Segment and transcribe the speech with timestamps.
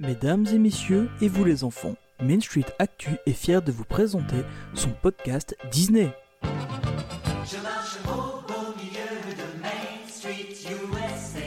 [0.00, 4.42] Mesdames et messieurs, et vous les enfants, Main Street Actu est fier de vous présenter
[4.74, 6.10] son podcast Disney.
[6.42, 11.46] Je marche au beau milieu de Main Street, USA.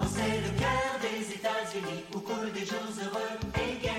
[0.00, 3.90] C'est le cœur des États-Unis où coulent des jours heureux et gais.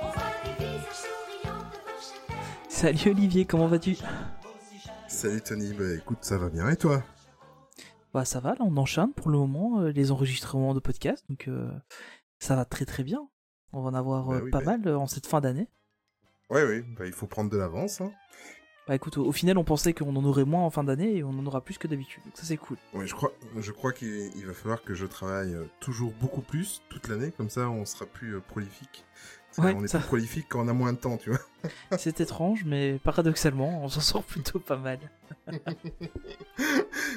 [0.00, 2.44] On voit des visages souriants devant chaque heure.
[2.68, 3.96] Salut Olivier, comment vas-tu?
[5.06, 7.04] Salut Tony, bah écoute, ça va bien et toi?
[8.12, 11.48] Bah ça va, là on enchaîne pour le moment euh, les enregistrements de podcasts, donc
[11.48, 11.70] euh,
[12.38, 13.26] ça va très très bien.
[13.72, 15.68] On va en avoir Bah euh, oui, pas bah- mal en cette fin d'année.
[16.50, 18.02] Ouais, oui, bah il faut prendre de l'avance.
[18.02, 18.12] Hein.
[18.86, 21.24] Bah écoute, au, au final on pensait qu'on en aurait moins en fin d'année et
[21.24, 22.76] on en aura plus que d'habitude, donc ça c'est cool.
[22.92, 26.82] Ouais, je crois, je crois qu'il il va falloir que je travaille toujours beaucoup plus
[26.90, 29.06] toute l'année, comme ça on sera plus prolifique.
[29.58, 31.40] Ouais, on est ça- plus prolifique quand on a moins de temps, tu vois.
[31.98, 34.98] c'est étrange, mais paradoxalement on s'en sort plutôt pas mal.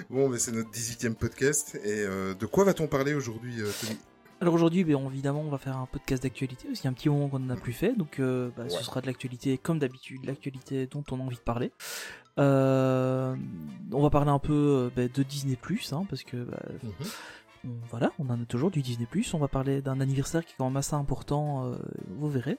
[0.10, 3.98] Bon, mais c'est notre 18e podcast, et euh, de quoi va-t-on parler aujourd'hui, euh, Tony?
[4.42, 6.94] Alors aujourd'hui, ben, évidemment, on va faire un podcast d'actualité, parce qu'il y a un
[6.94, 9.80] petit moment qu'on n'en a plus fait, donc euh, bah, ce sera de l'actualité comme
[9.80, 11.72] d'habitude, l'actualité dont on a envie de parler.
[12.38, 13.36] Euh,
[13.94, 15.58] on va parler un peu ben, de Disney+,
[15.92, 16.90] hein, parce que bah, on-
[17.90, 20.66] voilà, on en a toujours du Disney+, on va parler d'un anniversaire qui est quand
[20.66, 21.76] même assez important, euh,
[22.18, 22.58] vous verrez.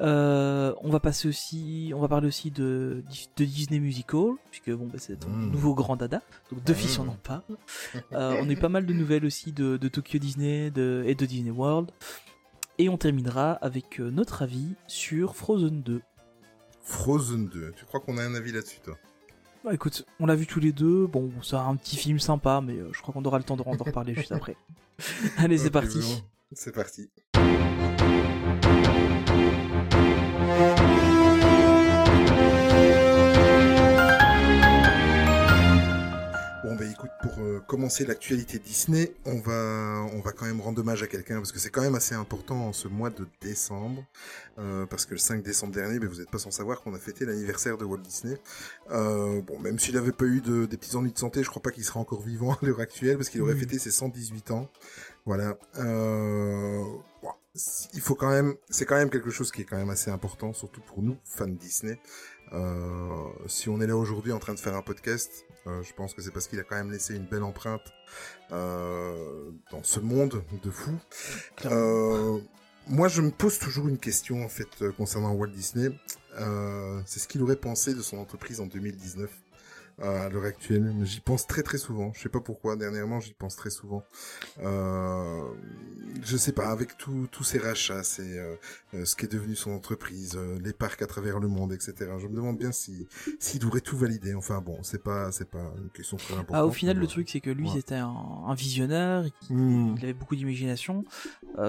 [0.00, 3.04] Euh, on va passer aussi, on va parler aussi de,
[3.36, 5.50] de Disney Musical, puisque bon, bah, c'est un Mm.
[5.52, 7.02] nouveau grand dada, donc d'office Mm.
[7.02, 7.42] on en parle.
[8.12, 11.14] Euh, on a eu pas mal de nouvelles aussi de, de Tokyo Disney de, et
[11.14, 11.90] de Disney World.
[12.78, 16.00] Et on terminera avec notre avis sur Frozen 2.
[16.80, 18.96] Frozen 2, tu crois qu'on a un avis là-dessus, toi?
[19.64, 21.06] Bah écoute, on l'a vu tous les deux.
[21.06, 23.62] Bon, c'est un petit film sympa, mais euh, je crois qu'on aura le temps de
[23.62, 24.56] en reparler juste après.
[25.38, 26.00] Allez, c'est parti.
[26.00, 27.10] bon, C'est parti.
[36.92, 41.06] Écoute, pour euh, commencer l'actualité Disney, on va on va quand même rendre hommage à
[41.06, 44.04] quelqu'un parce que c'est quand même assez important en ce mois de décembre,
[44.58, 46.98] euh, parce que le 5 décembre dernier, mais vous n'êtes pas sans savoir qu'on a
[46.98, 48.36] fêté l'anniversaire de Walt Disney.
[48.90, 51.62] Euh, bon, même s'il n'avait pas eu de, des petits ennuis de santé, je crois
[51.62, 53.60] pas qu'il serait encore vivant à l'heure actuelle parce qu'il aurait Oui.
[53.60, 54.68] fêté ses 118 ans.
[55.24, 55.56] Voilà.
[57.22, 57.30] Bon,
[57.94, 60.52] il faut quand même, c'est quand même quelque chose qui est quand même assez important,
[60.52, 62.00] surtout pour nous fans Disney.
[62.52, 66.14] Euh, si on est là aujourd'hui en train de faire un podcast, euh, je pense
[66.14, 67.92] que c'est parce qu'il a quand même laissé une belle empreinte
[68.50, 70.98] euh, dans ce monde de fous.
[71.66, 72.40] Euh,
[72.88, 75.90] moi, je me pose toujours une question en fait euh, concernant Walt Disney.
[76.40, 79.51] Euh, c'est ce qu'il aurait pensé de son entreprise en 2019 euh,
[80.00, 80.92] à l'heure actuelle.
[81.02, 82.12] J'y pense très très souvent.
[82.14, 82.76] Je sais pas pourquoi.
[82.76, 84.02] Dernièrement, j'y pense très souvent.
[84.62, 85.42] Euh,
[86.22, 86.68] je sais pas.
[86.70, 88.56] Avec tous tous ces rachats, c'est euh,
[88.94, 91.94] euh, ce qui est devenu son entreprise, euh, les parcs à travers le monde, etc.
[92.20, 93.06] Je me demande bien si
[93.38, 94.34] s'il devrait tout valider.
[94.34, 96.56] Enfin bon, c'est pas c'est pas une question très importante.
[96.56, 97.74] Ah, au final, mais le truc, c'est que lui, Ouais.
[97.76, 98.08] c'était un,
[98.46, 99.24] un visionnaire.
[99.50, 99.94] Il, Hmm.
[99.98, 101.04] il avait beaucoup d'imagination.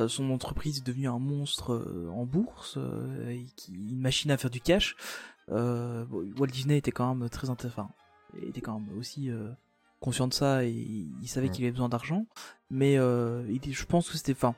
[0.07, 4.95] Son entreprise est devenue un monstre en bourse, une machine à faire du cash.
[5.51, 6.05] Euh,
[6.37, 7.89] Walt Disney était quand même très intéressant.
[8.41, 9.49] Il était quand même aussi euh,
[9.99, 12.25] conscient de ça et il, savait qu'il avait besoin d'argent.
[12.69, 14.55] Mais euh, il, je pense que c'était, enfin,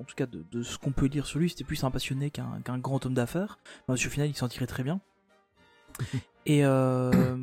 [0.00, 2.30] en tout cas de, de ce qu'on peut lire sur lui, c'était plus un passionné
[2.30, 3.58] qu'un grand homme d'affaires.
[3.88, 5.00] Même si au final, il s'en tirait très bien.
[6.46, 7.36] et, euh,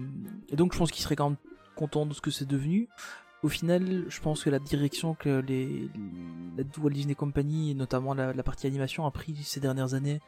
[0.49, 1.37] et donc, je pense qu'il serait quand même
[1.75, 2.87] content de ce que c'est devenu.
[3.41, 5.89] Au final, je pense que la direction que les,
[6.57, 10.19] la Walt Disney Company, et notamment la, la partie animation, a pris ces dernières années,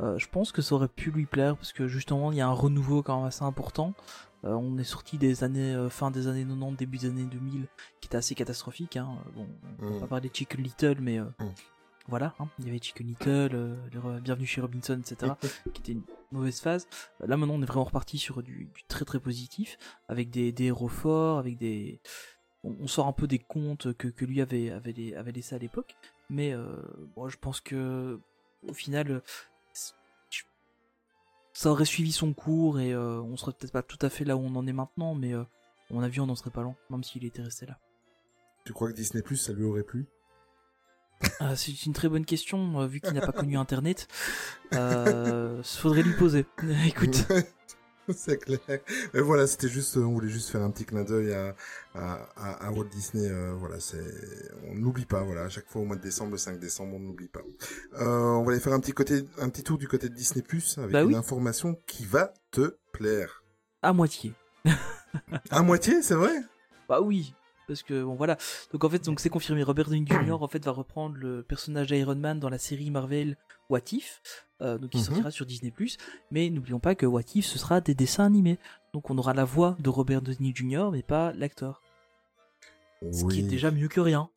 [0.00, 2.46] euh, je pense que ça aurait pu lui plaire parce que justement, il y a
[2.46, 3.94] un renouveau quand même assez important.
[4.44, 7.66] Euh, on est sorti des années euh, fin des années 90, début des années 2000,
[8.00, 8.96] qui était assez catastrophique.
[8.96, 9.08] Hein.
[9.34, 9.46] Bon,
[9.80, 10.00] on va Mm.
[10.00, 11.44] pas parler de Chicken Little, mais euh, Mm.
[12.06, 12.48] voilà, hein.
[12.58, 15.32] il y avait Chicken Little, euh, Bienvenue chez Robinson, etc
[15.74, 16.86] qui était une mauvaise phase.
[17.22, 19.76] Euh, Là maintenant on est vraiment reparti sur du, du très très positif,
[20.08, 22.00] avec des, des héros forts, avec des...
[22.64, 25.54] On, on sort un peu des contes que, que lui avait, avait, les- avait laissés
[25.54, 25.94] à l'époque,
[26.30, 26.76] mais euh,
[27.16, 28.20] bon, je pense que
[28.68, 29.20] au final euh,
[31.58, 34.36] ça aurait suivi son cours et euh, on serait peut-être pas tout à fait là
[34.36, 35.42] où on en est maintenant, mais euh,
[35.90, 37.80] à mon avis on n'en serait pas loin, même s'il était resté là.
[38.64, 40.06] Tu crois que Disney Plus ça lui aurait plu?
[41.40, 44.06] Ah, c'est une très bonne question, euh, vu qu'il n'a pas connu Internet.
[44.72, 46.46] Euh, faudrait lui poser.
[46.86, 47.26] Écoute.
[48.16, 48.58] c'est clair.
[49.14, 51.54] Mais voilà, c'était juste, on voulait juste faire un petit clin d'œil à,
[51.94, 53.28] à, Walt Disney.
[53.28, 54.02] euh, voilà, c'est,
[54.68, 55.22] on n'oublie pas.
[55.22, 57.42] Voilà, à chaque fois au mois de décembre, le 5 décembre, on n'oublie pas.
[58.00, 60.42] Euh, on va aller faire un petit côté, un petit tour du côté de Disney
[60.42, 61.14] Plus avec Bah une oui.
[61.16, 63.42] information qui va te plaire.
[63.82, 64.32] À moitié.
[65.50, 66.34] À moitié, c'est vrai?
[66.88, 67.34] Bah oui,
[67.68, 68.36] parce que bon voilà.
[68.72, 69.62] Donc en fait, donc c'est confirmé.
[69.62, 70.42] Robert Downey Jr.
[70.42, 73.36] en fait va reprendre le personnage d'Iron Man dans la série Marvel
[73.70, 74.20] What If,
[74.62, 75.04] euh, donc qui Mhm.
[75.04, 75.72] sortira sur Disney+.
[76.32, 78.58] Mais n'oublions pas que What If ce sera des dessins animés.
[78.92, 80.88] Donc on aura la voix de Robert Downey Jr.
[80.90, 81.82] mais pas l'acteur.
[83.12, 84.28] Ce qui est déjà mieux que rien.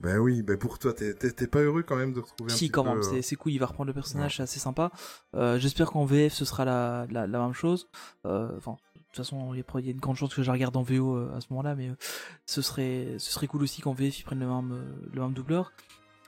[0.00, 2.70] Ben oui, ben pour toi, t'es pas heureux quand même de retrouver un Si, petit
[2.70, 4.90] quand peu, même, euh, c'est cool, il va reprendre le personnage, c'est assez sympa.
[5.34, 7.88] Euh, J'espère qu'en VF ce sera la, la, la même chose.
[8.24, 8.76] Enfin,
[9.14, 11.32] toute façon, il y, a, une grande chance que je la regarde en VO euh,
[11.36, 11.96] à ce moment-là, mais euh,
[12.46, 15.32] ce, serait, ce serait cool aussi qu'en VF ils prennent le même, euh, le même
[15.32, 15.72] doubleur.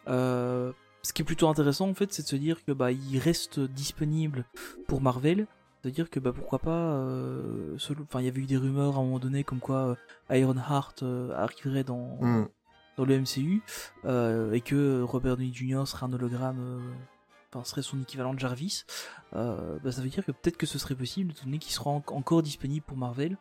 [0.09, 3.19] Euh, ce qui est plutôt intéressant en fait, c'est de se dire que bah il
[3.19, 4.45] reste disponible
[4.87, 5.47] pour Marvel.
[5.81, 9.03] C'est-à-dire que bah pourquoi pas, euh, enfin il y avait eu des rumeurs à un
[9.03, 9.97] moment donné comme quoi
[10.31, 11.03] euh, Ironheart
[11.35, 12.49] arriverait dans, hmm.
[12.97, 13.63] dans le MCU
[14.05, 15.83] et que Robert Downey Jr.
[15.87, 16.81] serait un hologramme,
[17.53, 18.85] enfin serait son équivalent de Jarvis,
[19.35, 21.91] euh, bah, ça veut dire que peut-être que ce serait possible, étant donné qu'il sera
[21.91, 23.37] en- encore disponible pour Marvel.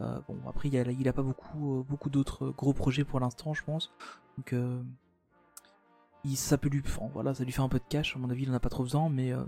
[0.00, 3.04] Euh, bon, après il y a, il a pas beaucoup, euh, beaucoup d'autres gros projets
[3.04, 3.92] pour l'instant, je pense.
[4.36, 4.54] Donc
[6.24, 8.14] il, ça peut lui, enfin, voilà, ça lui fait un peu de cash.
[8.16, 9.46] À mon avis, il en a pas trop besoin, mais au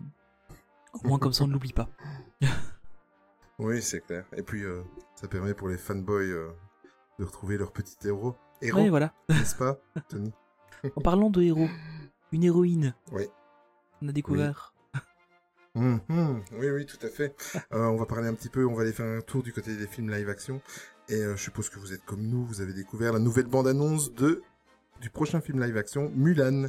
[1.04, 1.88] moins comme ça on ne l'oublie pas.
[3.62, 4.24] Oui, c'est clair.
[4.38, 4.62] Et puis,
[5.16, 6.30] ça permet pour les fanboys
[7.18, 8.34] de retrouver leur petit héros.
[8.62, 9.12] Héros, Ouais, voilà.
[9.28, 9.76] n'est-ce pas,
[10.08, 10.32] Tony?
[10.96, 11.68] En parlant de héros,
[12.32, 12.94] une héroïne.
[13.12, 13.24] Oui.
[14.02, 14.74] On a découvert.
[15.76, 16.00] Hum,
[16.58, 17.34] Oui, oui, tout à fait.
[17.72, 19.76] Euh, on va parler un petit peu, on va aller faire un tour du côté
[19.76, 20.60] des films live action.
[21.08, 24.12] Et euh, je suppose que vous êtes comme nous, vous avez découvert la nouvelle bande-annonce
[24.14, 24.42] de
[25.00, 26.68] du prochain film live action, Mulan.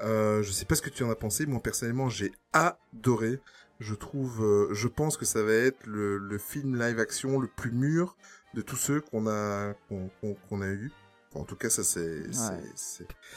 [0.00, 3.40] Euh, je sais pas ce que tu en as pensé, moi personnellement j'ai adoré.
[3.78, 7.46] Je trouve, euh, je pense que ça va être le, le film live action le
[7.48, 8.16] plus mûr
[8.54, 10.92] de tous ceux qu'on a qu'on a eu.
[11.34, 12.24] En tout cas, ça c'est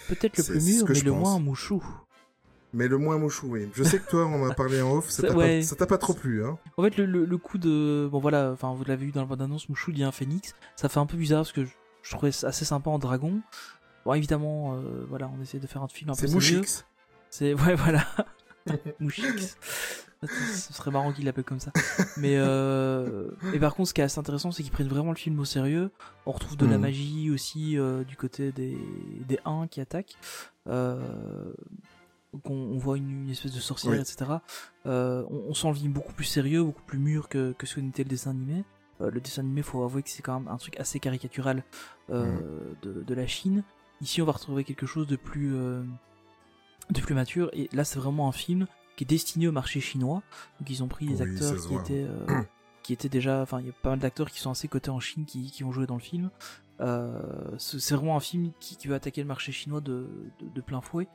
[0.10, 1.20] Peut-être le plus mûr, que mais je le pense.
[1.22, 1.84] moins mouchou.
[2.74, 3.70] Mais le moins mouchou, oui.
[3.74, 5.60] Je sais que toi, on en a parlé en off, ça t'a ouais.
[5.60, 6.58] pas, ça t'a pas trop plu, hein.
[6.78, 8.08] En fait, le, le, le coup de.
[8.12, 10.54] Bon, voilà, enfin, vous l'avez vu dans la bande-annonce, Mouchou, il y a un phénix.
[10.76, 11.72] Ça fait un peu bizarre parce que je,
[12.02, 13.42] je trouvais ça assez sympa en dragon.
[14.06, 16.34] Bon, évidemment, euh, voilà, on essaie de faire un film un peu C'est.
[16.34, 16.86] Mouchix.
[17.30, 17.54] C'est.
[17.54, 18.06] Ouais, voilà.
[19.00, 19.58] Mouchix.
[20.26, 21.72] Ce serait marrant qu'il l'appelle comme ça.
[22.16, 22.36] Mais.
[22.38, 23.30] Euh...
[23.54, 25.44] Et par contre, ce qui est assez intéressant, c'est qu'ils prennent vraiment le film au
[25.46, 25.92] sérieux.
[26.26, 26.82] On retrouve de la Mhm.
[26.82, 28.78] magie aussi euh, du côté des,
[29.28, 30.16] des 1 qui attaquent.
[30.70, 30.98] Euh...
[32.34, 34.00] Donc on, on voit une, une espèce de sorcière, Oui.
[34.00, 34.32] etc.
[34.86, 37.76] Euh, on, on sent le film beaucoup plus sérieux, beaucoup plus mûr que, que ce
[37.76, 38.64] que n'était le dessin animé.
[39.02, 41.64] Euh, le dessin animé, faut avouer que c'est quand même un truc assez caricatural
[42.10, 42.76] euh, Mhm.
[42.82, 43.64] de, de la Chine.
[44.02, 47.50] Ici, on va retrouver quelque chose de plus, de plus mature.
[47.54, 50.22] Et là, c'est vraiment un film qui est destiné au marché chinois.
[50.60, 52.08] Donc, ils ont pris des Oui, acteurs qui étaient,
[52.84, 53.42] qui étaient déjà.
[53.42, 55.64] Enfin, il y a pas mal d'acteurs qui sont assez cotés en Chine qui, qui
[55.64, 56.30] ont joué dans le film.
[56.82, 57.22] Euh,
[57.58, 60.10] c'est vraiment un film qui, qui veut attaquer le marché chinois de,
[60.40, 61.08] de, de plein fouet.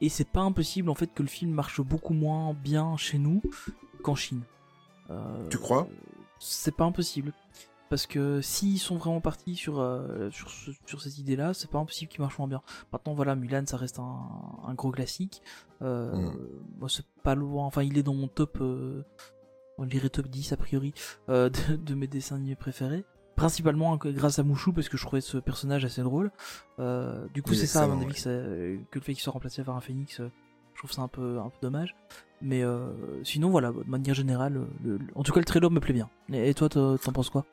[0.00, 3.40] Et c'est pas impossible en fait que le film marche beaucoup moins bien chez nous
[4.02, 4.42] qu'en Chine.
[5.10, 5.88] Euh, Tu crois?
[6.38, 7.32] C'est pas impossible.
[7.88, 11.78] Parce que s'ils sont vraiment partis sur, euh, sur, ce- sur cette idée-là, c'est pas
[11.78, 12.60] impossible qu'ils marchent moins bien.
[12.92, 14.28] Maintenant, voilà, Mulan, ça reste un,
[14.66, 15.40] un gros classique.
[15.82, 16.36] Euh, Mm.
[16.80, 17.64] Moi, c'est pas loin.
[17.64, 18.58] Enfin, il est dans mon top.
[18.60, 19.02] Euh,
[19.78, 20.92] on dirait top 10 a priori
[21.28, 23.04] de, de mes dessins animés préférés.
[23.36, 26.30] Principalement grâce à Mouchou, parce que je trouvais ce personnage assez drôle.
[26.78, 29.22] Euh, du coup, Oui, c'est ça, à mon avis, que, ça- que le fait qu'il
[29.22, 30.30] soit remplacé par un phénix, euh,
[30.74, 31.94] je trouve ça un peu, un peu dommage.
[32.42, 32.92] Mais euh,
[33.24, 34.54] sinon, voilà, de manière générale,
[34.84, 36.08] le- le- en tout cas, le trailer me plaît bien.
[36.32, 37.44] Et, et toi, t'en penses quoi?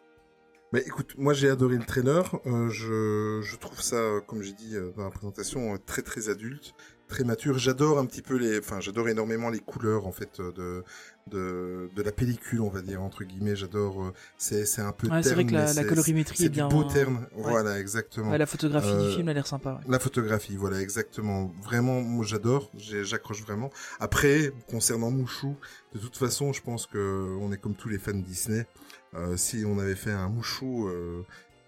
[0.72, 2.36] Mais écoute, moi j'ai adoré le trailer.
[2.48, 6.74] Euh, je, je trouve ça, comme j'ai dit dans la présentation, très très adulte,
[7.08, 7.58] très mature.
[7.58, 10.84] J'adore un petit peu les, enfin j'adore énormément les couleurs en fait euh, de
[11.28, 13.56] de, de la pellicule, on va dire entre guillemets.
[13.56, 14.04] J'adore.
[14.04, 16.56] euh, c'est c'est un peu Ouais, C'est vrai que la, la colorimétrie c'est est du
[16.56, 16.68] bien.
[16.68, 16.88] beau hein.
[16.94, 17.28] terne.
[17.36, 18.32] Voilà, exactement.
[18.32, 19.80] Ouais, la photographie Euh, du film a l'air sympa.
[19.88, 21.54] La photographie, voilà, exactement.
[21.64, 23.70] Vraiment, moi j'adore, j'ai- j'accroche vraiment.
[24.00, 25.56] Après, concernant Mouchou,
[25.94, 28.66] de toute façon, je pense que on est comme tous les fans Disney.
[29.16, 31.24] Euh, si on avait fait un Mouchou, euh,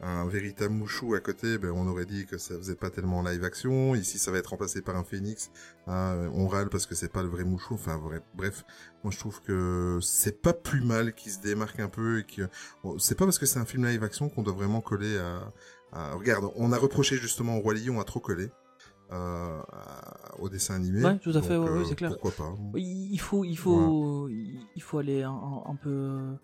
[0.06, 3.44] un véritable Mouchou à côté, ben on aurait dit que ça faisait pas tellement live
[3.44, 3.96] action.
[3.96, 5.50] Ici, ça va être remplacé par un phénix.
[5.88, 7.74] Ah, on râle parce que c'est pas le vrai Mouchou.
[7.74, 8.64] Enfin, vrai- bref,
[9.04, 12.44] moi je trouve que c'est pas plus mal qu'il se démarque un peu et que
[12.84, 15.52] bon, c'est pas parce que c'est un film live action qu'on doit vraiment coller à
[16.14, 18.50] regarde, on a reproché justement au Roi Lion à trop coller
[19.14, 19.62] euh,
[20.40, 21.04] au dessin animé.
[21.04, 22.12] Ouais, tout à fait, ouais, ouais, euh, c'est clair.
[22.12, 26.36] Pourquoi pas Il faut, il faut, il faut aller un, un- un peu,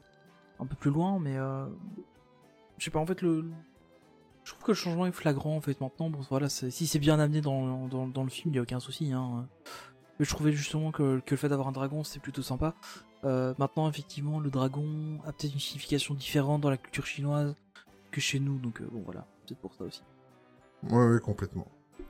[0.60, 1.66] un peu plus loin, mais euh,
[2.82, 3.00] je sais pas.
[3.00, 3.46] En fait, le,
[4.44, 6.10] je trouve que le changement est flagrant en fait maintenant.
[6.10, 9.12] Bon, voilà, si c'est bien amené dans, dans, le film, il y a aucun souci.
[9.14, 9.48] Hein.
[10.18, 12.74] Mais je trouvais justement que, que le fait d'avoir un dragon, c'était plutôt sympa.
[13.24, 17.54] Euh, maintenant, effectivement, le dragon a peut-être une signification différente dans la culture chinoise
[18.10, 20.02] que chez nous, donc euh, bon, voilà, peut-être pour ça aussi.
[20.90, 21.68] Ouais, ouais, complètement.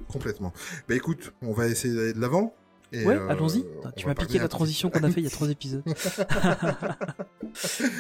[0.08, 0.54] Complètement.
[0.88, 2.56] Bah écoute, on va essayer d'aller de l'avant.
[2.92, 3.64] Et, Ouais, euh, allons-y.
[3.84, 5.84] on Tu m'as piqué la transition qu'on a fait il y a trois épisodes.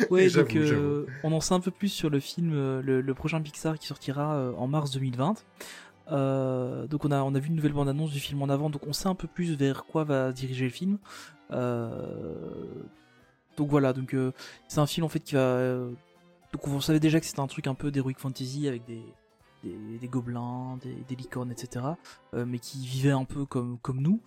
[0.10, 3.13] ouais, donc euh, on en sait un peu plus sur le film, euh, le, le
[3.13, 5.36] prochain Pixar qui sortira en mars 2020.
[6.12, 8.86] Euh, donc on a, on a vu une nouvelle bande-annonce du film en avant, donc
[8.88, 10.98] on sait un peu plus vers quoi va diriger le film.
[13.57, 14.15] Donc voilà, donc
[14.67, 15.77] c'est un film en fait qui va.
[16.53, 19.01] donc on savait déjà que c'était un truc un peu d'heroic fantasy avec des,
[19.63, 21.86] des, des gobelins, des, des licornes, etc.
[22.33, 24.21] euh, mais qui vivaient un peu comme, comme nous.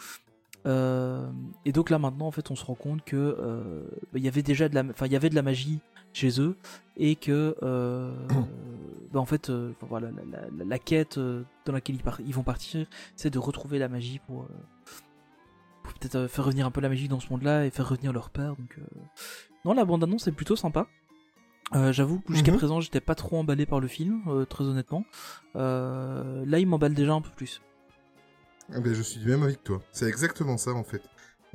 [0.66, 1.28] Euh,
[1.66, 3.82] et donc là maintenant en fait on se rend compte que euh,
[4.14, 5.80] il y avait déjà de la, enfin il y avait de la magie
[6.14, 6.56] chez eux
[6.96, 8.14] et que euh,
[9.12, 9.52] bah, en fait
[9.82, 13.38] voilà la, la- la- la quête dans laquelle ils, par- ils vont partir c'est de
[13.38, 14.48] retrouver la magie pour,
[15.82, 18.30] pour peut-être faire revenir un peu la magie dans ce monde-là et faire revenir leur
[18.30, 18.78] père donc
[19.66, 20.86] non la bande annonce est plutôt sympa.
[21.74, 22.58] Euh, J'avoue que jusqu'à Mhm.
[22.58, 25.04] présent j'étais pas trop emballé par le film euh, très honnêtement.
[25.56, 27.62] Euh, là il m'emballe déjà un peu plus
[28.72, 29.82] Ah ben, je suis du même avis que toi.
[29.92, 31.02] C'est exactement ça en fait.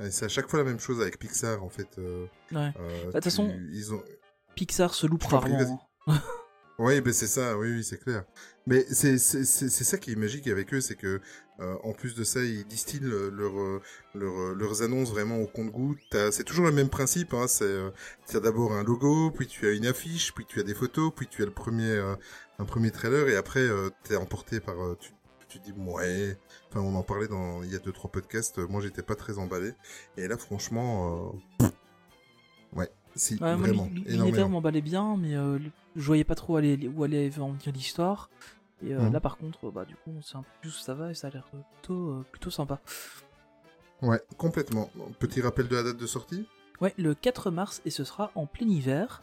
[0.01, 1.87] Et C'est à chaque fois la même chose avec Pixar en fait.
[1.97, 2.71] euh, ouais.
[2.79, 4.01] euh, toute façon- tu- ils ont.
[4.55, 6.21] Pixar se loupe rarement hein.
[6.81, 8.23] Oui, ben c'est ça, oui, oui, c'est clair.
[8.65, 11.19] Mais c'est c'est c'est c'est ça qui est magique avec eux, c'est que
[11.59, 13.81] euh, en plus de ça, ils distillent leur, leur,
[14.15, 15.99] leur- leurs annonces vraiment au compte-goutte.
[16.31, 17.33] C'est toujours le même principe.
[17.33, 17.89] Hein, c'est euh,
[18.29, 21.11] tu as d'abord un logo, puis tu as une affiche, puis tu as des photos,
[21.13, 22.15] puis tu as le premier euh,
[22.59, 25.11] un premier trailer, et après euh, t'es emporté par euh, tu
[25.49, 26.37] tu dis ouais.
[26.69, 28.59] Enfin, on en parlait dans il y a deux trois podcasts.
[28.59, 29.73] euh, Moi, j'étais pas très emballé.
[30.17, 31.67] Et là, franchement, euh,
[32.73, 35.59] ouais, si Ouais, vraiment l'univers m'emballait bien, mais euh,
[35.95, 38.29] je voyais pas trop aller, où allait en venir l'histoire.
[38.81, 39.13] Et euh, Mhm.
[39.13, 41.13] là, par contre, bah, du coup, on sait un peu plus où ça va et
[41.13, 41.47] ça a l'air
[41.81, 42.79] plutôt, plutôt sympa.
[44.01, 44.89] Ouais, complètement.
[45.19, 46.45] Petit rappel de la date de sortie?
[46.79, 49.21] Ouais, le 4 mars et ce sera en plein hiver,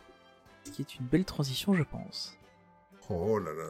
[0.64, 2.35] ce qui est une belle transition, je pense.
[3.08, 3.64] Oh là là,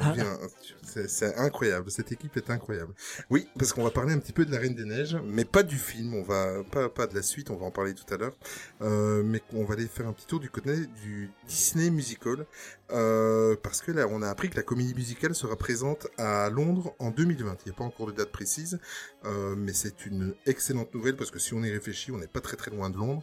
[0.00, 0.12] Ah.
[0.12, 0.38] vient-
[0.82, 2.94] c'est c'est incroyable, cette équipe est incroyable.
[3.30, 5.62] Oui, parce qu'on va parler un petit peu de la Reine des Neiges, mais pas
[5.62, 8.16] du film, on va pas pas de la suite, on va en parler tout à
[8.16, 8.36] l'heure,
[8.82, 12.46] euh, mais on va aller faire un petit tour du côté du Disney Musical,
[12.90, 16.94] euh, parce que là on a appris que la comédie musicale sera présente à Londres
[16.98, 17.56] en 2020.
[17.66, 18.78] Il n'y a pas encore de date précise,
[19.26, 22.40] euh, mais c'est une excellente nouvelle parce que si on y réfléchit, on n'est pas
[22.40, 23.22] très très loin de Londres.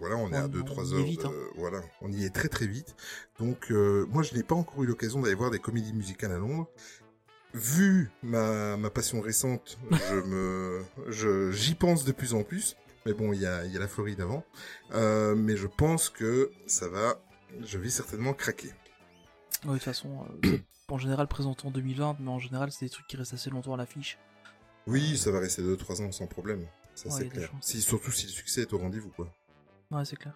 [0.00, 1.04] Voilà, on est On- à 2-3 on y est heures.
[1.04, 1.30] vite, hein.
[1.32, 2.96] euh, voilà, on y est très très vite.
[3.38, 6.38] Donc, euh, moi, je n'ai pas encore eu l'occasion d'aller voir des comédies musicales à
[6.38, 6.66] Londres.
[7.52, 9.78] Vu ma, ma passion récente,
[10.10, 12.76] je me, je, j'y pense de plus en plus.
[13.06, 14.44] Mais bon, il y a, y a la Floride avant.
[14.92, 17.20] Euh, mais je pense que ça va,
[17.62, 18.68] je vais certainement craquer.
[19.64, 22.90] Ouais, de toute façon, euh, en général présenté en 2020, mais en général, c'est des
[22.90, 24.18] trucs qui restent assez longtemps à l'affiche.
[24.86, 26.66] Oui, ça va rester 2-3 ans sans problème.
[26.94, 27.50] Ça, Ouais, c'est clair.
[27.60, 29.32] Si, surtout si le succès est au rendez-vous, quoi.
[29.90, 30.34] Ouais, c'est clair.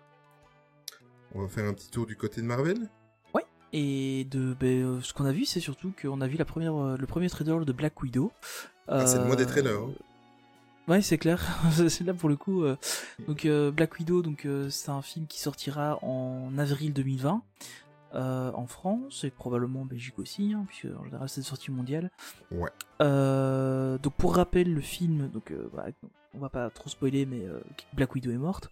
[1.35, 2.89] On va faire un petit tour du côté de Marvel?
[3.77, 6.77] Et de ben, euh, ce qu'on a vu, c'est surtout qu'on a vu la première,
[6.81, 8.31] euh, le premier trailer de Black Widow.
[8.87, 9.91] Ah, c'est le mois des trailers, hein.
[10.87, 11.43] Ouais, c'est clair.
[11.89, 12.63] c'est là pour le coup.
[12.63, 12.77] euh,
[13.27, 17.43] Donc euh, Black Widow, donc euh, c'est un film qui sortira en avril 2020
[18.15, 21.73] euh, en France et probablement en Belgique aussi, hein, puisque en général c'est une sortie
[21.73, 22.13] mondiale.
[22.53, 22.71] Ouais.
[23.03, 25.87] Euh, donc pour rappel, le film, donc euh, bah,
[26.35, 27.61] on va pas trop spoiler, mais euh,
[27.93, 28.71] Black Widow est morte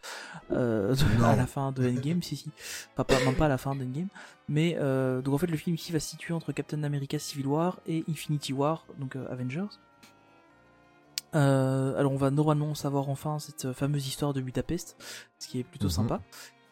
[0.50, 2.50] euh, à la fin de Endgame, si si,
[2.92, 4.08] enfin pas, même pas à la fin d'Endgame,
[4.48, 7.46] mais euh, donc en fait le film ici va se situer entre Captain America Civil
[7.46, 9.68] War et Infinity War, donc euh, Avengers.
[11.34, 14.96] Alors on va normalement savoir enfin cette fameuse histoire de Budapest,
[15.38, 15.90] ce qui est plutôt Mhm.
[15.92, 16.20] sympa.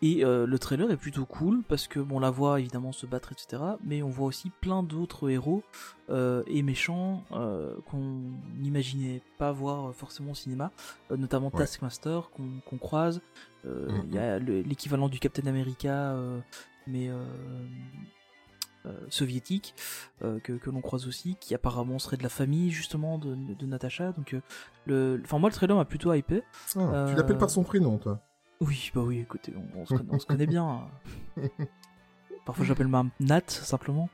[0.03, 3.05] Et euh, le trailer est plutôt cool parce que bon, on la voit évidemment se
[3.05, 3.63] battre, etc.
[3.85, 5.63] Mais on voit aussi plein d'autres héros
[6.09, 8.23] euh, et méchants euh, qu'on
[8.59, 10.71] n'imaginait pas voir forcément au cinéma,
[11.11, 11.59] euh, notamment Ouais.
[11.59, 13.21] Taskmaster qu'on croise.
[13.67, 16.41] Euh, Il y a le- l'équivalent du Captain America, euh,
[16.87, 17.23] mais euh,
[18.87, 19.75] euh, soviétique,
[20.23, 23.67] euh, que, que l'on croise aussi, qui apparemment serait de la famille justement de, de
[23.67, 24.13] Natasha.
[24.13, 24.41] Donc, euh,
[24.87, 26.43] le, enfin moi le trailer m'a plutôt hypé.
[26.77, 28.23] Ah, Tu l'appelles par son prénom, toi?
[28.61, 30.89] Oui, bah oui, écoutez, on, on se, connaît, on se connaît bien.
[32.45, 34.09] Parfois j'appelle ma Nat simplement.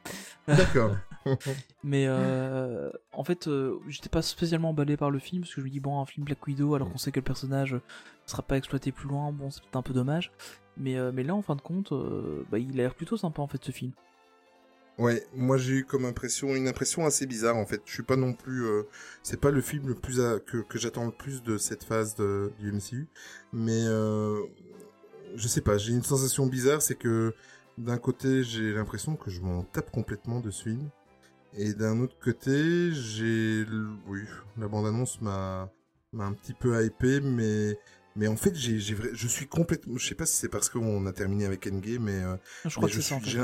[0.47, 0.97] D'accord.
[1.85, 5.67] Mais euh, en fait, euh, j'étais pas spécialement emballé par le film parce que je
[5.67, 7.77] me dis, bon, un film Black Widow alors qu'on sait que le personnage
[8.27, 10.33] sera pas exploité plus loin, bon, c'est peut-être un peu dommage.
[10.77, 13.43] Mais, euh, mais là, en fin de compte, euh, bah, il a l'air plutôt sympa
[13.43, 13.93] en fait ce film.
[14.99, 17.83] Ouais, moi j'ai eu comme impression une impression assez bizarre en fait.
[17.85, 18.85] Je suis pas non plus, euh,
[19.23, 22.15] c'est pas le film le plus à- que que j'attends le plus de cette phase
[22.15, 23.07] de, du MCU,
[23.53, 24.41] mais euh,
[25.37, 27.35] je sais pas, j'ai une sensation bizarre, c'est que
[27.79, 30.89] d'un côté j'ai l'impression que je m'en tape complètement de ce film,
[31.55, 33.65] et d'un autre côté j'ai,
[34.09, 34.23] oui,
[34.59, 35.71] la bande annonce m'a
[36.13, 37.79] m'a un petit peu hypé, mais
[38.17, 41.07] mais en fait j'ai j'ai je suis complètement, je sais pas si c'est parce qu'on
[41.07, 42.37] a terminé avec Endgame, mais euh,
[42.69, 43.41] Je crois mais que je c'est ça en suis- fait.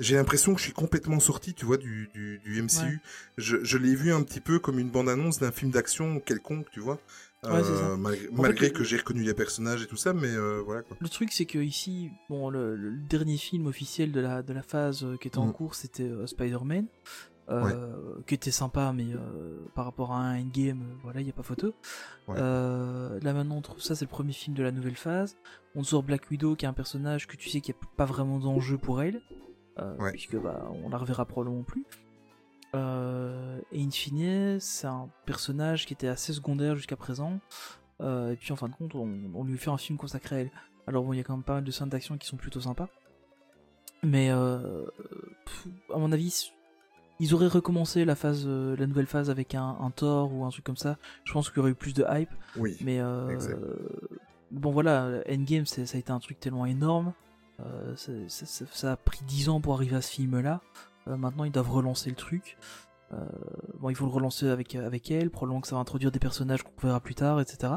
[0.00, 3.00] J'ai- l'impression que je suis complètement sorti, tu vois, du, du, du MCU.
[3.38, 6.80] Je, je l'ai vu un petit peu comme une bande-annonce d'un film d'action quelconque, tu
[6.80, 6.98] vois.
[7.44, 7.96] Ouais, ça.
[7.96, 10.82] malgré En malgré fait, que j'ai reconnu les personnages et tout ça, mais euh, voilà
[10.82, 10.96] quoi.
[11.00, 14.62] Le truc, c'est que ici, bon, le, le dernier film officiel de la, de la
[14.62, 15.52] phase euh, qui était en Mhm.
[15.52, 16.86] cours, c'était euh, Spider-Man,
[17.50, 17.94] euh,
[18.26, 21.34] qui était sympa, mais euh, par rapport à un Endgame, euh, voilà, il n'y a
[21.34, 21.72] pas photo.
[22.26, 22.34] Ouais.
[22.38, 25.36] Euh, là maintenant, on trouve ça, c'est le premier film de la nouvelle phase.
[25.76, 28.06] On sort Black Widow, qui est un personnage que tu sais qu'il n'y a pas
[28.06, 29.20] vraiment d'enjeu pour elle.
[29.78, 30.10] Euh, Ouais.
[30.12, 31.84] puisque bah, on la reverra probablement plus.
[32.74, 37.38] Euh, et in fine, c'est un personnage qui était assez secondaire jusqu'à présent.
[38.02, 40.38] Euh, et puis en fin de compte, on, on lui fait un film consacré à
[40.40, 40.50] elle.
[40.86, 42.60] Alors bon, il y a quand même pas mal de scènes d'action qui sont plutôt
[42.60, 42.88] sympas.
[44.02, 44.30] Mais
[45.46, 46.52] pff, à mon avis,
[47.18, 50.50] ils auraient recommencé la phase, euh, la nouvelle phase avec un, un Thor ou un
[50.50, 50.98] truc comme ça.
[51.24, 52.28] Je pense qu'il y aurait eu plus de hype.
[52.56, 52.76] Oui.
[52.82, 53.38] Mais euh,
[54.50, 57.14] bon voilà, Endgame ça a été un truc tellement énorme.
[57.60, 60.60] Euh, ça a pris 10 ans pour arriver à ce film-là.
[61.08, 62.58] Euh, maintenant ils doivent relancer le truc.
[63.12, 63.24] Euh,
[63.78, 65.30] bon, il faut le relancer avec, avec elle.
[65.30, 67.74] Probablement que ça va introduire des personnages qu'on verra plus tard, etc.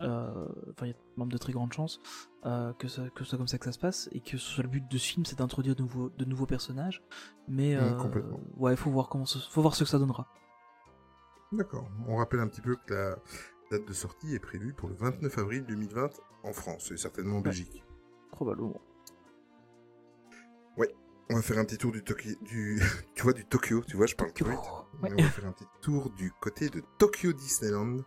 [0.00, 2.00] Euh, Enfin, il y a même de très grandes chances
[2.46, 4.38] euh, que, ça, que ce soit comme ça que ça se passe et que ce
[4.38, 7.02] soit le but de ce film, c'est d'introduire de nouveaux, de nouveaux personnages.
[7.48, 7.74] Mais
[8.20, 10.26] Mm, ouais, faut voir comment, ce- faut voir ce que ça donnera.
[11.52, 11.88] D'accord.
[12.08, 13.16] On rappelle un petit peu que la
[13.70, 16.10] date de sortie est prévue pour le 29 avril 2020
[16.42, 17.84] en France et certainement en Belgique.
[18.34, 18.80] Probablement.
[21.30, 22.82] On va faire un petit tour du Tokyo, du,
[23.14, 24.50] tu vois, du Tokyo, tu vois, je parle Tokyo.
[24.50, 24.60] vite.
[25.02, 25.10] Ouais.
[25.18, 28.04] On va faire un petit tour du côté de Tokyo Disneyland.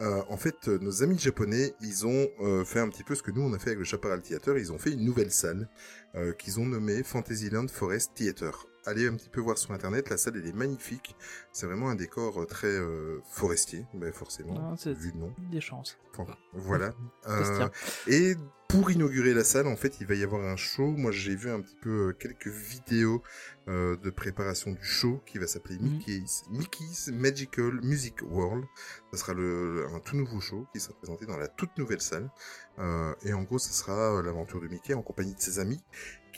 [0.00, 3.24] Euh, en fait, euh, nos amis japonais, ils ont euh, fait un petit peu ce
[3.24, 4.56] que nous on a fait avec le Chaparral Theater.
[4.56, 5.68] Ils ont fait une nouvelle salle
[6.14, 8.66] euh, qu'ils ont nommée Fantasyland Forest Theater.
[8.86, 11.14] Allez un petit peu voir sur internet, la salle elle est magnifique.
[11.52, 15.34] C'est vraiment un décor euh, très euh, forestier, ben forcément, Ah, c'est- vu le nom.
[15.50, 15.98] Des chances.
[16.16, 16.92] Enfin, voilà.
[17.22, 17.68] Ça Euh,
[18.06, 18.34] et
[18.68, 20.86] pour inaugurer la salle, en fait, il va y avoir un show.
[20.92, 23.20] Moi, j'ai vu un petit peu quelques vidéos
[23.68, 25.90] euh, de préparation du show qui va s'appeler Mhm.
[25.90, 28.64] Mickey's, Mickey's Magical Music World.
[29.12, 32.30] Ça sera le, un tout nouveau show qui sera présenté dans la toute nouvelle salle.
[32.78, 35.82] Euh, et en gros, ce sera l'aventure de Mickey en compagnie de ses amis.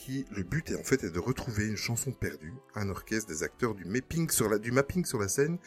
[0.04, 3.44] Qui, le but est en fait est de retrouver une chanson perdue, un orchestre, des
[3.44, 5.59] acteurs, du mapping sur la, du mapping sur la scène,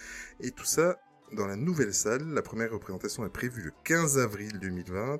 [0.42, 1.00] et tout ça
[1.32, 2.28] dans la nouvelle salle.
[2.34, 5.16] La première représentation est prévue le 15 avril 2020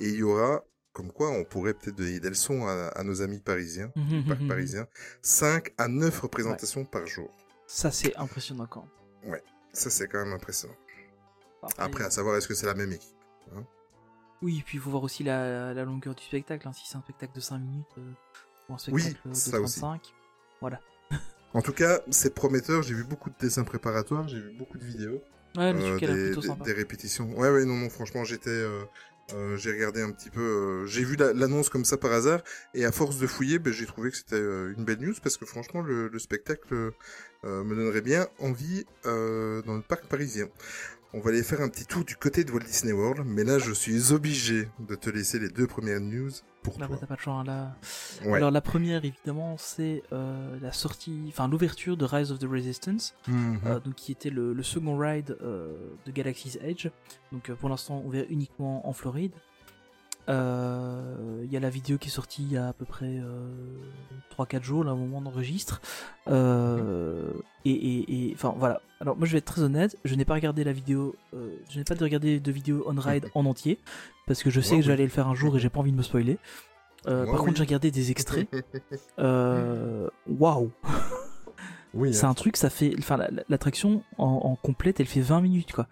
[0.00, 3.22] et il y aura, comme quoi on pourrait peut-être donner des leçons à, à nos
[3.22, 4.88] amis parisiens, du parc parisien,
[5.22, 7.30] 5 à 9 représentations par jour.
[7.68, 8.88] Ça, c'est impressionnant quand
[9.22, 9.40] même.
[9.72, 10.74] Ça c'est quand même impressionnant.
[11.62, 13.14] Après, Après, à savoir est-ce que c'est la même équipe.
[14.42, 16.66] Oui, puis il faut voir aussi la, la longueur du spectacle.
[16.68, 16.72] hein.
[16.72, 18.12] Si c'est un spectacle de 5 minutes euh,
[18.68, 19.80] ou un Oui, de ça aussi.
[19.80, 20.14] 35.
[20.60, 20.80] Voilà.
[21.54, 22.82] En tout cas, c'est prometteur.
[22.82, 25.22] J'ai vu beaucoup de dessins préparatoires, j'ai vu beaucoup de vidéos.
[25.56, 26.64] Ouais, le Euh, truc l'air des, plutôt sympa.
[26.64, 27.38] des répétitions.
[27.38, 28.82] Ouais, ouais, non, non, franchement, j'étais, euh,
[29.32, 32.42] euh, j'ai regardé un petit peu, euh, j'ai vu la- l'annonce comme ça par hasard,
[32.74, 35.38] et à force de fouiller, ben, j'ai trouvé que c'était euh, une belle news parce
[35.38, 36.90] que franchement, le, le spectacle euh,
[37.46, 40.46] me donnerait bien envie euh, dans le parc parisien.
[41.12, 43.58] On va aller faire un petit tour du côté de Walt Disney World, mais là,
[43.58, 46.30] je suis obligé de te laisser les deux premières news
[46.62, 46.96] pour Là, bah, toi.
[47.00, 47.34] t'as pas de choix.
[47.34, 47.76] hein, Là.
[48.26, 48.34] Ouais.
[48.36, 53.14] Alors, la première, évidemment, c'est euh, la sortie, enfin, l'ouverture de Rise of the Resistance,
[53.28, 53.60] Mhm.
[53.64, 55.72] euh, donc, qui était le, le second ride euh,
[56.04, 56.88] de Galaxy's Edge.
[57.32, 59.32] Donc, euh, pour l'instant, ouvert uniquement en Floride.
[60.28, 63.06] Euh, Il y a la vidéo qui est sortie il y a à peu près
[63.20, 63.48] euh,
[64.36, 65.80] 3-4 jours, là, au moment d'enregistre.
[66.28, 67.30] Euh,
[67.64, 68.80] et, et, et- enfin, voilà.
[69.00, 71.78] Alors, moi, je vais être très honnête, je n'ai pas regardé la vidéo, euh, je
[71.78, 73.78] n'ai pas regardé de vidéo on-ride en entier,
[74.26, 74.82] parce que je sais que oui.
[74.82, 76.38] j'allais le faire un jour et j'ai pas envie de me spoiler.
[77.06, 78.48] Euh, par contre, j'ai regardé des extraits.
[79.18, 80.70] Euh, Waouh!
[81.94, 82.30] oui, C'est hein.
[82.30, 82.94] un truc, ça fait.
[82.98, 85.86] Enfin, la- la- l'attraction en, en complète, elle fait 20 minutes, quoi.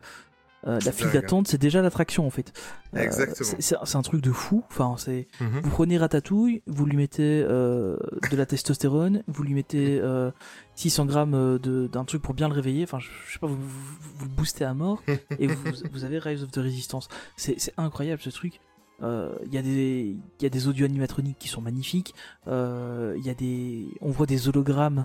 [0.66, 1.10] Euh, la file hein.
[1.14, 2.52] d'attente, c'est déjà l'attraction, en fait.
[2.96, 3.56] Euh, Exactement.
[3.58, 4.64] c'est- un truc de fou.
[4.70, 5.28] Enfin, c'est.
[5.40, 5.60] Mhm.
[5.62, 7.96] Vous prenez Ratatouille, vous lui mettez euh,
[8.30, 10.30] de la testostérone, vous lui mettez euh,
[10.76, 12.84] 600 grammes d'un truc pour bien le réveiller.
[12.84, 15.02] Enfin, je, je sais pas, vous, vous, vous le boostez à mort
[15.38, 17.08] et vous, vous avez Rise of the Resistance.
[17.36, 18.60] C'est incroyable ce truc.
[19.02, 22.14] Il y, a des- il y a des audio animatroniques qui sont magnifiques.
[22.46, 25.04] Il y a des, on voit des hologrammes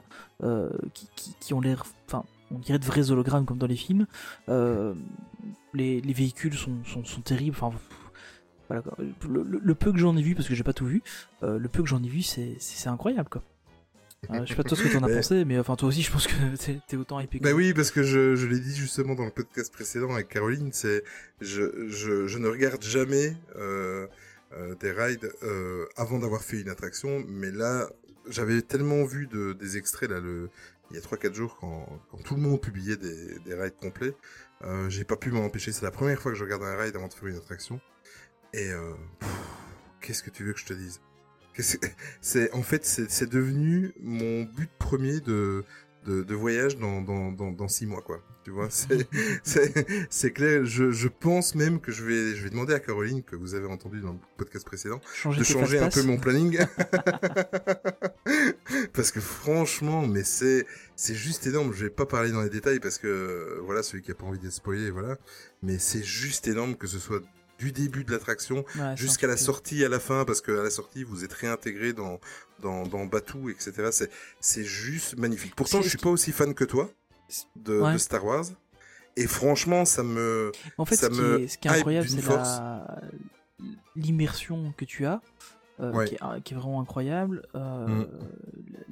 [0.93, 4.07] qui, qui, qui ont l'air, enfin, on dirait de vrais hologrammes comme dans les films.
[4.49, 4.93] Euh,
[5.73, 7.55] les, les véhicules sont, sont, sont terribles.
[7.59, 7.77] Enfin,
[8.67, 8.83] voilà,
[9.27, 11.01] le, le- le peu que j'en ai vu, parce que j'ai pas tout vu,
[11.43, 12.57] euh, le peu que j'en ai vu, c'est
[12.88, 13.43] incroyable quoi.
[14.31, 16.01] Euh, je sais pas toi ce que t'en as Mais- pensé, mais enfin toi aussi,
[16.01, 16.33] je pense que
[16.88, 17.59] t'es autant hypé que Ben moi.
[17.62, 21.03] oui, parce que je, je l'ai dit justement dans le podcast précédent avec Caroline, c'est
[21.41, 24.07] je, je, je ne regarde jamais euh,
[24.57, 25.31] euh, des rides
[25.95, 27.88] avant d'avoir fait une attraction, mais là
[28.29, 30.49] j'avais tellement vu de, des extraits là le
[30.91, 34.15] il y a 3-4 jours quand, quand tout le monde publiait des, des rides complets,
[34.63, 35.71] euh, j'ai pas pu m'en empêcher.
[35.71, 37.80] C'est la première fois que je regarde un ride avant de faire une attraction,
[38.54, 38.93] et euh,
[40.02, 41.02] qu'est-ce que tu veux que je te dise?
[42.21, 45.65] C'est en fait c'est devenu mon but premier de
[46.06, 48.23] de, de voyage dans, dans, dans, dans six mois, quoi.
[48.43, 48.69] Tu vois,
[49.43, 50.65] c'est, clair.
[50.65, 53.67] Je, je pense même que je vais, je vais demander à Caroline, que vous avez
[53.67, 56.58] entendu dans le podcast précédent, changer de changer un peu mon planning.
[58.93, 61.73] parce que franchement, mais c'est, c'est juste énorme.
[61.73, 64.39] Je vais pas parler dans les détails parce que, voilà, celui qui a pas envie
[64.39, 65.17] d'être spoilé, voilà.
[65.62, 67.21] Mais c'est juste énorme que ce soit
[67.60, 70.69] du début de l'attraction Ouais, jusqu'à la sortie à la fin, parce que à la
[70.69, 72.19] sortie vous êtes réintégré dans
[72.62, 73.89] dans dans Batuu, etc.
[73.91, 75.56] C'est c'est juste magnifique.
[75.56, 76.89] Pourtant, je suis pas aussi fan que toi
[77.55, 77.93] de, Ouais.
[77.93, 78.45] de Star Wars.
[79.15, 82.07] Et franchement, ça me En fait, ça ce qui, me est, ce qui est incroyable,
[82.07, 83.01] c'est la
[83.95, 85.21] l'immersion que tu as,
[85.79, 86.05] euh, Ouais.
[86.07, 87.45] qui, est, qui est vraiment incroyable.
[87.55, 88.07] Euh, Mm.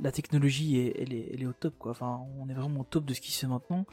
[0.01, 1.91] La technologie, est, elle, est, elle est au top, quoi.
[1.91, 3.85] Enfin, on est vraiment au top de ce qui se fait maintenant.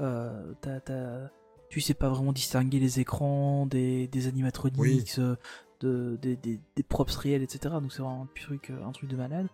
[0.00, 1.30] Euh, t'as-
[1.70, 5.36] tu sais pas vraiment distinguer les écrans des, des animatronics, euh,
[5.80, 7.74] de, des, des, des props réels, etc.
[7.80, 9.46] Donc c'est vraiment un truc, un truc de malade.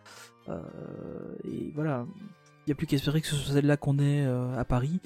[0.48, 0.62] Euh,
[1.44, 2.06] et voilà,
[2.43, 5.00] il n'y a plus qu'à espérer que ce soit celle-là qu'on ait euh, à Paris.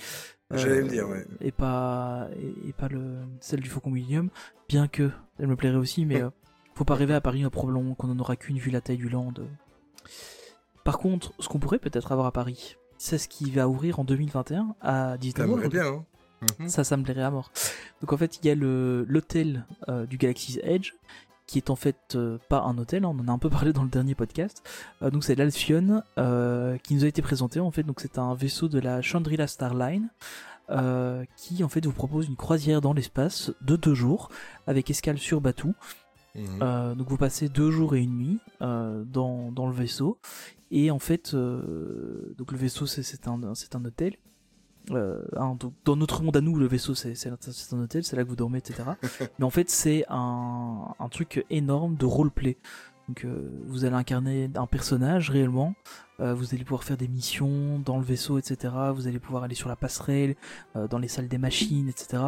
[0.51, 1.27] J'allais Euh, le dire, ouais.
[1.41, 4.31] Et pas, et, et pas le, celle du Faucon Millennium,
[4.69, 6.31] bien que elle me plairait aussi, mais euh,
[6.75, 9.09] faut pas rêver à Paris, euh, probablement qu'on en aura qu'une vu la taille du
[9.09, 9.35] land.
[10.85, 14.05] Par contre, ce qu'on pourrait peut-être avoir à Paris, c'est ce qui va ouvrir en
[14.05, 15.71] 2021 à Disney World.
[15.71, 16.05] bien, hein
[16.61, 16.69] Mhm.
[16.69, 17.51] Ça, ça me plairait à mort.
[18.01, 20.93] Donc en fait, il y a l'hôtel euh, du Galaxy's Edge,
[21.49, 23.73] qui est en fait euh, pas un hôtel, hein, on en a un peu parlé
[23.73, 24.63] dans le dernier podcast.
[25.03, 27.83] Euh, donc c'est l'Alcyon euh, qui nous a été présenté en fait.
[27.83, 30.11] Donc c'est un vaisseau de la Chandrila Star Line
[30.71, 34.29] euh, qui en fait vous propose une croisière dans l'espace de deux jours
[34.67, 35.75] avec escale sur Batuu.
[36.35, 36.45] Mhm.
[36.63, 40.19] Euh, donc vous passez deux jours et une nuit euh, dans, dans le vaisseau
[40.71, 44.15] et en fait euh, donc le vaisseau c'est un c'est un hôtel.
[44.91, 48.25] Euh, hein, donc, dans notre monde à nous le vaisseau c'est un hôtel c'est là
[48.25, 48.85] que vous dormez etc.
[49.39, 52.57] Mais en fait c'est un, un truc énorme de roleplay.
[53.09, 55.75] Donc euh, vous allez incarner un personnage réellement.
[56.21, 58.73] Euh, vous allez pouvoir faire des missions dans le vaisseau etc.
[58.95, 60.37] Vous allez pouvoir aller sur la passerelle,
[60.91, 62.23] dans les salles des machines etc.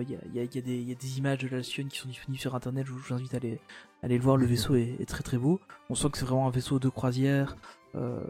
[0.00, 1.98] Il y, a, y a- y a des- y a des images de l'Alcyon qui
[2.00, 3.60] sont disponibles sur internet, je vous, je vous invite à aller,
[4.02, 4.50] à aller le voir, le Mhm.
[4.50, 5.60] vaisseau est, est très très beau.
[5.90, 7.56] On sent que c'est vraiment un vaisseau de croisière
[7.96, 8.20] euh,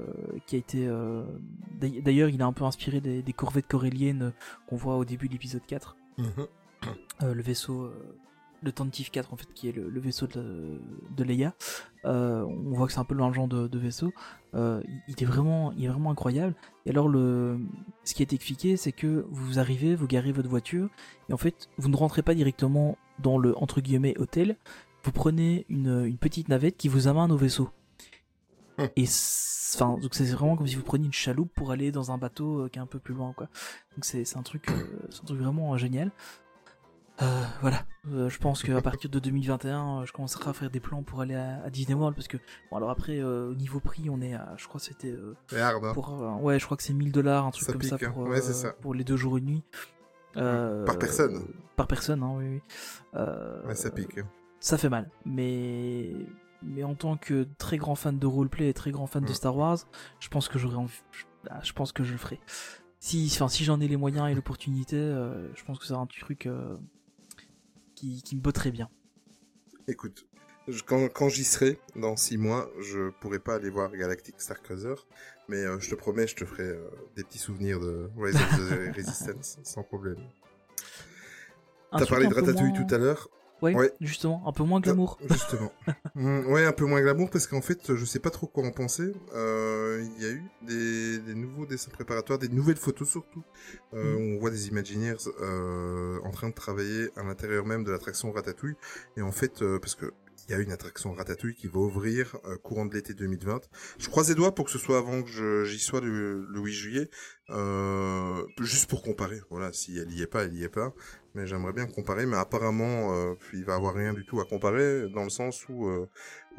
[0.46, 0.86] qui a été...
[0.86, 1.24] euh,
[1.80, 4.30] d'ail- D'ailleurs il est un peu inspiré des, des corvettes coréliennes euh,
[4.68, 5.96] qu'on voit au début de l'épisode 4.
[6.18, 6.26] Mhm.
[7.22, 7.90] Euh, le vaisseau...
[8.62, 10.80] le Tantive 4 en fait qui est le, le vaisseau de,
[11.16, 11.52] de Leia
[12.04, 14.12] on voit que c'est un peu le même genre de, de vaisseau
[14.54, 16.54] il, est vraiment il est vraiment incroyable
[16.86, 17.58] et alors le
[18.04, 20.88] ce qui est expliqué c'est que vous arrivez vous garez votre voiture
[21.28, 24.56] et en fait vous ne rentrez pas directement dans le entre guillemets hôtel
[25.04, 27.68] vous prenez une, une petite navette qui vous amène au vaisseau.
[28.96, 32.10] Et c'est- enfin donc c'est vraiment comme si vous preniez une chaloupe pour aller dans
[32.12, 33.48] un bateau euh, qui est un peu plus loin quoi
[33.94, 34.74] donc c'est un truc euh,
[35.10, 36.12] c'est un truc vraiment euh, génial
[37.22, 40.80] euh, voilà, Euh, je pense qu'à partir de 2021, euh, je commencerai à faire des
[40.80, 42.36] plans pour aller à, à Disney World parce que
[42.70, 45.16] bon alors après au niveau prix, on est à, je crois c'était
[45.58, 45.94] hard, hein.
[45.94, 46.10] pour,
[46.42, 48.12] ouais, je crois que c'est 1000 dollars, un truc Ça comme pique, ça hein.
[48.16, 48.72] Ouais, ça.
[48.82, 49.64] pour les deux jours et une nuit.
[50.34, 51.42] Par personne.
[51.74, 52.60] Par personne, hein, oui,
[53.14, 53.20] oui.
[53.66, 54.20] Ouais, ça pique.
[54.60, 56.10] ça fait mal, mais
[56.62, 59.32] mais en tant que très grand fan de roleplay et très grand fan de.
[59.32, 59.78] Star Wars,
[60.20, 62.40] je pense que j'aurais envie, je, ah, je pense que je le ferai.
[62.98, 66.06] Si, enfin, si j'en ai les moyens et l'opportunité, euh, je pense que c'est un
[66.06, 66.76] truc euh,
[67.94, 68.88] qui, qui me botterait bien.
[69.86, 70.26] Écoute,
[70.66, 74.60] je- quand, quand j'y serai, dans six mois, je pourrai pas aller voir Galactic Star
[74.62, 74.94] Cruiser,
[75.48, 76.72] mais euh, je te promets, je te ferai
[77.14, 80.18] des petits souvenirs de Rise of the Resistance, sans problème.
[81.92, 83.28] T'as parlé de Ratatouille moins- tout à l'heure.
[83.62, 83.92] Ouais, Ouais.
[84.00, 85.18] justement, un peu moins glamour.
[85.22, 85.72] Euh, Justement.
[86.14, 88.70] Mm, ouais, un peu moins glamour parce qu'en fait, je sais pas trop quoi en
[88.70, 89.12] penser.
[89.34, 93.42] Euh, Il y a eu des, des nouveaux dessins préparatoires, des nouvelles photos surtout.
[93.94, 94.36] Euh, Mm.
[94.36, 98.74] On voit des Imagineers euh, en train de travailler à l'intérieur même de l'attraction Ratatouille.
[99.16, 100.12] Et en fait, parce que
[100.48, 103.60] il y a une attraction Ratatouille qui va ouvrir euh, courant de l'été 2020.
[103.98, 106.72] Je croise les doigts pour que ce soit avant que j'y sois le, le 8
[106.72, 107.10] juillet,
[107.50, 109.40] euh, juste pour comparer.
[109.50, 110.92] Voilà, si elle y est pas, elle y est pas.
[111.34, 112.26] Mais j'aimerais bien comparer.
[112.26, 115.88] Mais apparemment, euh, il va avoir rien du tout à comparer dans le sens où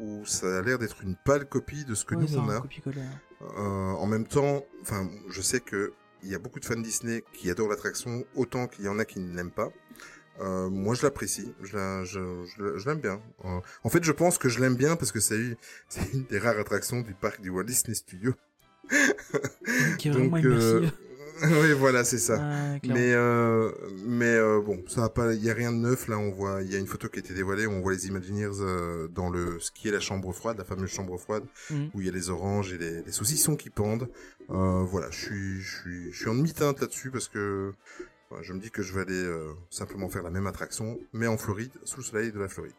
[0.00, 2.56] où ça a l'air d'être une pâle copie de ce que Ouais, nous on a.
[2.56, 3.94] hein.
[3.98, 7.48] En même temps, enfin, je sais que il y a beaucoup de fans Disney qui
[7.50, 9.70] adorent l'attraction, autant qu'il y en a qui ne l'aiment pas.
[10.40, 13.20] Euh, moi, je l'apprécie, je la- je- je- je l'aime bien.
[13.44, 15.56] Euh, en fait, je pense que je l'aime bien parce que c'est une,
[16.30, 18.34] des rares attractions du parc du Walt Disney Studio.
[19.98, 20.86] Qui est vraiment Donc, euh,
[21.42, 22.36] oui, voilà, c'est ça.
[22.82, 23.00] Clairement.
[23.00, 23.70] Mais euh,
[24.06, 26.18] mais euh, bon, ça va pas, il y a rien de neuf là.
[26.18, 27.66] On voit, il y a une photo qui a été dévoilée.
[27.66, 31.16] On voit les Imagineers dans le ce qui est la chambre froide, la fameuse chambre
[31.18, 31.90] froide, Mhm.
[31.94, 34.08] où il y a les oranges et les, les saucissons qui pendent.
[34.50, 37.72] Euh, voilà, je suis je suis je suis en demi-teinte là-dessus parce que
[38.42, 41.36] je me dis que je vais aller euh, simplement faire la même attraction, mais en
[41.38, 42.74] Floride, sous le soleil de la Floride.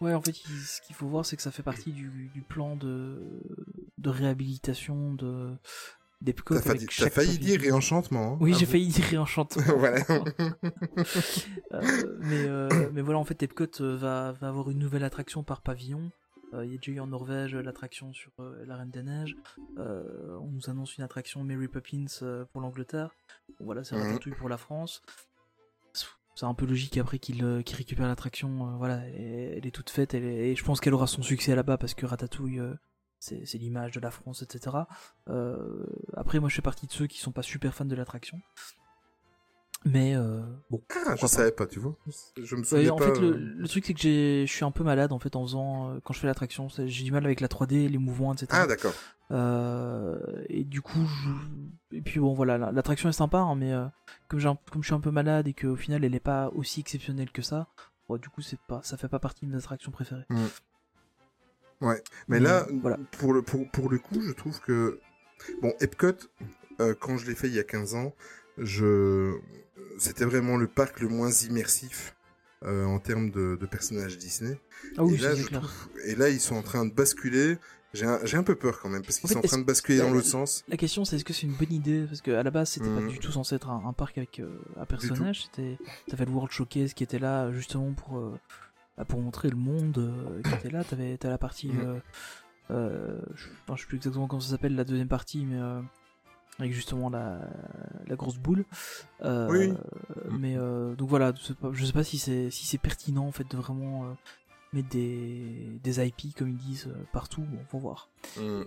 [0.00, 2.76] Ouais, en fait, ce qu'il faut voir, c'est que ça fait partie du, du plan
[2.76, 3.18] de,
[3.98, 5.50] de réhabilitation de
[6.20, 6.54] d'Epcot.
[6.54, 8.34] T'as failli, chaque failli dire réenchantement.
[8.34, 9.62] hein Oui, j'ai failli dire réenchantement.
[9.76, 10.04] voilà.
[11.72, 15.42] Euh, mais, euh, mais voilà, en fait, Epcot euh, va, va avoir une nouvelle attraction
[15.42, 16.12] par pavillon.
[16.54, 19.02] Euh, Il y a déjà eu en Norvège euh, l'attraction sur euh, la Reine des
[19.02, 19.36] Neiges.
[19.78, 22.04] Euh, on nous annonce une attraction Mary Poppins
[22.52, 23.10] pour l'Angleterre.
[23.58, 24.02] Bon, voilà, c'est Mhm.
[24.02, 25.02] Ratatouille pour la France.
[26.34, 28.76] c'est un peu logique après qu'il récupère l'attraction.
[28.78, 30.14] voilà, elle, est- elle est toute faite.
[30.14, 32.60] Elle est- et je pense qu'elle aura son succès là-bas parce que Ratatouille,
[33.18, 34.76] c'est l'image de la France, etc.
[36.14, 38.40] Après, moi, je fais partie de ceux qui sont pas super fans de l'attraction.
[39.84, 40.40] Mais euh,
[40.70, 40.80] bon.
[41.06, 41.96] Ah, je savais pas, tu vois.
[42.40, 43.06] Je me Ouais, souviens en pas.
[43.12, 45.42] fait, le, euh, le truc c'est que je suis un peu malade en fait en
[45.42, 46.68] faisant euh, quand je fais l'attraction.
[46.68, 48.46] J'ai du mal avec la 3D, les mouvements, etc.
[48.52, 48.94] Ah, d'accord.
[49.32, 50.18] Euh,
[50.48, 51.96] et du coup, je...
[51.96, 53.72] et puis bon voilà, la- l'attraction est sympa, hein, mais
[54.28, 56.80] comme, un- comme je suis un peu malade et qu'au final elle est pas aussi
[56.80, 57.66] exceptionnelle que ça,
[58.08, 60.26] bon, du coup c'est pas, ça fait pas partie de mes attractions préférées.
[61.80, 62.02] Ouais.
[62.28, 62.98] Mais Mais, là, voilà.
[63.18, 65.00] pour, le, pour, pour le coup, je trouve que.
[65.60, 66.12] Bon, Epcot,
[67.00, 68.14] quand je l'ai fait il y a 15 ans,
[68.58, 69.34] je...
[69.98, 72.14] c'était vraiment le parc le moins immersif
[72.64, 74.60] euh, en termes de, de personnages Disney.
[74.96, 75.60] Ah oui, et, là, c'est je clair.
[75.62, 77.58] trouve- et là, ils sont en train de basculer.
[77.94, 79.98] J'ai un, peu peur quand même, parce qu'ils En fait, sont en train de basculer
[79.98, 80.64] dans la- l'autre sens.
[80.68, 82.06] La question c'est est-ce que c'est une bonne idée?
[82.08, 82.94] Parce qu'à la base c'était Mhm.
[83.06, 84.48] pas du tout censé être un, un parc avec euh,
[84.80, 85.76] un personnage, c'était
[86.08, 88.38] t'avais le World Showcase qui était là justement pour euh,
[88.96, 90.84] bah, pour montrer le monde qui était là.
[90.84, 91.70] T'avais t'as la partie,
[92.70, 95.60] euh, je, enfin, je sais plus exactement comment ça s'appelle la deuxième partie, mais
[96.58, 97.40] avec justement la,
[98.06, 98.64] la grosse boule.
[99.22, 99.72] Euh, Oui.
[100.30, 101.32] Mais euh, donc voilà,
[101.72, 104.12] je sais pas si c'est si c'est pertinent en fait de vraiment euh,
[104.72, 107.42] mettre des des IP comme ils disent partout.
[107.42, 108.08] Bon, faut voir.
[108.38, 108.62] Mm.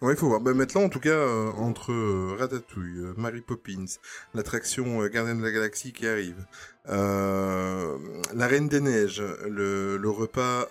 [0.00, 0.40] Ouais, il faut voir.
[0.40, 1.92] Bah, maintenant, en tout cas, entre
[2.36, 3.84] Ratatouille, Mary Poppins,
[4.34, 6.44] l'attraction Gardien de la Galaxie qui arrive,
[6.86, 10.66] la Reine des Neiges, le, le repas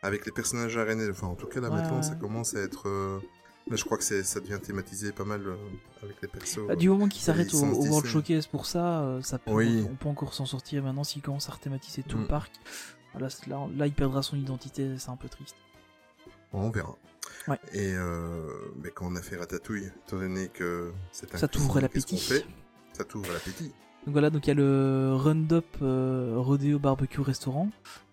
[0.00, 2.02] avec les personnages la Reine Enfin, en tout cas, là, Ouais, maintenant, ouais.
[2.02, 3.20] ça commence à être...
[3.66, 5.56] euh, Là, je crois que ça devient thématisé pas mal euh,
[6.02, 6.60] avec les persos.
[6.68, 8.06] Bah, du moment qu'il s'arrête au, licence au World.
[8.06, 9.86] Showcase pour ça, euh, ça peut, Oui.
[9.90, 10.82] on peut encore s'en sortir.
[10.82, 12.28] Maintenant, s'il commence à rethématiser tout le Mm.
[12.28, 12.52] parc,
[13.28, 15.56] c'est- là, là, il perdra son identité, c'est un peu triste.
[16.52, 16.96] Bon, on verra.
[17.48, 17.58] Ouais.
[17.72, 18.48] Et euh,
[18.82, 22.18] mais quand on a fait Ratatouille, étant donné que c'est un Ça t'ouvre l'appétit.
[22.92, 23.72] Ça t'ouvre l'appétit.
[24.06, 27.68] Donc voilà, donc il y a le Roundup euh, Rodeo Barbecue Restaurant.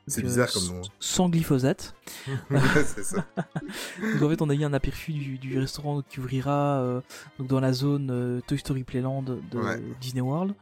[0.08, 0.82] C'est bizarre comme nom.
[1.00, 1.96] Sans glyphosate.
[2.86, 3.26] C'est ça.
[4.14, 7.02] Donc en fait, on a eu un aperçu du, du restaurant qui ouvrira euh,
[7.40, 9.82] donc dans la zone euh, Toy Story Playland de Ouais.
[10.02, 10.56] Disney World,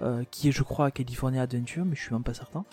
[0.00, 2.64] euh, qui est, je crois, à California Adventure, mais je suis même pas certain.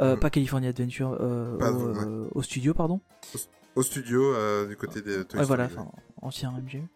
[0.00, 0.20] Euh, Mm.
[0.20, 1.16] Pas California Adventure,
[1.58, 2.28] Pas- au, ouais.
[2.34, 3.00] au studio, pardon.
[3.76, 5.68] Au studio, du côté des Toy Ouais, Story, voilà,
[6.20, 6.86] ancien MGM.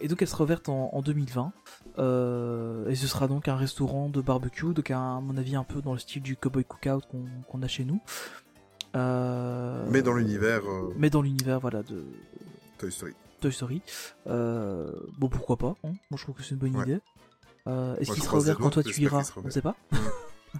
[0.00, 1.52] Et donc elle sera ouverte en, en 2020.
[1.98, 5.64] Euh, et ce sera donc un restaurant de barbecue, donc un- à mon avis un
[5.64, 7.02] peu dans le style du Cowboy Cookout
[7.48, 8.00] qu'on a chez nous.
[8.96, 12.04] Euh, Mais dans l'univers euh, Mais dans l'univers, voilà, de
[12.78, 13.12] Toy Story.
[13.40, 13.82] Toy Story.
[14.26, 15.92] Bon, pourquoi pas hein.
[16.10, 16.82] Moi je trouve que c'est une bonne Ouais.
[16.84, 17.00] idée.
[18.00, 19.52] Est-ce qu'il sera ouvert quand toi tu iras sera On ouvert.
[19.52, 19.76] sait pas.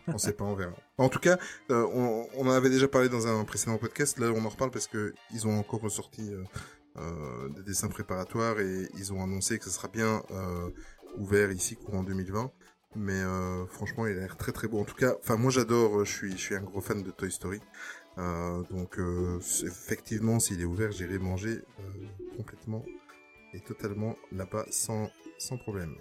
[0.07, 0.73] On sait pas, on verra.
[0.99, 1.37] En tout cas,
[1.69, 4.19] on, on en avait déjà parlé dans un précédent podcast.
[4.21, 6.31] Là, on en reparle parce que ils ont encore ressorti
[7.57, 10.23] des dessins préparatoires et ils ont annoncé que ce sera bien
[11.19, 12.51] ouvert ici courant 2020.
[12.97, 14.81] Mais euh, franchement, il a l'air très très beau.
[14.81, 16.01] En tout cas, enfin moi j'adore.
[16.01, 17.61] euh, Je suis je suis un gros fan de Toy Story.
[18.19, 18.99] Euh, donc
[19.65, 21.61] effectivement, s'il est ouvert, j'irai manger
[22.37, 22.85] complètement
[23.55, 25.95] et totalement là-bas sans sans problème.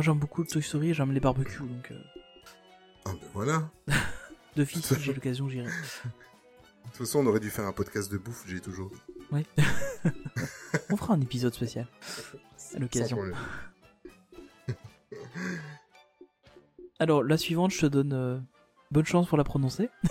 [0.00, 1.92] J'aime beaucoup Toy Story j'aime les barbecues, donc
[3.04, 3.70] Ah ben voilà.
[4.56, 5.68] de fils, si j'ai l'occasion, j'irai.
[6.84, 8.44] De toute façon, on aurait dû faire un podcast de bouffe.
[8.46, 9.00] J'ai toujours dit.
[9.32, 9.46] Oui.
[10.90, 11.86] On fera un épisode spécial.
[12.74, 13.18] À l'occasion.
[16.98, 18.38] Alors, la suivante, je te donne euh,
[18.90, 19.88] bonne chance pour la prononcer.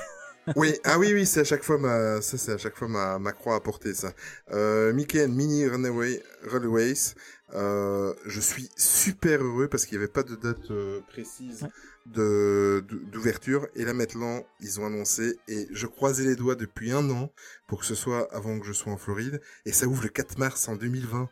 [0.57, 3.17] Oui, ah oui, oui, c'est à chaque fois ma, ça c'est à chaque fois ma,
[3.17, 4.11] ma croix à porter ça.
[4.51, 7.15] Euh, Mickey and Minnie Runaway Railways.
[7.53, 11.65] Euh, je suis super heureux parce qu'il n'y avait pas de date euh, précise
[12.07, 12.83] de
[13.13, 17.31] d'ouverture et là maintenant ils ont annoncé et je croisais les doigts depuis un an
[17.67, 20.37] pour que ce soit avant que je sois en Floride et ça ouvre le 4
[20.39, 21.19] mars en 2020.
[21.19, 21.29] Donc,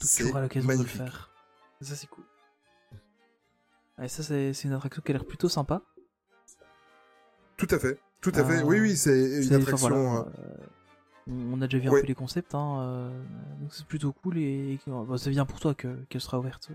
[0.00, 0.96] tu C'est auras l'occasion de le magnifique.
[0.98, 1.30] faire.
[1.80, 2.24] Ça, c'est cool.
[3.98, 5.82] Ouais, ça, c'est une attraction qui a l'air plutôt sympa.
[7.56, 8.62] Tout à fait, tout à Euh, fait.
[8.62, 9.88] Oui, oui, c'est une enfin, attraction.
[9.88, 10.24] voilà, euh,
[11.28, 13.22] euh, on a déjà vu un peu les concepts, hein, euh,
[13.60, 16.70] donc c'est plutôt cool et, et bah, c'est bien pour toi que- qu'elle sera ouverte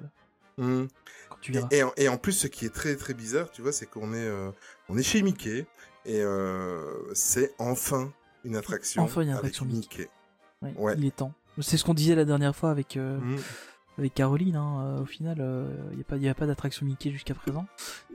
[0.60, 0.88] euh, hum.
[1.30, 1.53] quand tu.
[1.58, 3.86] Et, et en, et en plus, ce qui est très très bizarre, tu vois, c'est
[3.88, 4.51] qu'on est, euh,
[4.88, 5.65] on est chez Mickey
[6.06, 8.13] et euh, c'est enfin
[8.45, 9.03] une attraction.
[9.03, 10.10] Enfin une attraction Mickey.
[10.62, 10.95] Ouais, ouais.
[10.97, 11.34] Il est temps.
[11.60, 13.38] C'est ce qu'on disait la dernière fois avec, euh, Mm.
[13.97, 14.55] Avec Caroline.
[14.55, 15.38] hein, euh, au final,
[15.91, 17.65] il n'y a pas, y a pas d'attraction Mickey jusqu'à présent.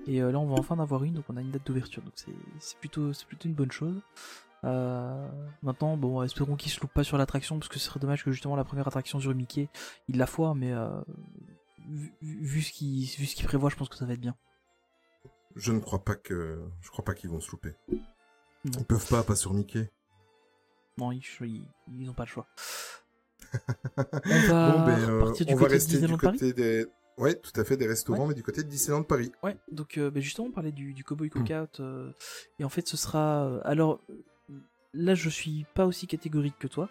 [0.06, 2.02] Et euh, là, on va enfin en avoir une, donc on a une date d'ouverture.
[2.02, 4.00] Donc c'est plutôt, c'est plutôt une bonne chose.
[4.64, 5.28] Euh,
[5.62, 8.30] maintenant, bon, espérons qu'il se loupe pas sur l'attraction, parce que ce serait dommage que
[8.30, 9.68] justement la première attraction sur Mickey,
[10.08, 11.00] il la foire, mais euh,
[11.88, 14.36] vu, vu ce qu'il qu'il prévoit, je pense que ça va être bien.
[15.56, 17.74] Je ne crois pas que, je crois pas qu'ils vont se louper.
[18.64, 18.78] Non.
[18.78, 19.90] Ils peuvent pas, pas sur Mickey.
[20.96, 21.64] Non, ils, ils,
[21.98, 22.46] ils ont pas le choix.
[23.96, 26.38] On va bon, ben, euh, partir du on va côté de rester du Disneyland Paris
[26.38, 26.86] côté des.
[27.18, 29.32] Ouais, tout à fait, des restaurants, mais du côté de Disneyland Paris.
[29.42, 32.10] Ouais, donc euh, bah, justement, on parlait du, du Cowboy Cookout, euh,
[32.58, 33.44] et en fait, ce sera.
[33.44, 34.00] euh, alors,
[34.94, 36.88] là, je suis pas aussi catégorique que toi.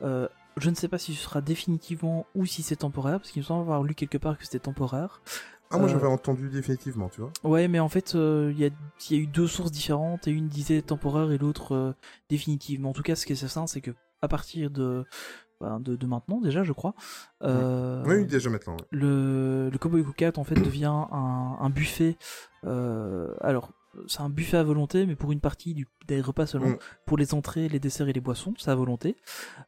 [0.00, 3.44] Je ne sais pas si ce sera définitivement ou si c'est temporaire, parce qu'il me
[3.44, 5.20] semble avoir lu quelque part que c'était temporaire.
[5.70, 7.32] Ah, moi j'avais entendu définitivement, tu vois.
[7.42, 8.70] Ouais, mais en fait, il y, a,
[9.10, 11.96] il y a eu deux sources différentes, et une disait temporaire et l'autre
[12.30, 12.80] définitive.
[12.80, 13.90] Mais en tout cas, ce qui est certain, c'est que
[14.22, 15.04] à partir de,
[15.60, 16.94] ben, de, de maintenant, déjà, je crois,
[17.42, 18.74] euh, Oui, déjà maintenant.
[18.74, 18.84] ouais.
[18.90, 22.16] le, le Cowboy Cookout en fait devient un, un buffet.
[22.64, 23.70] euh, alors,
[24.08, 26.70] c'est un buffet à volonté, mais pour une partie du, des repas seulement.
[26.70, 26.78] Mm.
[27.06, 29.16] Pour les entrées, les desserts et les boissons, c'est à volonté.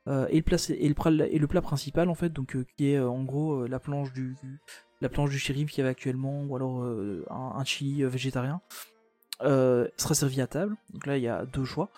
[0.09, 2.65] Euh, et, le plat, et, le plat, et le plat principal, en fait, donc, euh,
[2.77, 4.35] qui est en gros la planche du,
[5.01, 8.61] la planche du shérif qu'il y avait actuellement, ou alors un, un chili végétarien,
[9.41, 10.77] sera servi à table.
[10.93, 11.91] Donc là, il y a deux choix.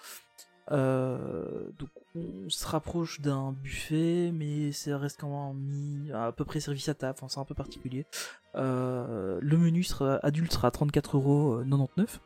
[0.70, 6.44] Euh, donc on se rapproche d'un buffet, mais ça reste quand même mis à peu
[6.44, 7.14] près service à table.
[7.16, 8.06] Enfin, c'est un peu particulier.
[8.54, 12.18] Euh, le menu sera adulte sera à 34,99€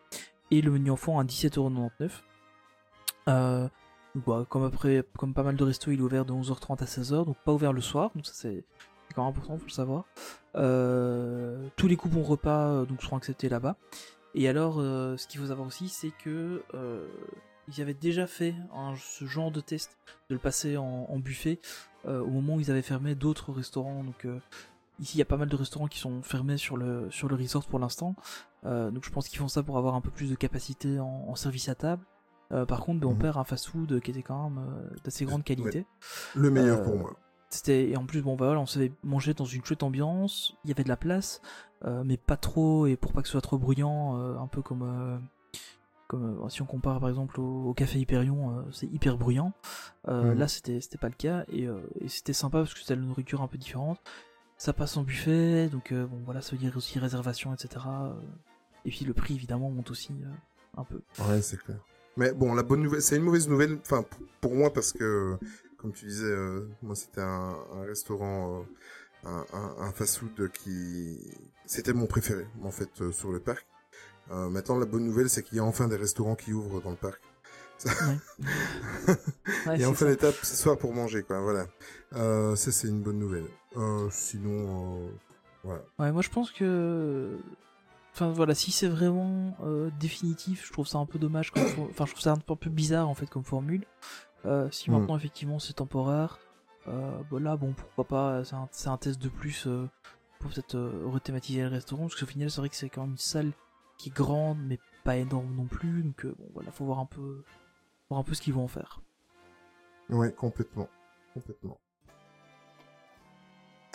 [0.51, 2.11] et le menu enfant à 17,99€.
[3.29, 3.69] Euh,
[4.15, 6.87] donc, bah, comme après, comme pas mal de restos, il est ouvert de 11h30 à
[6.87, 8.11] 16h, donc pas ouvert le soir.
[8.15, 8.65] Donc ça c'est
[9.15, 10.05] quand même important, faut le savoir.
[10.57, 13.77] Euh, tous les coupons repas euh, donc seront acceptés là-bas.
[14.35, 17.07] Et alors, euh, ce qu'il faut savoir aussi, c'est que euh,
[17.69, 19.97] ils avaient déjà fait un- ce genre de test
[20.29, 21.61] de le passer en, en buffet
[22.07, 24.03] euh, au moment où ils avaient fermé d'autres restaurants.
[24.05, 24.39] Donc euh,
[25.01, 27.37] ici, il y a pas mal de restaurants qui sont fermés sur le sur le
[27.37, 28.15] resort pour l'instant.
[28.65, 31.07] Euh, donc je pense qu'ils font ça pour avoir un peu plus de capacité en,
[31.29, 32.05] en service à table.
[32.69, 33.19] Par contre, ben, on Mhm.
[33.19, 35.87] perd un fast-food qui était quand même d'assez grande qualité.
[36.35, 37.15] Le meilleur pour moi.
[37.49, 40.69] C'était et en plus bon bah voilà, on s'est mangé dans une chouette ambiance, il
[40.69, 41.41] y avait de la place,
[42.05, 45.19] mais pas trop et pour pas que ce soit trop bruyant, un peu comme euh,
[46.13, 49.53] comme euh, si on compare par exemple au, au café Hyperion, euh, c'est hyper bruyant.
[50.09, 50.39] Euh, Mhm.
[50.39, 51.69] Là c'était pas le cas et,
[52.01, 53.99] et c'était sympa parce que c'était la nourriture un peu différente.
[54.59, 57.85] Ça passe en buffet, donc bon voilà, ça veut dire aussi réservation, etc.
[58.85, 60.13] et puis le prix évidemment monte aussi
[60.77, 61.01] un peu.
[61.29, 61.79] Ouais, c'est clair.
[62.17, 64.05] Mais bon, la bonne nouvelle, c'est une mauvaise nouvelle, enfin,
[64.41, 65.39] pour moi, parce que,
[65.79, 68.67] comme tu disais, euh, moi, c'était un, un restaurant,
[69.25, 71.19] euh, un, un, un fast-food qui,
[71.65, 73.67] c'était mon préféré, en fait, euh, sur le parc.
[74.31, 76.91] Euh, maintenant, la bonne nouvelle, c'est qu'il y a enfin des restaurants qui ouvrent dans
[76.91, 77.21] le parc.
[79.67, 81.67] Ouais, Il y a enfin tables ce soir pour manger, quoi, voilà.
[82.15, 83.47] Euh, ça, c'est une bonne nouvelle.
[83.77, 84.51] Euh, sinon,
[85.07, 85.09] euh,
[85.65, 85.83] voilà.
[85.99, 87.37] Ouais, moi je pense que.
[88.15, 89.57] Enfin voilà, si c'est vraiment
[89.99, 91.51] définitif, je trouve ça un peu dommage.
[91.51, 93.85] Comme for- Enfin, je trouve ça un peu, bizarre en fait comme formule.
[94.71, 94.95] Si Mm.
[94.95, 96.39] maintenant effectivement c'est temporaire,
[96.87, 99.67] bah là bon pourquoi pas, c'est un, test de plus
[100.41, 102.03] pour peut-être rethématiser le restaurant.
[102.03, 103.53] Parce qu'au final, c'est vrai que c'est quand même une salle
[103.99, 106.03] qui est grande mais pas énorme non plus.
[106.03, 107.43] Donc euh, bon voilà, faut voir un peu,
[108.09, 109.01] voir un peu ce qu'ils vont en faire.
[110.09, 110.89] Ouais, complètement.
[111.35, 111.79] Complètement.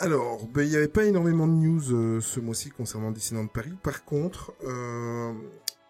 [0.00, 3.74] Alors, ben, il n'y avait pas énormément de news euh, ce mois-ci concernant Disneyland Paris.
[3.82, 5.32] Par contre, euh,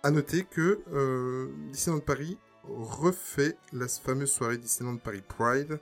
[0.02, 5.80] à noter que euh, Disneyland Paris refait la fameuse soirée Disneyland Paris Pride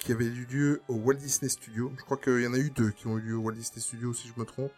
[0.00, 1.92] qui avait eu lieu au Walt Disney Studio.
[1.96, 3.80] Je crois qu'il y en a eu deux qui ont eu lieu au Walt Disney
[3.80, 4.72] Studio, si je me trompe.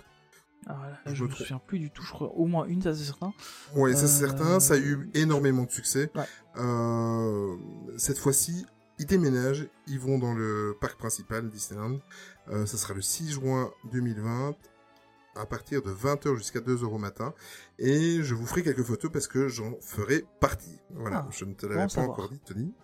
[0.68, 1.38] Là, Je je me trompe.
[1.38, 3.32] souviens plus du tout, je crois au moins une, ça c'est certain.
[3.74, 6.10] Ouais, ça c'est Euh, certain, ça a eu énormément de succès.
[6.14, 6.24] Ouais.
[6.58, 7.56] Euh,
[7.96, 8.66] cette fois-ci,
[8.98, 11.98] ils déménagent, ils vont dans le parc principal Disneyland.
[12.50, 14.54] Euh, ça sera le 6 juin 2020
[15.36, 17.32] à partir de 20h jusqu'à 2h au matin.
[17.78, 20.78] Et je vous ferai quelques photos parce que j'en ferai partie.
[20.90, 22.10] Voilà, Ah, je ne te l'avais pas savoir.
[22.12, 22.74] encore dit, Tony.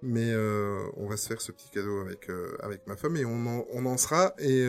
[0.00, 3.24] Mais euh, on va se faire ce petit cadeau avec, euh, avec ma femme et
[3.24, 4.32] on en, on en sera.
[4.38, 4.62] Et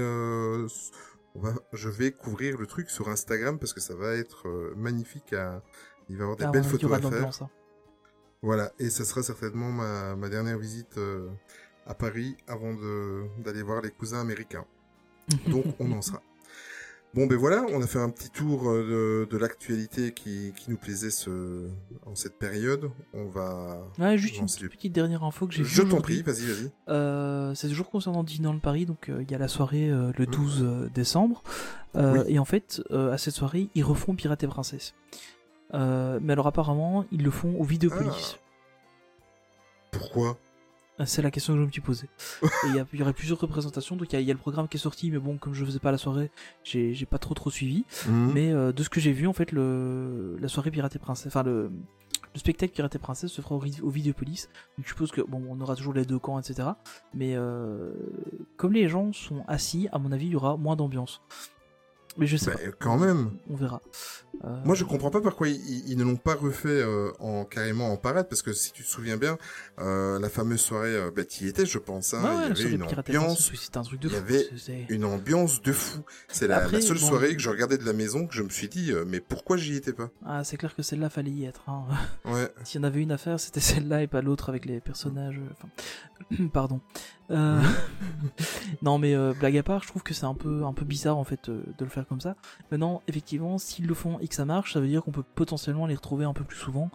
[1.35, 4.73] on va, je vais couvrir le truc sur Instagram parce que ça va être euh,
[4.75, 5.33] magnifique.
[5.33, 5.61] À...
[6.09, 7.49] Il va y avoir des Ah, belles photos à faire.
[8.41, 11.29] Voilà, et ça sera certainement ma, ma dernière visite euh,
[11.85, 12.73] à Paris avant
[13.39, 14.65] d'aller voir les cousins américains.
[15.47, 16.21] Donc on en sera.
[17.15, 20.69] Bon ben voilà, on a fait un petit tour euh, de, de l'actualité qui, qui
[20.69, 21.67] nous plaisait ce,
[22.05, 22.91] en cette période.
[23.13, 23.81] On va...
[23.97, 26.71] Ouais, juste une petite, dernière info que j'ai Je t'en prie, vas-y, vas-y.
[26.87, 30.27] Euh, c'est toujours concernant Disneyland Paris, donc euh, il y a la soirée euh, le
[30.27, 31.41] 12 euh, décembre.
[31.95, 32.19] Oui.
[32.27, 34.93] Et en fait, à cette soirée, ils refont Pirates et Princesse.
[35.73, 38.37] Mais alors apparemment, ils le font au Vidéopolis.
[39.91, 40.29] Pourquoi?
[40.29, 40.48] Euh,
[41.05, 42.09] C'est la question que je me suis posée.
[42.43, 42.47] Et
[42.93, 44.77] il y, aurait plusieurs représentations, donc il y, a- il y a le programme qui
[44.77, 46.29] est sorti, mais bon, comme je faisais pas la soirée,
[46.63, 47.85] j'ai j'ai pas trop trop suivi.
[48.07, 48.31] Mhm.
[48.33, 51.27] Mais euh, de ce que j'ai vu, en fait, le, la soirée Pirates et Princesse,
[51.27, 51.71] enfin le,
[52.33, 54.49] le spectacle Pirates et Princesse se fera au, au Vidéopolis.
[54.77, 56.69] Donc je suppose que bon, on aura toujours les deux camps, etc.
[57.13, 57.91] Mais euh,
[58.57, 61.21] comme les gens sont assis, à mon avis, il y aura moins d'ambiance.
[62.19, 62.71] Mais je sais Bah, pas.
[62.79, 63.31] quand même.
[63.49, 63.81] On verra.
[64.45, 67.91] Euh, Moi, je comprends pas pourquoi ils, ils- ne l'ont pas refait euh, en carrément
[67.91, 69.37] en parade, parce que si tu te souviens bien,
[69.79, 72.13] euh, la fameuse soirée, euh, bah, t'y étais, je pense.
[72.13, 74.21] Hein, ouais, ouais, il y avait une ambiance, c'était un truc de il y fou.
[74.21, 75.99] avait c'est- c'est- une ambiance de fou.
[76.29, 77.07] C'est la, seule bon.
[77.07, 79.57] soirée que je regardais de la maison que je me suis dit, euh, mais pourquoi
[79.57, 80.09] j'y étais pas?
[80.25, 81.67] Ah, c'est clair que celle-là fallait y être.
[81.67, 81.83] Hein.
[82.25, 82.49] Ouais.
[82.63, 85.37] S'il y en avait une à faire, c'était celle-là et pas l'autre avec les personnages.
[85.39, 86.79] euh, Enfin, pardon.
[87.31, 87.61] Euh,
[88.81, 91.17] non, mais euh, blague à part, je trouve que c'est un peu, un peu bizarre
[91.17, 92.35] en fait euh, de le faire comme ça.
[92.71, 95.85] Maintenant, effectivement, s'ils le font et que ça marche, ça veut dire qu'on peut potentiellement
[95.85, 96.89] les retrouver un peu plus souvent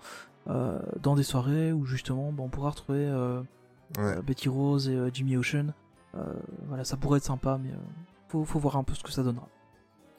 [1.01, 3.11] dans des soirées où justement, bah, on pourra retrouver
[3.99, 4.21] Ouais.
[4.23, 5.73] Betty Rose et Jimmy Ocean.
[6.69, 7.71] Voilà, ça pourrait être sympa, mais
[8.29, 9.49] faut, faut voir un peu ce que ça donnera.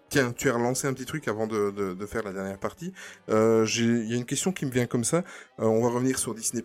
[0.09, 2.91] Tiens, tu as relancé un petit truc avant de, de, de faire la dernière partie.
[3.27, 5.23] Il y a une question qui me vient comme ça.
[5.59, 6.63] On va revenir sur Disney+.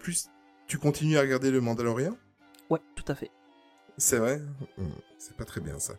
[0.66, 2.16] Tu continues à regarder Le Mandalorian?
[2.70, 3.30] Ouais, tout à fait.
[3.97, 4.41] C'est vrai?
[4.78, 4.88] Hum,
[5.18, 5.95] C'est pas très bien ça.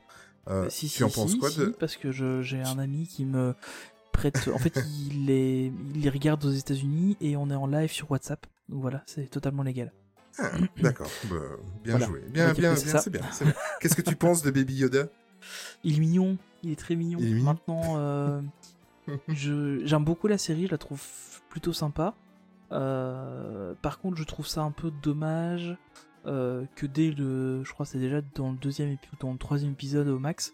[0.47, 1.65] Euh, Euh, si, tu si, en penses si, quoi si, de...
[1.67, 3.53] Parce que j'ai un ami qui me
[4.11, 4.49] prête.
[4.53, 4.73] En fait,
[5.11, 8.45] il les, il les regarde aux États-Unis et on est en live sur WhatsApp.
[8.69, 9.91] Donc voilà, c'est totalement légal.
[10.39, 10.49] Ah,
[10.81, 11.09] d'accord.
[11.29, 11.35] Bah,
[11.83, 12.05] bien Voilà.
[12.07, 12.21] joué.
[12.29, 13.53] Bien, bien, c'est bien, c'est bien.
[13.79, 15.07] Qu'est-ce que tu penses de Baby Yoda?
[15.83, 17.19] Il est mignon, il est très mignon.
[17.21, 17.45] Il est mignon.
[17.45, 18.41] Maintenant, euh,
[19.27, 21.01] j'aime beaucoup la série, je la trouve
[21.49, 22.15] plutôt sympa.
[22.71, 25.75] Euh, par contre, je trouve ça un peu dommage
[26.25, 29.31] euh, que dès le, je crois que c'est déjà dans le deuxième épi- ou dans
[29.31, 30.53] le troisième épisode au max,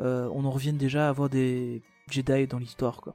[0.00, 3.14] euh, on en revienne déjà à avoir des Jedi dans l'histoire, quoi.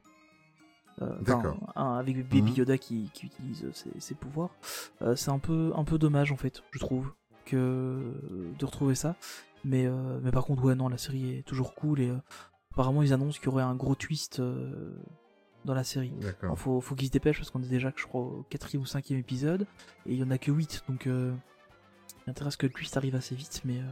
[1.02, 1.58] Euh, D'accord.
[1.76, 2.58] avec Baby Mhm.
[2.58, 4.52] Yoda qui, qui utilise ses, ses pouvoirs.
[5.16, 7.12] C'est un peu, un peu dommage en fait, je trouve,
[7.46, 8.14] que
[8.60, 9.16] de retrouver ça.
[9.66, 9.88] Mais,
[10.22, 12.12] mais par contre, ouais, non, la série est toujours cool et
[12.74, 14.40] apparemment ils annoncent qu'il y aurait un gros twist
[15.66, 16.12] dans la série.
[16.22, 16.44] D'accord.
[16.44, 18.86] Alors, faut, faut qu'ils se dépêchent parce qu'on est déjà, je crois, au quatrième ou
[18.86, 19.66] cinquième épisode
[20.06, 21.08] et il y en a que 8 donc
[22.26, 23.84] il intéresse que le twist arrive assez vite, mais euh,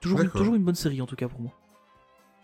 [0.00, 1.52] toujours, une, toujours une bonne série en tout cas pour moi.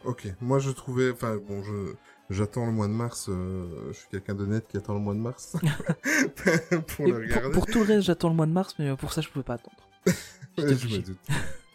[0.05, 0.27] Ok.
[0.41, 1.11] Moi, je trouvais...
[1.11, 1.95] Enfin, bon, je...
[2.29, 3.27] J'attends le mois de mars.
[3.29, 5.57] euh, Je suis quelqu'un de net qui attend le mois de mars
[6.97, 7.43] pour Et le regarder.
[7.43, 9.29] pour, pour tout le reste, j'attends le mois de mars, mais euh, pour ça, je
[9.29, 9.77] pouvais pas attendre.
[10.59, 11.19] Je me doute.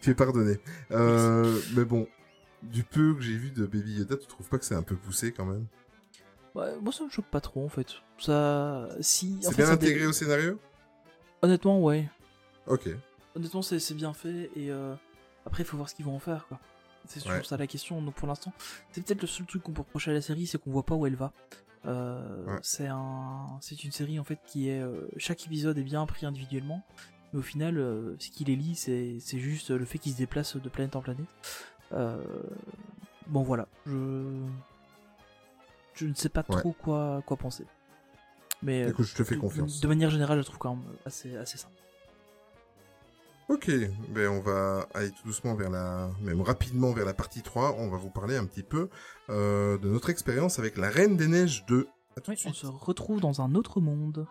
[0.00, 0.58] tu es pardonné.
[0.90, 2.08] Euh, mais bon,
[2.62, 4.96] du peu que j'ai vu de Baby Yoda, tu trouves pas que c'est un peu
[4.96, 5.66] poussé quand même?
[6.56, 7.86] Ouais, moi, ça me choque pas trop en fait.
[8.18, 9.38] Ça, si.
[9.40, 10.58] C'est fait, bien dé- intégré au scénario?
[11.42, 12.10] Honnêtement, ouais.
[12.66, 12.88] Ok.
[13.34, 14.94] Honnêtement, c'est bien fait et euh,
[15.46, 16.58] après, il faut voir ce qu'ils vont en faire, quoi.
[17.06, 17.44] C'est toujours Ouais.
[17.44, 18.00] ça la question.
[18.00, 18.52] Donc pour l'instant,
[18.92, 20.94] c'est peut-être le seul truc qu'on peut reprocher à la série, c'est qu'on voit pas
[20.94, 21.32] où elle va.
[21.86, 22.58] Euh, Ouais.
[22.62, 26.26] C'est un, c'est une série en fait qui est euh, chaque épisode est bien pris
[26.26, 26.84] individuellement,
[27.32, 27.74] mais au final,
[28.20, 31.00] ce qui les lie, c'est c'est juste le fait qu'ils se déplacent de planète en
[31.00, 31.26] planète.
[31.92, 32.22] Euh,
[33.26, 34.38] bon voilà, je
[35.94, 36.56] je ne sais pas Ouais.
[36.60, 37.66] trop quoi quoi penser.
[38.62, 39.80] Mais Écoute, je te fais de- confiance.
[39.80, 41.74] De manière générale, je trouve quand même assez assez sympa.
[43.52, 43.70] Ok,
[44.08, 47.76] ben on va aller tout doucement vers la, même rapidement vers la partie 3.
[47.78, 48.88] On va vous parler un petit peu
[49.28, 51.86] euh, de notre expérience avec la Reine des Neiges 2.
[52.16, 54.26] À tout Oui, de on se retrouve dans un autre monde.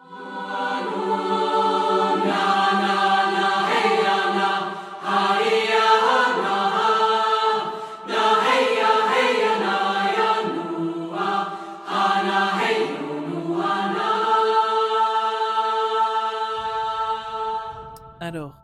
[18.19, 18.60] Alors,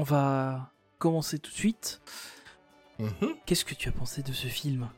[0.00, 2.00] on va commencer tout de suite.
[2.98, 3.34] Mhm.
[3.46, 4.88] Qu'est-ce que tu as pensé de ce film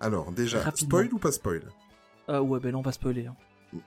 [0.00, 0.88] Alors, déjà, Rapidement.
[0.98, 1.62] spoil ou pas spoil?
[2.28, 3.26] Ah ouais, ben là on va spoiler.
[3.26, 3.36] hein.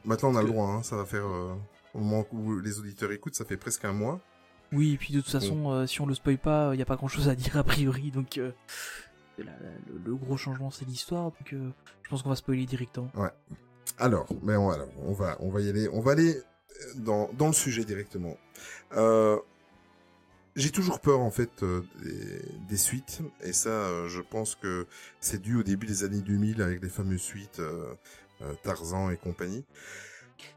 [0.05, 1.53] Maintenant, on a le droit, hein, ça va faire, euh,
[1.93, 4.19] au moment où les auditeurs écoutent, ça fait presque un mois.
[4.71, 6.85] Oui, et puis de toute façon, euh, si on le spoil pas, il n'y a
[6.85, 8.51] pas grand chose à dire a priori, donc euh,
[9.37, 9.51] la- la-
[9.87, 11.69] le, le gros changement c'est l'histoire, donc euh,
[12.03, 13.09] je pense qu'on va spoiler directement.
[13.97, 16.43] Alors, mais on, alors, on va, on va y aller, on va aller euh,
[16.97, 18.37] dans, dans le sujet directement.
[18.93, 19.37] Euh,
[20.59, 24.85] j'ai toujours peur en fait euh, des, des suites, et ça, euh, je pense que
[25.19, 27.93] c'est dû au début des années 2000 avec les fameuses suites euh,
[28.41, 29.65] euh, Tarzan et compagnie.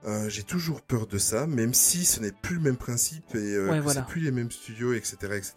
[0.04, 3.38] Euh, j'ai toujours peur de ça, même si ce n'est plus le même principe et
[3.38, 4.00] euh, Ouais, voilà.
[4.02, 5.54] c'est plus les mêmes studios, etc., etc.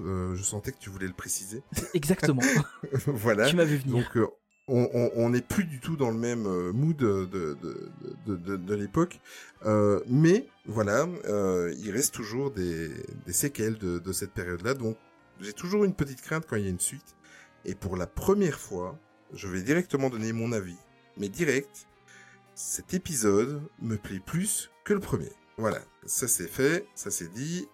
[0.00, 1.62] Euh, je sentais que tu voulais le préciser.
[1.94, 2.42] Exactement,
[3.06, 3.48] voilà.
[3.48, 3.96] tu m'avais venir.
[4.14, 4.30] Donc,
[4.68, 8.36] on on- on n'est plus du tout dans le même euh, mood de, de, de,
[8.36, 9.20] de, de- l'époque.
[9.66, 12.90] Euh, mais, voilà, euh, il reste toujours des,
[13.26, 14.74] des séquelles de, de cette période-là.
[14.74, 14.96] Donc,
[15.40, 17.16] j'ai toujours une petite crainte quand il y a une suite.
[17.64, 18.98] Et pour la première fois,
[19.34, 20.76] je vais directement donner mon avis.
[21.16, 21.86] Mais direct,
[22.54, 25.30] cet épisode me plaît plus que le premier.
[25.56, 27.66] Voilà, ça c'est fait, ça c'est dit.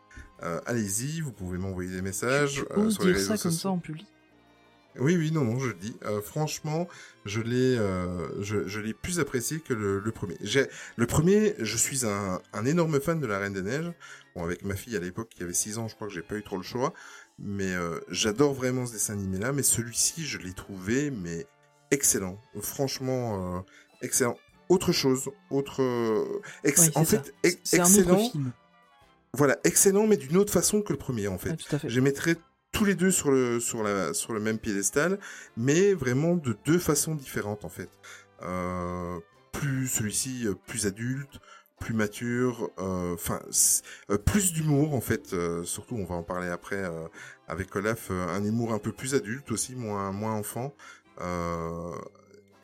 [0.42, 3.42] Euh, Allez-y, vous pouvez m'envoyer des messages tu euh, oses sur les dire réseaux ça
[3.42, 4.06] comme ça en public
[4.98, 5.96] Oui, oui, non, non, je le dis.
[6.04, 6.86] Euh, franchement,
[7.24, 10.36] je l'ai, euh, je, je l'ai plus apprécié que le, le premier.
[10.40, 10.66] J'ai,
[10.96, 13.92] le premier, je suis un, un énorme fan de la Reine des Neiges.
[14.36, 16.36] Bon, avec ma fille à l'époque qui avait 6 ans, je crois que j'ai pas
[16.36, 16.92] eu trop le choix.
[17.38, 19.52] Mais euh, j'adore vraiment ce dessin animé-là.
[19.52, 21.46] Mais celui-ci, je l'ai trouvé, mais
[21.90, 22.40] excellent.
[22.60, 23.64] Franchement,
[24.02, 24.36] excellent.
[24.68, 25.82] Autre chose, autre,
[26.64, 28.18] ex- Ouais, c'est en fait, excellent.
[29.32, 31.50] Voilà, excellent, mais d'une autre façon que le premier, en fait.
[31.70, 31.88] À fait.
[31.88, 32.36] Je les mettrais
[32.74, 35.18] tous les deux sur le, sur la, sur le même piédestal,
[35.56, 37.88] mais vraiment de deux façons différentes, en fait.
[38.42, 39.18] Euh,
[39.52, 41.40] plus celui-ci, euh, plus adulte,
[41.80, 43.40] plus mature, euh, enfin,
[44.10, 45.32] euh, plus d'humour, en fait.
[45.32, 47.06] euh, surtout, on va en parler après euh,
[47.48, 50.74] avec Olaf, un humour un peu plus adulte aussi, moins, moins enfant.
[51.20, 51.94] Euh,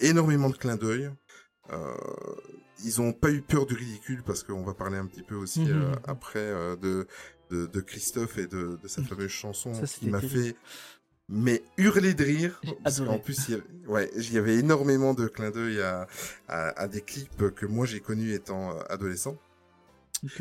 [0.01, 1.11] énormément de clins d'œil.
[1.73, 1.95] Euh,
[2.85, 5.61] ils ont pas eu peur du ridicule parce qu'on va parler un petit peu aussi
[5.61, 5.69] Mhm.
[5.73, 7.07] euh, après euh, de,
[7.51, 9.07] de de Christophe et de, de sa Mhm.
[9.09, 10.55] fameuse chanson Ça, qui m'a fait
[11.33, 15.15] mais hurler de rire parce qu'en plus il y avait, ouais il y avait énormément
[15.15, 16.07] de clins d'œil à,
[16.49, 19.37] à à des clips que moi j'ai connus étant euh, adolescent.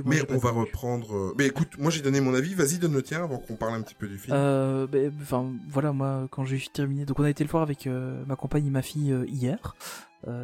[0.04, 2.54] Mais on va reprendre euh, mais écoute moi j'ai donné mon avis.
[2.54, 4.36] Vas-y donne le tien avant qu'on parle un petit peu du film.
[4.36, 7.88] Euh, ben, enfin voilà moi quand j'ai terminé donc on a été le voir avec
[7.88, 9.76] euh, ma compagne et ma fille euh, hier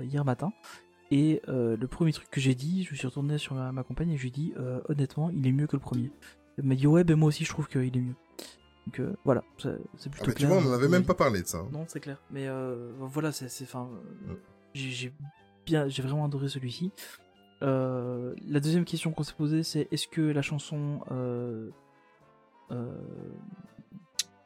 [0.03, 0.53] hier matin.
[1.11, 4.11] Et le premier truc que j'ai dit je me suis retourné sur ma, ma compagne
[4.11, 4.53] et je lui ai dit
[4.89, 6.11] honnêtement il est mieux que le premier
[6.63, 8.15] m'a dit ouais ben moi aussi je trouve qu'il est mieux
[8.87, 10.91] donc euh, voilà c'est Ah, plutôt mais tu clair vois on en avait Oui.
[10.91, 11.69] même pas parlé de ça hein.
[11.71, 13.89] non c'est clair mais euh, voilà c'est enfin
[14.29, 14.37] euh, Mm.
[14.73, 15.13] j'ai j'ai
[15.65, 16.91] bien j'ai vraiment adoré celui-ci
[17.63, 21.69] Euh, la deuxième question qu'on s'est posée c'est est-ce que la chanson euh,
[22.71, 22.91] euh,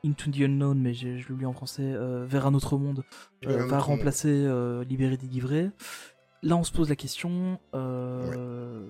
[0.05, 3.03] Into the Unknown, mais je l'oublie en français, euh, vers un autre monde,
[3.45, 5.71] euh, un va autre remplacer euh, Libéré délivré.
[6.41, 7.59] Là, on se pose la question.
[7.73, 8.85] euh,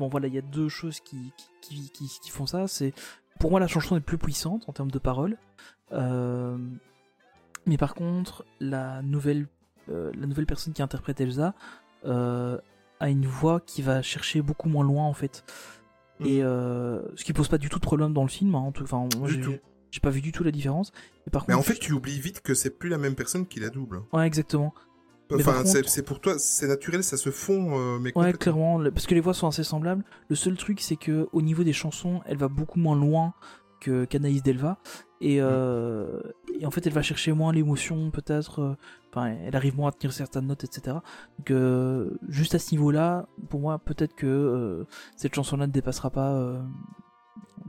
[0.00, 2.66] Bon, voilà, il y a deux choses qui, qui, qui, qui font ça.
[2.66, 2.92] C'est
[3.38, 5.36] pour moi la chanson est plus puissante en termes de paroles,
[5.92, 6.56] Euh,
[7.66, 9.46] mais par contre, la nouvelle,
[9.90, 11.54] euh, la nouvelle personne qui interprète Elsa
[12.04, 12.58] euh,
[13.00, 15.44] a une voix qui va chercher beaucoup moins loin en fait.
[16.20, 16.26] Mhm.
[16.26, 18.54] Et euh, ce qui pose pas du tout de problème dans le film.
[18.54, 19.54] hein, en tout, enfin, moi, Du j'ai- tout.
[19.90, 20.92] j'ai pas vu du tout la différence.
[21.26, 23.60] Et par mais en fait tu oublies vite que c'est plus la même personne qui
[23.60, 24.72] la double ouais, exactement.
[25.36, 28.90] Enfin c'est contre- pour toi c'est naturel ça se fond euh, mais Ouais, clairement, le-
[28.90, 30.04] parce que les voix sont assez semblables.
[30.28, 33.34] Le seul truc, c'est que au niveau des chansons, elle va beaucoup moins loin
[33.80, 34.78] que qu'Anaïs Delva.
[35.22, 36.20] Et, euh,
[36.58, 38.60] et en fait, elle va chercher moins l'émotion, peut-être.
[38.60, 38.74] euh,
[39.12, 40.98] Enfin, elle arrive moins à tenir certaines notes, etc.
[41.38, 46.62] Donc, euh, juste à ce niveau-là, pour moi, peut-être que cette chanson-là ne dépassera pas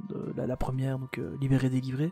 [0.09, 2.11] de la, la première, donc euh, Libéré, délivré.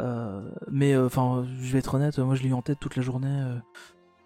[0.00, 3.02] Euh, mais enfin, je vais être honnête, moi je l'ai eu en tête toute la
[3.02, 3.42] journée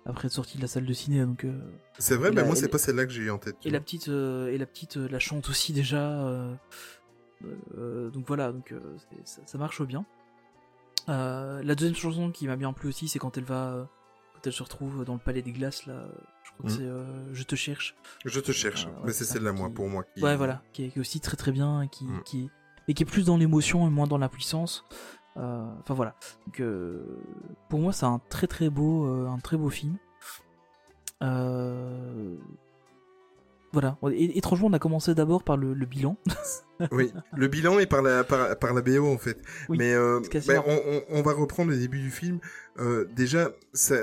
[0.09, 1.45] après être sorti de la salle de ciné, donc.
[1.45, 1.53] euh,
[1.99, 3.71] c'est vrai mais la- moi c'est la- pas celle-là que j'ai eu en tête et
[3.71, 6.49] la petite, euh, et la petite, euh, la chante aussi déjà.
[8.13, 8.75] donc voilà, donc
[9.25, 10.05] ça, ça marche bien.
[11.07, 13.89] La deuxième chanson qui m'a bien plu aussi, c'est quand elle va,
[14.35, 16.07] quand elle se retrouve dans le palais des glaces là.
[16.45, 16.79] Je crois que Mhm.
[17.31, 17.95] c'est Je te cherche.
[18.25, 20.85] je te cherche ouais, mais c'est celle-là moi qui- pour moi qui Ouais, voilà, qui
[20.85, 22.23] est, qui est aussi très très bien, qui, Mhm.
[22.25, 22.51] qui
[22.89, 24.85] et qui est plus dans l'émotion et moins dans la puissance.
[25.39, 26.15] Euh, Enfin voilà.
[26.47, 27.01] Donc, euh,
[27.69, 29.97] pour moi, c'est un très très beau, euh, un très beau film.
[33.73, 33.99] Voilà.
[34.13, 36.17] Et, étrangement, on a commencé d'abord par le, le bilan.
[36.93, 39.43] Oui, le bilan est par la par, par la BO en fait.
[39.69, 40.63] Oui, Mais euh, ben,
[41.09, 42.39] on, va reprendre le début du film.
[42.79, 43.97] Euh, déjà, ça,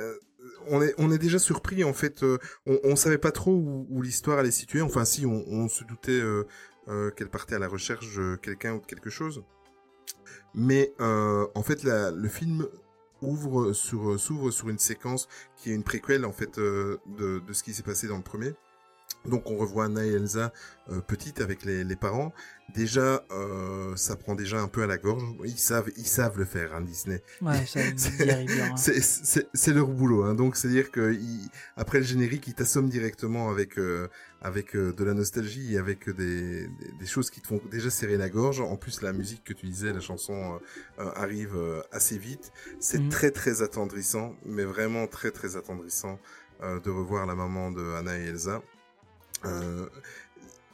[0.67, 2.21] on est on est déjà surpris en fait.
[2.23, 4.81] euh, on, on savait pas trop où, où l'histoire allait se situer.
[4.81, 6.21] Enfin, si on, on se doutait
[7.15, 9.41] qu'elle partait à la recherche de quelqu'un ou de quelque chose.
[10.53, 12.67] Mais euh, en fait, le film
[13.21, 15.27] ouvre sur s'ouvre sur une séquence
[15.57, 18.53] qui est une préquelle en fait euh, de ce qui s'est passé dans le premier.
[19.29, 20.51] Donc on revoit Anna et Elsa
[20.91, 22.33] euh, petites avec les, les parents.
[22.73, 25.23] Déjà, euh, ça prend déjà un peu à la gorge.
[25.45, 27.21] Ils savent, ils savent le faire, hein, Disney.
[27.41, 27.91] Ouais, C'est-
[28.61, 28.75] hein.
[29.53, 30.33] C'est- leur boulot, hein.
[30.35, 34.07] donc c'est à dire que ils- après le générique, ils t'assomment directement avec euh,
[34.41, 37.89] avec euh, de la nostalgie et avec des, des, des choses qui te font déjà
[37.89, 38.61] serrer la gorge.
[38.61, 40.55] En plus, la musique que tu disais, la chanson
[40.99, 41.55] euh, euh, arrive
[41.91, 42.51] assez vite.
[42.79, 43.09] C'est Mhm.
[43.09, 46.19] très très attendrissant, mais vraiment très très attendrissant
[46.63, 48.61] euh, de revoir la maman de Anna et Elsa.
[49.45, 49.87] Euh,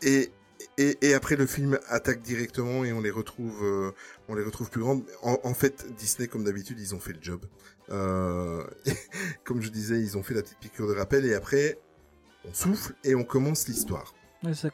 [0.02, 0.32] et,
[0.78, 3.92] et, et après le film attaque directement et on les retrouve, euh,
[4.30, 5.04] on les retrouve plus grandes.
[5.22, 7.42] En, en fait, Disney, comme d'habitude, ils ont fait le job.
[7.90, 8.64] Euh,
[9.44, 11.78] comme je disais, ils ont fait la petite piqûre de rappel et après,
[12.50, 14.14] on souffle et on commence l'histoire.
[14.44, 14.72] Ouais, c'est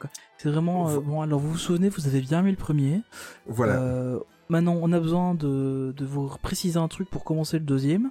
[0.48, 0.88] vraiment.
[0.88, 3.02] euh, bon, alors vous vous souvenez, vous avez bien aimé le premier.
[3.46, 4.18] Voilà.
[4.48, 8.04] Maintenant, on a besoin de, de vous préciser un truc pour commencer le deuxième.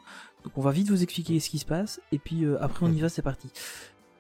[0.44, 2.00] Donc, on va vite vous expliquer ce qui se passe.
[2.12, 3.52] Et puis, après, on y va, c'est parti.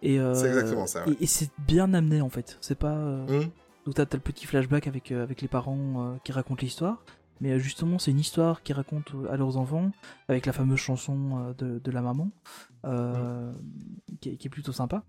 [0.01, 1.13] Et, euh, C'est exactement ça, ouais.
[1.19, 2.57] Et, et c'est bien amené, en fait.
[2.61, 2.93] C'est pas.
[2.95, 3.49] Hum,
[3.85, 7.03] Donc, t'as le petit flashback avec, euh, avec les parents qui racontent l'histoire.
[7.39, 9.91] mais justement c'est une histoire qu'ils racontent à leurs enfants
[10.27, 12.29] avec la fameuse chanson de, de la maman
[12.85, 13.51] euh,
[14.21, 15.03] qui, est, qui est plutôt sympa.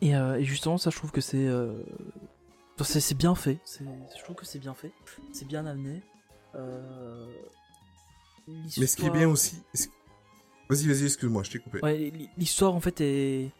[0.00, 1.72] Et, euh, et justement ça je trouve que c'est euh,
[2.82, 3.58] c'est bien fait.
[4.16, 4.92] Je trouve que c'est bien fait,
[5.32, 6.02] c'est bien amené.
[8.48, 9.56] Mais ce qui est bien aussi.
[9.74, 9.88] ce-
[10.72, 11.80] Vas-y, vas-y, excuse-moi, je t'ai coupé.
[11.82, 13.50] Ouais, l'histoire en fait est.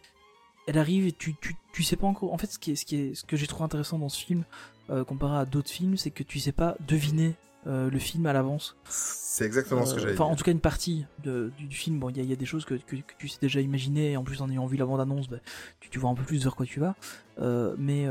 [0.65, 2.33] Elle arrive et tu, tu, tu sais pas encore.
[2.33, 4.23] En fait, ce, qui est, ce, qui est, ce que j'ai trouvé intéressant dans ce
[4.23, 4.43] film,
[4.89, 7.35] euh, comparé à d'autres films, c'est que tu sais pas deviner
[7.67, 8.77] euh, le film à l'avance.
[8.89, 11.75] C'est exactement ce que Euh, j'allais Enfin, en tout cas, une partie de- du, du
[11.75, 11.99] film.
[11.99, 13.59] Bon, il y, a- il y a des choses que, que, que tu sais déjà
[13.59, 15.37] imaginer, et en plus, en ayant vu la bande-annonce, bah,
[15.81, 16.95] tu, tu vois un peu plus vers quoi tu vas.
[17.39, 18.07] Euh, mais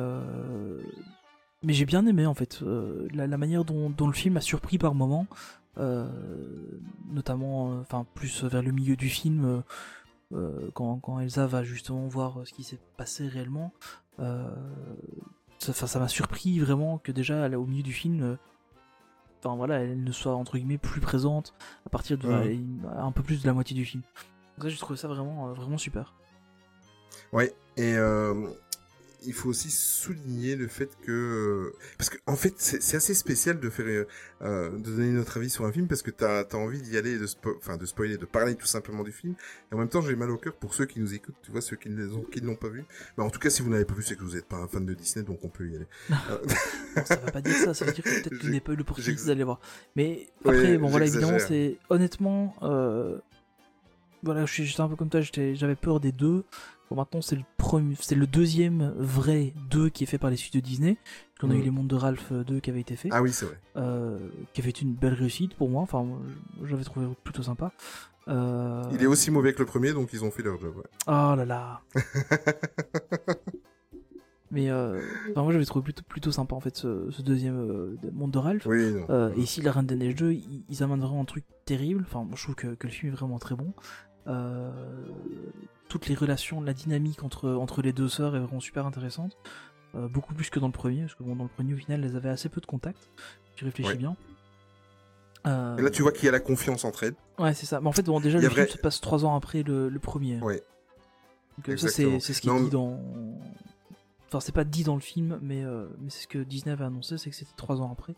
[1.65, 2.61] mais j'ai bien aimé, en fait,
[3.15, 5.27] la, la manière dont, dont le film a surpris par moments.
[5.79, 6.09] Euh,
[7.11, 9.63] notamment, euh, enfin, plus vers le milieu du film.
[10.33, 13.73] euh, quand, quand Elsa va justement voir ce qui s'est passé réellement,
[14.19, 14.51] euh,
[15.59, 18.37] ça m'a surpris vraiment que déjà elle- au milieu du film, euh,
[19.45, 21.53] enfin voilà, elle ne soit entre guillemets plus présente
[21.87, 22.59] à partir de Ouais.
[22.97, 24.03] un peu plus de la moitié du film.
[24.57, 26.15] Donc ça j'ai trouvé ça vraiment euh, vraiment super.
[27.33, 28.49] Ouais, et euh,
[29.27, 33.71] il faut aussi souligner le fait que parce que en fait c'est assez spécial de
[33.71, 34.05] faire euh,
[34.43, 37.19] euh, de donner notre avis sur un film parce que t'as as envie d'y aller
[37.19, 39.35] de spo- enfin de spoiler de parler tout simplement du film
[39.71, 41.61] et en même temps j'ai mal au cœur pour ceux qui nous écoutent tu vois
[41.61, 42.85] ceux qui ne les ont qui l'ont pas vu
[43.17, 44.69] mais en tout cas si vous n'avez pas vu c'est que vous n'êtes pas un
[44.69, 46.39] fan de Disney donc on peut y aller Euh,
[46.97, 48.73] Non, ça va pas dire ça, ça veut dire que peut-être que vous n'avez pas
[48.73, 49.61] eu l'opportunité d'aller voir.
[49.97, 53.19] Mais après, bon voilà, évidemment, c'est honnêtement, euh,
[54.23, 56.45] voilà, je suis- j'étais un peu comme toi, j'avais peur des deux.
[56.93, 60.37] Bon, maintenant, c'est le premier, c'est le deuxième vrai 2 qui est fait par les
[60.37, 60.99] studios Disney.
[61.43, 61.57] On a Mm.
[61.57, 64.19] eu les mondes de Ralph 2 qui avait été fait, ah oui c'est vrai euh,
[64.53, 65.81] qui avait été une belle réussite pour moi.
[65.83, 66.05] Enfin,
[66.65, 67.73] j'avais trouvé plutôt sympa.
[68.29, 68.83] Euh...
[68.93, 70.85] il est aussi mauvais que le premier donc ils ont fait leur job ouais.
[71.09, 71.81] Oh là là.
[74.51, 77.97] Mais euh, enfin, moi j'avais trouvé plutôt, plutôt sympa en fait ce, ce deuxième euh,
[78.13, 78.67] monde de Ralph.
[78.67, 81.25] oui non Euh, et ici, la Reine des Neiges 2, ils, ils amènent vraiment un
[81.25, 82.05] truc terrible.
[82.07, 83.73] Enfin, moi, je trouve que, que le film est vraiment très bon.
[85.93, 89.37] Euh, toutes les relations, la dynamique entre, entre les deux sœurs est vraiment super intéressante.
[89.95, 92.03] Euh, beaucoup plus que dans le premier, parce que bon, dans le premier, au final,
[92.05, 93.11] elles avaient assez peu de contact.
[93.57, 93.97] Tu réfléchis Ouais.
[93.97, 94.17] bien.
[95.47, 97.81] Euh, Et là tu vois qu'il y a la confiance entre elles Ouais, c'est ça.
[97.81, 99.89] Mais en fait, bon, déjà, le a film vrai- se passe trois ans après le,
[99.89, 100.41] le premier.
[100.41, 100.63] Ouais.
[101.59, 102.99] Donc, euh, ça, c'est ce qui est dit dans.
[104.29, 106.85] Enfin, c'est pas dit dans le film, mais, euh, mais c'est ce que Disney avait
[106.87, 108.15] annoncé, c'est que c'était trois ans après.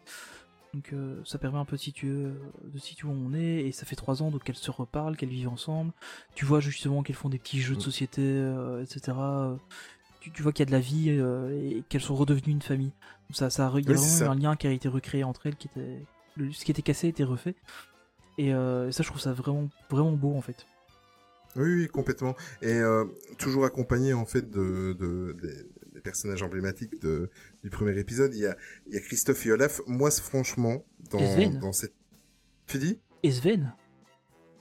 [0.74, 2.32] Donc, euh, ça permet un peu de situer, euh,
[2.64, 5.28] de situer où on est, et ça fait trois ans donc qu'elles se reparlent, qu'elles
[5.28, 5.92] vivent ensemble.
[6.34, 7.84] Tu vois justement qu'elles font des petits jeux de Mm.
[7.84, 9.56] société, euh, etc.
[10.20, 12.62] Tu, tu vois qu'il y a de la vie euh, et qu'elles sont redevenues une
[12.62, 12.92] famille.
[13.30, 15.56] Donc ça, il y a Oui, vraiment un lien qui a été recréé entre elles,
[15.56, 16.00] qui était,
[16.36, 17.54] le- ce qui était cassé été refait.
[18.36, 20.66] Et, ça, je trouve ça vraiment, vraiment beau en fait.
[21.56, 22.34] Oui, oui, complètement.
[22.62, 23.04] Et euh,
[23.38, 24.96] toujours accompagné en fait de,
[26.04, 27.30] personnages emblématiques de,
[27.64, 29.80] du premier épisode, il y a, il y a Christophe et Olaf.
[29.88, 31.58] Moi, franchement, dans, Et Sven.
[31.58, 31.94] dans cette...
[32.68, 33.00] Tu dis?
[33.24, 33.74] Et Sven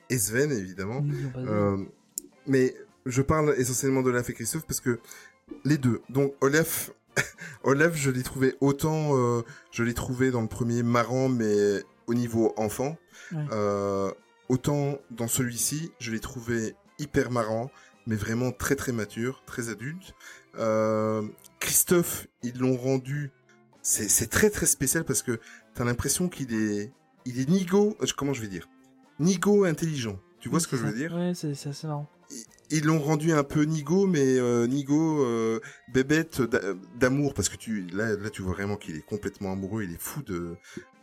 [0.10, 1.06] Et Sven, évidemment.
[1.38, 1.78] Euh,
[2.48, 2.74] mais
[3.06, 5.00] je parle essentiellement d'Olaf et Christophe parce que
[5.66, 6.02] les deux.
[6.10, 6.92] Donc Olaf,
[7.64, 12.14] Olaf, je l'ai trouvé autant, euh, je l'ai trouvé dans le premier marrant, mais au
[12.14, 12.98] niveau enfant.
[13.32, 13.46] Ouais.
[13.52, 14.12] Euh,
[14.50, 17.70] autant dans celui-ci, je l'ai trouvé hyper marrant,
[18.08, 20.14] mais vraiment très très mature, très adulte.
[20.58, 21.24] Euh,
[21.60, 23.32] Christophe, ils l'ont rendu,
[23.82, 25.40] c'est très très spécial parce que
[25.76, 26.92] t'as l'impression qu'il est,
[27.26, 28.68] il est nigo, euh, comment je vais dire,
[29.20, 30.20] nigo intelligent.
[30.40, 31.14] Tu vois Oui, ce que je veux dire?
[31.14, 32.10] Ouais, c'est c'est assez marrant.
[32.70, 35.60] ils l'ont rendu un peu nigo, mais euh, nigo euh,
[35.94, 39.84] bébête d'a- d'amour parce que tu là là tu vois vraiment qu'il est complètement amoureux,
[39.84, 40.56] il est fou de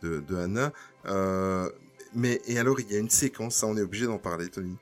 [0.03, 0.73] de, de Anna.
[1.05, 1.69] Euh,
[2.13, 4.75] mais et alors il y a une séquence, ça on est obligé d'en parler, Tony,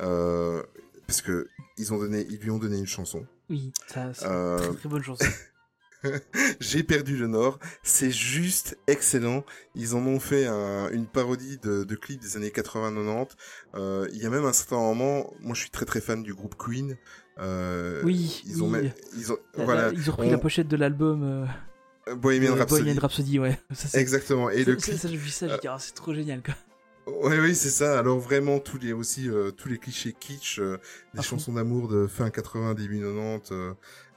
[0.00, 0.62] euh,
[1.06, 1.48] parce que
[1.78, 3.26] ils ont donné, ils lui ont donné une chanson.
[3.50, 5.24] Oui, ça, c'est Euh, une très, très bonne chanson.
[6.60, 7.58] J'ai perdu le Nord.
[7.82, 9.44] C'est juste excellent.
[9.74, 13.30] Ils en ont fait un- une parodie de, de clips des années 80-90.
[13.74, 16.34] Euh, il y a même un certain moment, moi je suis très très fan du
[16.34, 16.96] groupe Queen.
[17.38, 18.72] Euh, Oui, ils ont oui.
[18.82, 21.22] même, ils ont, Là, voilà, là, ils ont repris on- la pochette de l'album
[22.08, 22.82] euh, Bohemian euh, Rhapsody.
[22.84, 23.58] Bohemian Rhapsody, ouais.
[23.74, 24.48] Ça, Exactement.
[24.50, 26.54] Et le clip, ça, j'ai vu ça, dit, ah, c'est trop génial, quoi.
[27.06, 27.98] Ouais, oui, c'est ça.
[28.00, 30.76] Alors vraiment tous les aussi euh, tous les clichés kitsch, euh,
[31.14, 33.52] des chansons d'amour de fin 80 début 90.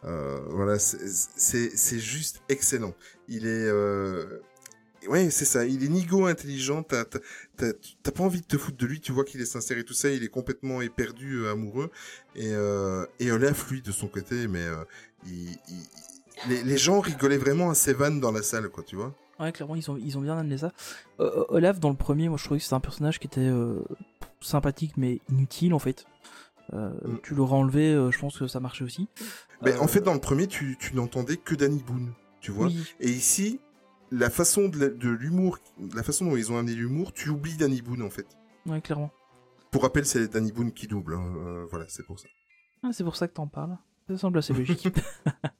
[0.06, 2.96] euh, voilà, c'est c'est juste excellent.
[3.28, 4.40] Il est euh,
[5.08, 5.66] ouais, c'est ça.
[5.66, 6.84] Il est nigo intelligent.
[6.84, 7.20] T'as t'as
[7.58, 7.74] t'as
[8.04, 9.02] t'as pas envie de te foutre de lui.
[9.02, 10.10] Tu vois qu'il est sincère et tout ça.
[10.12, 11.92] Il est complètement éperdu, euh, amoureux.
[12.36, 14.84] Et euh, et Olaf lui de son côté, mais euh,
[15.28, 15.88] il, il-
[16.50, 18.84] les, les gens rigolaient vraiment à ses vannes dans la salle, quoi.
[18.84, 19.16] Tu vois.
[19.40, 20.72] Ouais, clairement, ils ont, ils ont bien amené ça.
[21.20, 23.84] Euh, Olaf, dans le premier, moi je trouvais que c'était un personnage qui était euh,
[24.42, 26.06] sympathique mais inutile en fait.
[26.74, 27.20] Euh, Mm.
[27.24, 29.08] Tu l'aurais enlevé, euh, je pense que ça marchait aussi.
[29.64, 32.14] Mais en fait, dans le premier, tu tu n'entendais que Danny Boone.
[32.42, 32.68] Tu vois.
[32.68, 33.60] oui, Et ici,
[34.12, 35.58] la façon de l'humour,
[35.96, 38.28] la façon dont ils ont amené l'humour, tu oublies Danny Boone en fait.
[38.66, 39.12] Ouais, clairement.
[39.72, 41.16] Pour rappel, c'est Danny Boone qui double.
[41.16, 42.28] hein, voilà, c'est pour ça.
[42.84, 43.78] Ah, c'est pour ça que t'en parles.
[44.08, 44.88] Ça semble assez logique.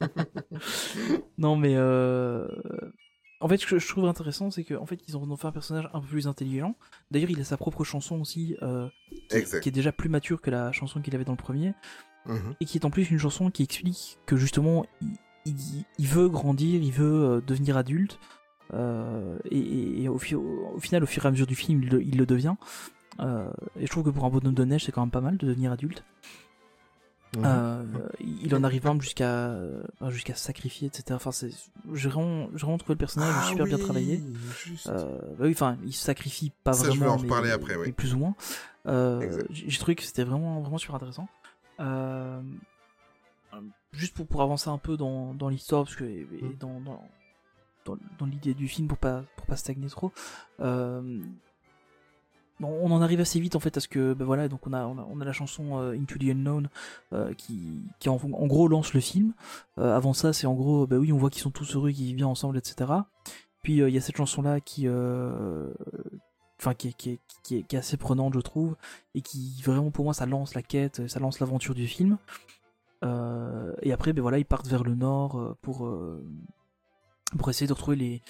[1.38, 2.48] non, mais euh...
[3.40, 5.88] en fait, ce que je trouve intéressant, c'est qu'en fait, ils ont fait un personnage
[5.94, 6.74] un peu plus intelligent.
[7.10, 8.88] D'ailleurs, il a sa propre chanson aussi, euh,
[9.60, 11.72] qui, est déjà plus mature que la chanson qu'il avait dans le premier,
[12.26, 12.54] Mhm.
[12.60, 15.08] et qui est en plus une chanson qui explique que justement, il,
[15.46, 18.18] il- il veut grandir, il veut euh, devenir adulte,
[18.74, 21.54] euh, et, et- et au, fi- au- au final, au fur et à mesure du
[21.56, 22.54] film, il, le- il le devient.
[23.20, 25.36] Euh, et je trouve que pour un bonhomme de neige, c'est quand même pas mal
[25.38, 26.04] de devenir adulte.
[27.36, 27.42] Mhm.
[27.46, 27.84] Euh,
[28.18, 31.04] il en arrive même jusqu'à euh, jusqu'à se sacrifier, etc.
[31.12, 31.50] Enfin, c'est
[31.94, 34.20] j'ai vraiment, vraiment trouvé le personnage Ah super bien travaillé.
[34.88, 37.50] Euh, bah oui, enfin, il se sacrifie pas Ça, je vraiment, vais en mais- reparler
[37.52, 37.84] après, oui.
[37.86, 38.34] mais plus ou moins.
[38.86, 41.28] Euh, j'ai trouvé que c'était vraiment, vraiment super intéressant.
[43.92, 46.26] Juste pour, pour avancer un peu dans, dans l'histoire, parce que et
[46.60, 47.08] dans, dans,
[47.84, 50.12] dans, dans l'idée du film, pour pas, pour pas stagner trop.
[52.62, 55.24] On en arrive assez vite en fait à ce que ben voilà donc on a
[55.24, 56.68] la chanson euh, Into the Unknown
[57.12, 59.32] euh, qui en, gros lance le film.
[59.78, 62.06] Euh, avant ça c'est en gros bah oui on voit qu'ils sont tous heureux qu'ils
[62.06, 62.92] vivent bien ensemble etc
[63.62, 64.92] puis il y a cette chanson là qui est,
[66.76, 68.76] qui, qui, est, assez prenante je trouve
[69.14, 72.18] et qui vraiment pour moi ça lance la quête ça lance l'aventure du film.
[73.02, 75.90] Et après ben voilà ils partent vers le nord pour
[77.38, 78.22] pour essayer de retrouver les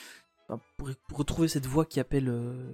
[0.76, 2.32] pour, retrouver cette voix qui appelle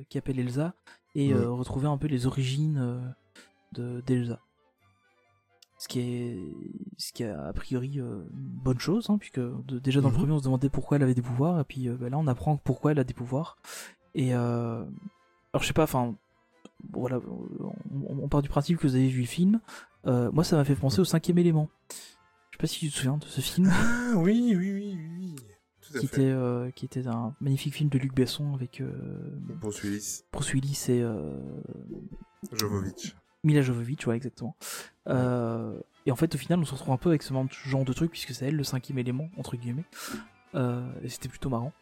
[0.09, 0.74] qui appelle Elsa
[1.16, 1.40] et Mhm.
[1.40, 3.00] euh, retrouver un peu les origines euh,
[3.72, 4.38] de d'Elsa.
[5.78, 6.38] Ce qui est
[6.96, 10.12] ce qui est a priori euh, une bonne chose hein, puisque de- déjà dans le
[10.14, 10.18] Mhm.
[10.20, 12.56] premier on se demandait pourquoi elle avait des pouvoirs et puis ben là on apprend
[12.56, 13.58] pourquoi elle a des pouvoirs.
[14.14, 14.86] Et alors
[15.60, 16.14] je sais pas enfin
[16.92, 19.60] voilà on, on part du principe que vous avez vu le film.
[20.06, 21.68] Euh, moi ça m'a fait penser au cinquième élément.
[21.90, 23.68] Je sais pas si tu te souviens de ce film.
[23.70, 25.36] Ah oui, oui, oui, oui,
[25.93, 26.22] qui fait.
[26.22, 28.91] était euh, qui était un magnifique film de Luc Besson avec euh,
[29.61, 31.32] Bruce Willis, Bruce Willis et euh,
[32.53, 33.16] Jovovich.
[33.45, 34.57] Mila Jovovich, ouais, exactement.
[35.09, 37.32] Euh, et en fait, au final, on se retrouve un peu avec ce
[37.64, 39.84] genre de truc, puisque c'est elle le cinquième élément, entre guillemets.
[40.55, 41.72] Euh, et c'était plutôt marrant.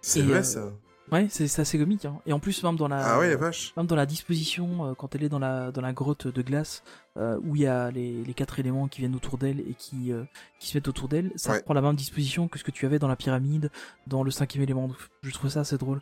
[0.00, 0.72] C'est vrai ça.
[1.12, 2.04] Ouais, c'est assez comique.
[2.04, 2.18] Hein.
[2.26, 3.72] Et en plus, même dans la, Ah ouais, vache.
[3.76, 6.82] même dans la disposition, euh, quand elle est dans la, dans la grotte de glace,
[7.16, 10.12] euh, où il y a les, les quatre éléments qui viennent autour d'elle et qui,
[10.12, 10.24] euh,
[10.58, 11.62] qui se mettent autour d'elle, ça Ouais.
[11.62, 13.70] prend la même disposition que ce que tu avais dans la pyramide,
[14.08, 14.90] dans le cinquième élément.
[15.22, 16.00] Je trouve ça assez drôle.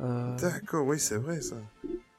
[0.00, 1.56] Euh, D'accord, oui, c'est vrai ça.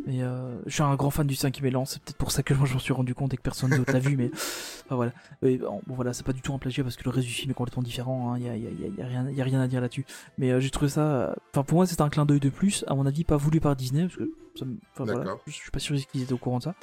[0.08, 2.54] Et euh, je suis un grand fan du cinquième élan, c'est peut-être pour ça que
[2.54, 4.30] moi je m'en suis rendu compte et que personne d'autre l'a vu, mais
[4.86, 5.12] enfin, voilà.
[5.42, 7.34] Et, bon, bon, voilà, c'est pas du tout un plagiat parce que le reste du
[7.34, 9.44] film est complètement différent, il a, y, a, y, a, y a rien- y a
[9.44, 10.06] rien à dire là-dessus.
[10.38, 11.36] Mais euh, j'ai trouvé ça.
[11.52, 13.76] Enfin, pour moi, c'est un clin d'œil de plus, à mon avis, pas voulu par
[13.76, 14.30] Disney, parce que
[14.60, 15.40] ça me- enfin, voilà, D'accord.
[15.48, 16.76] je suis pas sûr qu'ils étaient au courant de ça,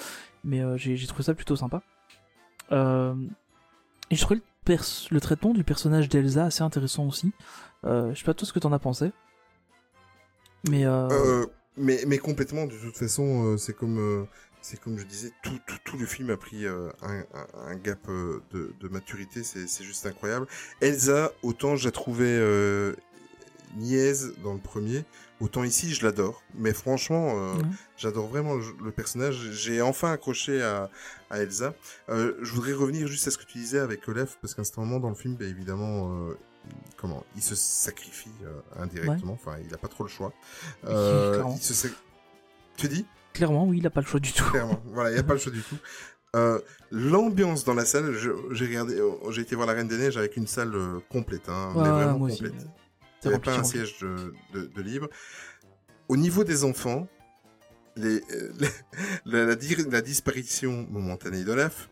[0.43, 1.81] mais euh, j'ai trouvé ça plutôt sympa.
[2.73, 3.15] Euh,
[4.11, 7.33] et je trouvais le, pers- le traitement du personnage d'Elsa assez intéressant aussi.
[7.85, 9.13] Je sais pas toi ce que t'en as pensé.
[10.69, 11.47] Mais Euh,
[11.77, 14.25] mais, mais complètement, de toute façon, euh, c'est comme, euh,
[14.61, 17.25] c'est comme je disais, tout, tout, tout le film a pris euh, un,
[17.69, 20.47] un- gap euh, de, de maturité, c'est juste incroyable.
[20.81, 22.95] Elsa, autant je la trouvais euh,
[23.77, 25.05] niaise dans le premier,
[25.41, 26.43] autant ici je l'adore.
[26.55, 27.55] Mais franchement, euh,
[27.97, 29.51] j'adore vraiment le, le personnage.
[29.53, 30.91] J'ai enfin accroché à,
[31.31, 31.75] à Elsa.
[32.11, 34.79] Euh, je voudrais revenir juste à ce que tu disais avec Olaf, parce qu'à ce
[34.79, 36.35] moment dans le film, bah, évidemment, euh,
[36.97, 39.33] comment, il se sacrifie euh, indirectement.
[39.35, 40.33] Enfin, il a pas trop le choix.
[40.87, 41.55] Euh, clairement.
[41.57, 41.93] il se sac-
[42.77, 43.07] Tu dis?
[43.33, 44.45] Clairement, oui, il a pas le choix du tout.
[44.51, 44.81] Clairement.
[44.87, 45.77] voilà, il n'y a pas le choix du tout.
[46.35, 46.61] Euh,
[46.91, 48.15] L'ambiance dans la salle,
[48.53, 50.73] j'ai regardé, euh, j'ai été voir la Reine des Neiges avec une salle
[51.11, 52.55] complète, hein, Ouais, mais vraiment moi complète.
[53.25, 55.09] Il n'y avait pas un siège de, de, de libre.
[56.09, 57.07] Au niveau des enfants,
[57.97, 58.21] les,
[58.59, 58.69] les-
[59.27, 59.45] la,
[59.91, 61.89] la disparition momentanée d'Olaf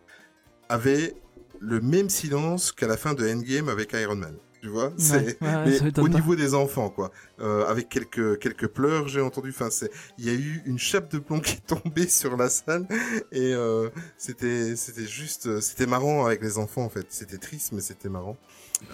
[0.69, 1.15] avait
[1.59, 4.37] le même silence qu'à la fin de Endgame avec Iron Man.
[4.61, 8.69] Tu vois, c'est Ouais, ouais, mais au niveau des enfants, quoi, euh, avec quelques quelques
[8.69, 9.51] pleurs, j'ai entendu.
[9.51, 12.51] Enfin, c'est, il y a eu une chape de plomb qui est tombée sur la
[12.51, 12.87] salle
[13.33, 13.89] et euh,
[14.19, 17.07] c'était c'était juste, c'était marrant avec les enfants en fait.
[17.09, 18.37] C'était triste, mais c'était marrant.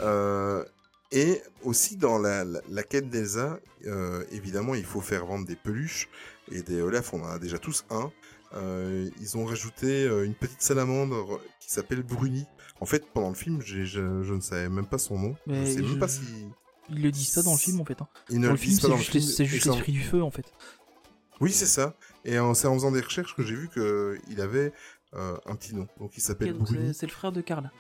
[0.01, 0.65] Euh,
[1.13, 5.57] et aussi dans la, la, la quête d'Elsa, euh, évidemment, il faut faire vendre des
[5.57, 6.09] peluches
[6.51, 7.13] et des Olaf.
[7.15, 8.11] On en a déjà tous un.
[8.55, 12.47] Euh, ils ont rajouté euh, une petite salamandre qui s'appelle Bruni.
[12.81, 14.01] En fait, pendant le film, je, je
[14.35, 15.37] ne savais même pas son nom.
[15.47, 16.21] Mais je sais je- même pas si
[16.91, 18.01] Ils le disent pas dans le film en fait.
[18.03, 18.09] Hein.
[18.31, 19.61] ils ne Dans le le film, c'est juste, film.
[19.61, 20.45] ça- l'esprit du feu en fait.
[21.41, 21.95] Oui, c'est ça.
[22.25, 24.73] Et en- c'est en faisant des recherches que j'ai vu que il avait
[25.15, 25.87] euh, un petit nom.
[25.99, 26.89] Donc il s'appelle Ok, donc Bruni.
[26.89, 27.71] c'est c'est le frère de Karl.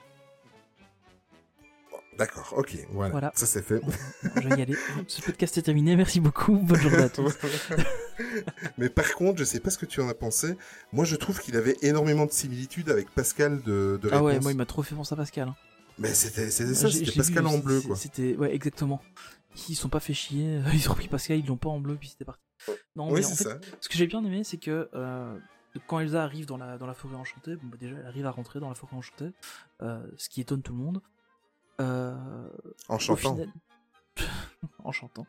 [2.18, 3.10] D'accord, ok, voilà.
[3.10, 3.32] Voilà.
[3.34, 3.80] Ça c'est fait.
[4.40, 4.76] Je vais y aller.
[5.06, 5.96] Ce podcast est terminé.
[5.96, 6.56] Merci beaucoup.
[6.56, 7.34] Bonne journée à tous.
[8.78, 10.56] Mais par contre, je sais pas ce que tu en as pensé.
[10.92, 14.52] Moi, je trouve qu'il avait énormément de similitudes avec Pascal de, de Ah ouais, moi
[14.52, 15.48] il m'a trop fait penser à Pascal.
[15.48, 15.56] hein.
[15.98, 17.96] Mais c'était c'était ça, c'était Pascal vu, en bleu, quoi.
[17.96, 19.00] C'était ouais exactement.
[19.68, 21.96] ils se sont pas fait chier, ils ont repris Pascal, ils l'ont pas en bleu,
[21.96, 22.42] puis c'était parti.
[22.96, 23.58] Non, Oui, mais en c'est fait, ça.
[23.80, 25.38] ce que j'ai bien aimé, c'est que euh,
[25.86, 28.30] quand Elsa arrive dans la, dans la forêt enchantée, bon, bah, déjà, elle arrive à
[28.30, 29.30] rentrer dans la forêt enchantée,
[29.82, 31.00] euh, ce qui étonne tout le monde.
[31.80, 32.48] Euh,
[32.88, 33.34] En au chantant.
[33.36, 33.52] final-
[34.84, 35.26] en chantant.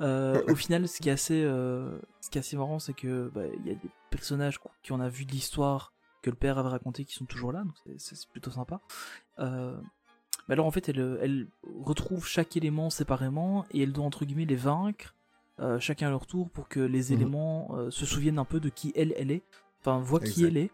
[0.00, 3.30] Euh, au final, ce qui est assez, euh, ce qui est assez marrant, c'est que
[3.34, 6.36] bah, il y a des personnages qu- qui on a vu de l'histoire que le
[6.36, 8.80] père avait raconté qui sont toujours là, donc c'est- plutôt sympa.
[9.40, 9.76] Euh,
[10.48, 11.48] mais alors en fait, elle, elle
[11.84, 15.14] retrouve chaque élément séparément et elle doit entre guillemets les vaincre,
[15.78, 17.12] chacun à leur tour, pour que les Mhm.
[17.12, 19.42] éléments se souviennent un peu de qui elle, elle est,
[19.80, 20.46] enfin voient qui Exact.
[20.48, 20.70] elle est.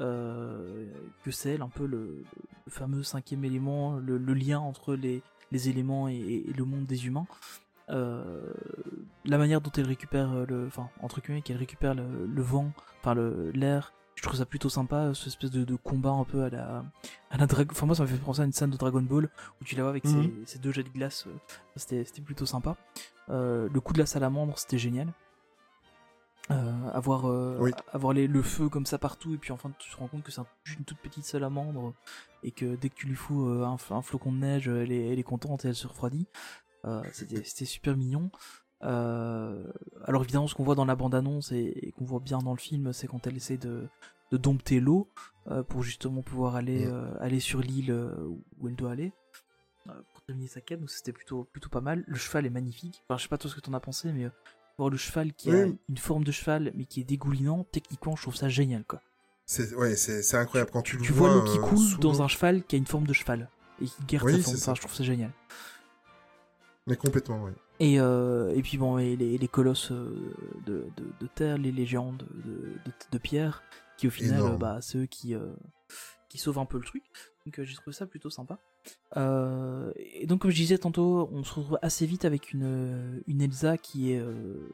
[0.00, 0.86] euh,
[1.24, 2.22] que c'est elle un peu le,
[2.66, 5.22] le fameux cinquième élément, le, le lien entre les,
[5.52, 6.14] les éléments et,
[6.48, 7.26] et le monde des humains.
[7.90, 8.52] Euh,
[9.26, 13.12] la manière dont elle récupère le, enfin entre guillemets qu'elle récupère le, le vent, enfin
[13.14, 16.48] le l'air, je trouve ça plutôt sympa, ce espèce de, de combat un peu à
[16.48, 16.82] la,
[17.30, 19.28] à la Dragon, enfin moi ça me fait penser à une scène de Dragon Ball
[19.60, 20.30] où tu la vois avec Mhm.
[20.46, 21.36] ces deux jets de glace, euh,
[21.76, 22.76] c'était c'était plutôt sympa.
[23.28, 25.08] Euh, le coup de la salamandre c'était génial.
[26.50, 27.70] Euh, avoir euh, Oui.
[27.92, 30.30] avoir les, le feu comme ça partout et puis enfin tu te rends compte que
[30.30, 30.46] c'est un-
[30.78, 31.94] une toute petite salamandre
[32.42, 35.10] et que dès que tu lui fous euh, un, un flocon de neige elle est,
[35.10, 36.26] elle est contente et elle se refroidit.
[37.12, 38.30] C'était super mignon.
[38.82, 42.52] Alors évidemment ce qu'on voit dans la bande annonce et, et qu'on voit bien dans
[42.52, 43.88] le film c'est quand elle essaie de,
[44.30, 45.08] de dompter l'eau
[45.68, 47.16] pour justement pouvoir aller Mm.
[47.20, 47.92] aller sur l'île
[48.60, 49.12] où elle doit aller.
[50.12, 52.04] Pour terminer sa quête donc c'était plutôt plutôt pas mal.
[52.06, 53.02] Le cheval est magnifique.
[53.08, 54.28] Enfin je sais pas toi ce que t'en as pensé mais
[54.78, 55.76] voir le cheval qui a Oui.
[55.88, 59.00] une forme de cheval mais qui est dégoulinant techniquement je trouve ça génial quoi.
[59.46, 60.70] C'est ouais, c'est incroyable.
[60.72, 62.78] Quand tu, tu, le vois vois l'eau qui euh, coule dans un cheval qui a
[62.78, 63.50] une forme de cheval
[63.82, 64.56] et qui garde Oui, sa c'est forme.
[64.56, 64.62] ça.
[64.72, 65.30] Enfin, je trouve ça génial.
[66.86, 67.52] Mais complètement, ouais.
[67.80, 70.34] et, euh, et puis bon et les, les colosses euh,
[70.66, 72.52] de, de, de terre les légions de, de,
[72.84, 73.62] de, de pierre
[73.96, 75.46] qui au final euh, bah c'est eux qui euh,
[76.28, 77.02] qui sauvent un peu le truc
[77.46, 78.58] donc euh, j'ai trouvé ça plutôt sympa.
[79.16, 83.42] Euh, et donc comme je disais tantôt on se retrouve assez vite avec une une
[83.42, 84.68] Elsa qui est euh,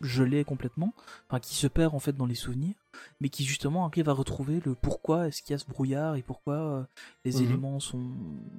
[0.00, 0.94] gelée complètement.
[1.28, 2.74] Enfin qui se perd en fait dans les souvenirs.
[3.20, 6.22] Mais qui justement arrive à retrouver le pourquoi est-ce qu'il y a ce brouillard et
[6.22, 6.84] pourquoi euh,
[7.24, 7.42] les Mhm.
[7.44, 8.12] éléments sont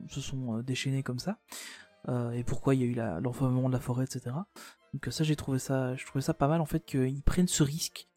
[0.10, 1.38] se sont euh, déchaînés comme ça.
[2.08, 2.88] Euh, et pourquoi il y a
[3.18, 4.36] eu l'enfermement de la forêt etc
[4.94, 7.48] donc euh, ça j'ai trouvé ça je trouvais ça pas mal en fait qu'ils prennent
[7.48, 8.08] ce risque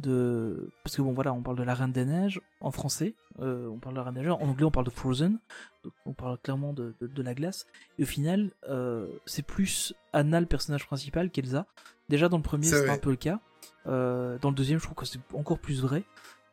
[0.00, 3.68] de parce que bon voilà on parle de la Reine des Neiges en français euh,
[3.68, 5.38] on parle de la Reine des Neiges en anglais on parle de Frozen
[5.84, 7.66] donc on parle clairement de, de, de la glace.
[7.98, 11.66] Et au final euh, c'est plus Anna le personnage principal qu'Elsa.
[12.08, 13.40] Déjà dans le premier C'est c'était un peu le cas.
[13.86, 16.04] Euh, dans le deuxième je trouve que c'est encore plus vrai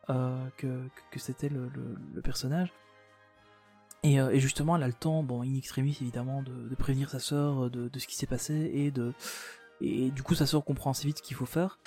[0.08, 2.72] que, que, c'était le, le, le personnage.
[4.04, 7.18] Et, et justement, elle a le temps, bon, in extremis évidemment, de, de prévenir sa
[7.18, 9.14] sœur de, de ce qui s'est passé et de
[9.80, 11.78] et du coup sa sœur comprend assez vite ce qu'il faut faire.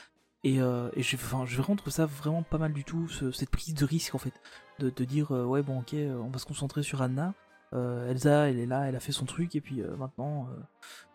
[0.44, 3.32] Et, euh, et j'ai enfin, je vraiment trouve ça vraiment pas mal du tout, ce-
[3.32, 4.34] cette prise de risque en fait,
[4.80, 7.34] de, de dire euh, ouais bon ok, euh, on va se concentrer sur Anna.
[7.74, 10.48] Euh, Elsa, elle est là, elle a fait son truc et puis maintenant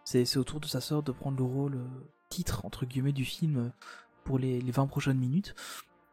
[0.04, 1.80] c'est c'est au tour de sa sœur de prendre le rôle
[2.28, 3.72] titre entre guillemets du film
[4.24, 5.54] pour les, les 20 prochaines minutes.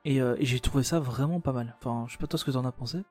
[0.06, 1.76] Et, et j'ai trouvé ça vraiment pas mal.
[1.78, 3.04] Enfin, je sais pas toi ce que t'en as pensé.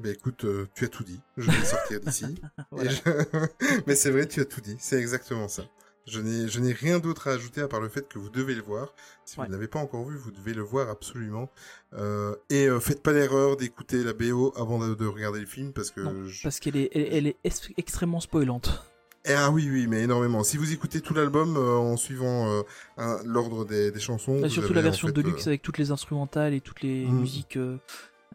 [0.00, 1.20] Ben écoute, euh, tu as tout dit.
[1.36, 2.40] Je vais sortir d'ici.
[2.70, 2.90] Voilà.
[2.90, 4.76] Je- Mais c'est vrai, tu as tout dit.
[4.78, 5.62] C'est exactement ça.
[6.06, 8.94] Je n'ai, rien d'autre à ajouter à part le fait que vous devez le voir.
[9.24, 9.46] Si Ouais.
[9.46, 11.50] vous ne l'avez pas encore vu, vous devez le voir absolument.
[11.94, 15.72] Euh, et euh, faites pas l'erreur d'écouter la BO avant de, de regarder le film
[15.72, 16.02] parce que.
[16.02, 18.84] Non, je- Parce qu'elle est, elle, elle est es- extrêmement spoilante.
[19.26, 20.44] Eh, ah oui, oui, mais énormément.
[20.44, 22.62] Si vous écoutez tout l'album euh, en suivant
[22.98, 25.62] euh, l'ordre des, des chansons, vous surtout avez, la en version fait, deluxe euh, avec
[25.62, 27.20] toutes les instrumentales et toutes les Mhm.
[27.20, 27.56] musiques,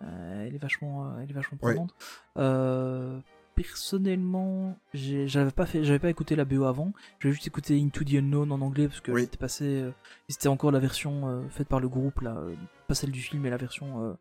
[0.02, 1.94] elle est vachement, elle est vachement prenante.
[3.64, 6.94] Personnellement, j'avais pas fait, j'avais pas écouté la BO avant.
[7.20, 9.22] J'avais juste écouté Into the Unknown en anglais parce que Oui.
[9.24, 9.92] c'était passé, euh,
[10.28, 12.56] c'était encore la version euh, faite par le groupe là, euh,
[12.88, 14.04] pas celle du film mais la version.
[14.04, 14.14] euh,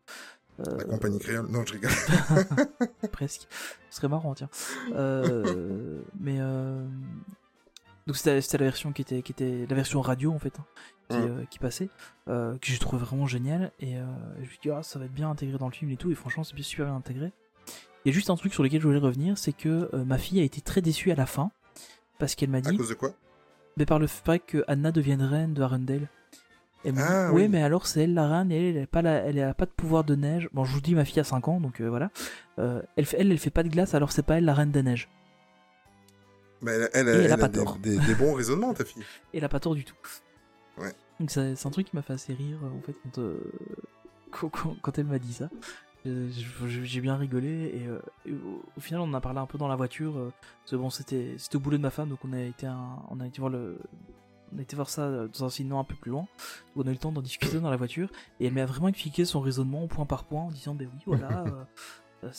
[0.77, 1.47] La compagnie créole.
[1.49, 1.91] Non, je rigole.
[3.13, 3.47] presque.
[3.89, 4.49] Ce serait marrant, tiens.
[6.19, 6.39] Mais
[8.07, 10.65] donc c'était la version qui était qui était la version radio en fait hein,
[11.09, 11.21] qui, Mm.
[11.21, 11.89] euh, qui passait
[12.27, 14.03] euh, que j'ai trouvé vraiment génial et euh,
[14.37, 16.09] je me suis dit ah ça va être bien intégré dans le film et tout
[16.11, 17.31] et franchement c'est bien- super bien intégré.
[18.05, 20.17] Il y a juste un truc sur lequel je voulais revenir, c'est que euh, ma
[20.17, 21.51] fille a été très déçue à la fin
[22.17, 23.11] parce qu'elle m'a À dit cause de quoi?
[23.77, 26.07] Mais par le fait que Anna devienne reine de Arendelle.
[26.85, 27.47] Elle m'a dit, Ah, ouais, oui.
[27.49, 29.65] mais alors c'est elle la reine et elle, elle a pas la, elle a pas
[29.65, 30.49] de pouvoir de neige.
[30.53, 32.09] Bon, je vous dis, ma fille a 5 ans, donc euh, voilà.
[32.57, 34.81] Euh, elle, elle, elle fait pas de glace, alors c'est pas elle la reine des
[34.83, 35.09] neiges.
[36.61, 37.77] Mais elle, elle, a pas des, tort.
[37.77, 39.03] des- des bons raisonnements, ta fille.
[39.33, 39.95] Et elle a pas tort du tout.
[40.77, 40.91] Ouais.
[41.19, 43.39] Donc c'est un truc qui m'a fait assez rire, en fait, quand, euh,
[44.81, 45.49] quand elle m'a dit ça.
[46.05, 49.57] J'ai bien rigolé et, euh, et au, au final on en a parlé un peu
[49.57, 50.17] dans la voiture.
[50.17, 50.31] euh,
[50.61, 53.19] parce que bon, c'était au boulot de ma femme, donc on a été, un- on
[53.19, 53.77] a été voir le,
[54.53, 56.27] on a été voir ça euh, dans un cinéma un peu plus loin.
[56.75, 58.87] où on a eu le temps d'en discuter dans la voiture et elle m'a vraiment
[58.87, 61.43] expliqué son raisonnement point par point en disant ben oui voilà.
[62.23, 62.29] euh,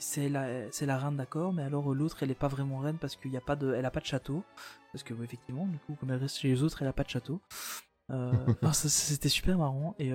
[0.00, 3.16] C'est la la reine d'accord, mais alors euh, l'autre elle est pas vraiment reine parce
[3.16, 4.42] qu'il y a pas de elle a pas de château
[4.92, 7.08] parce que effectivement du coup comme elle reste chez les autres elle a pas de
[7.10, 7.40] château.
[8.10, 8.32] Euh,
[8.62, 10.12] enfin, c'était super marrant et,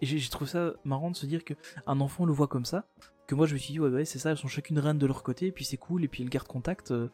[0.00, 1.54] et j'ai trouvé ça marrant de se dire que
[1.86, 2.86] un enfant le voit comme ça,
[3.26, 5.06] que moi je me suis dit ouais, ouais c'est ça elles sont chacune reines de
[5.06, 6.90] leur côté et puis c'est cool et puis elles gardent contact.
[6.90, 7.08] euh,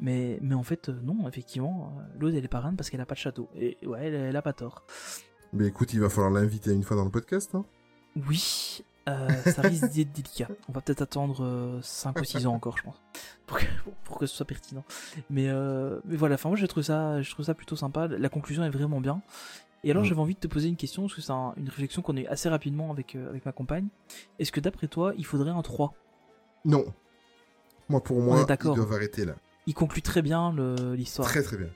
[0.00, 3.00] mais, mais en fait, euh, non, effectivement, euh, l'autre elle est pas reine parce qu'elle
[3.00, 3.48] a pas de château.
[3.56, 4.84] Et ouais, elle, elle a pas tort.
[5.52, 7.54] Mais écoute, il va falloir l'inviter une fois dans le podcast.
[7.54, 7.64] Hein.
[8.28, 10.48] Oui, euh, ça risque d'être délicat.
[10.68, 13.00] On va peut-être attendre 5 ou 6 ans encore, je pense,
[13.46, 13.64] pour que,
[14.04, 14.84] pour que ce soit pertinent.
[15.30, 18.08] Mais, euh, mais voilà, enfin moi j'ai trouvé ça, je trouve ça plutôt sympa.
[18.08, 19.22] La conclusion est vraiment bien.
[19.84, 20.06] Et alors Mm.
[20.06, 22.20] j'avais envie de te poser une question, parce que c'est un- une réflexion qu'on a
[22.20, 23.86] eu assez rapidement avec, euh, avec ma compagne.
[24.38, 25.94] Est-ce que d'après toi, il faudrait un 3
[26.64, 26.84] Non.
[27.88, 29.34] Moi, pour moi, ils doivent arrêter là.
[29.66, 31.28] Il conclut très bien le- l'histoire.
[31.28, 31.68] Très très bien.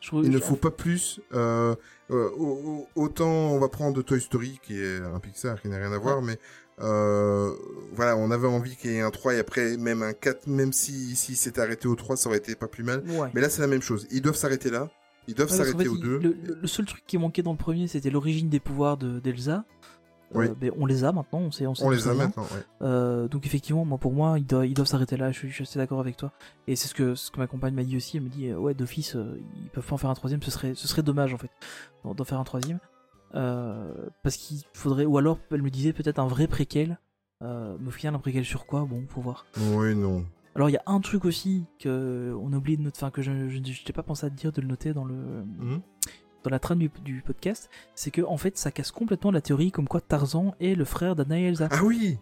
[0.00, 1.18] Je Il ne faut pas plus.
[1.32, 1.74] euh,
[2.10, 5.78] euh, au- au- autant on va prendre Toy Story, qui est un Pixar qui n'a
[5.78, 6.38] rien à voir, mais
[6.78, 7.50] euh,
[7.94, 10.74] voilà, on avait envie qu'il y ait un 3 et après même un 4, même
[10.74, 13.02] si, si c'était arrêté au 3, ça aurait été pas plus mal.
[13.08, 13.30] Ouais.
[13.32, 14.06] Mais là, c'est la même chose.
[14.10, 14.90] Ils doivent s'arrêter là.
[15.28, 16.36] Ils doivent Ouais, s'arrêter fait, au il- 2.
[16.60, 19.64] Le, seul truc qui manquait dans le premier, c'était l'origine des pouvoirs de- d'Elsa.
[20.34, 20.46] Euh, Oui.
[20.60, 22.64] ben, on les a maintenant, on sait, on sait On d'où les a maintenant, ouais.
[22.82, 25.30] Euh, donc effectivement, moi pour moi, ils doivent, s'arrêter là.
[25.30, 26.32] Je suis, je suis assez d'accord avec toi.
[26.66, 28.16] Et c'est ce que ce que ma compagne m'a dit aussi.
[28.16, 30.42] Elle me dit euh, ouais d'office, euh, ils peuvent pas en faire un troisième.
[30.42, 31.50] Ce serait ce serait dommage en fait
[32.04, 32.80] d'en d'en faire un troisième.
[33.34, 36.98] Euh, parce qu'il faudrait ou alors elle me disait peut-être un vrai préquel.
[37.42, 38.84] Euh, mais au final un préquel sur quoi?
[38.88, 39.44] Bon, faut voir.
[39.72, 40.24] Oui, non.
[40.54, 43.22] Alors il y a un truc aussi que on a oublié de noter, enfin que
[43.22, 45.80] je n'ai pas pensé à te dire de le noter dans le Mhm.
[46.44, 49.72] dans la trame du, du podcast, c'est que en fait ça casse complètement la théorie
[49.72, 51.68] comme quoi Tarzan est le frère d'Anna et Elsa.
[51.70, 52.18] Ah oui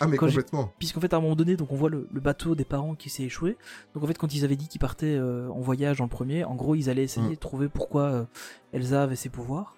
[0.00, 0.72] Ah, mais complètement.
[0.78, 3.10] Puisqu'en fait à un moment donné, donc on voit le, le bateau des parents qui
[3.10, 3.58] s'est échoué.
[3.92, 6.54] Donc en fait quand ils avaient dit qu'ils partaient euh, en voyage le premier, en
[6.54, 7.30] gros ils allaient essayer Mm.
[7.34, 8.24] de trouver pourquoi euh,
[8.72, 9.76] Elsa avait ses pouvoirs.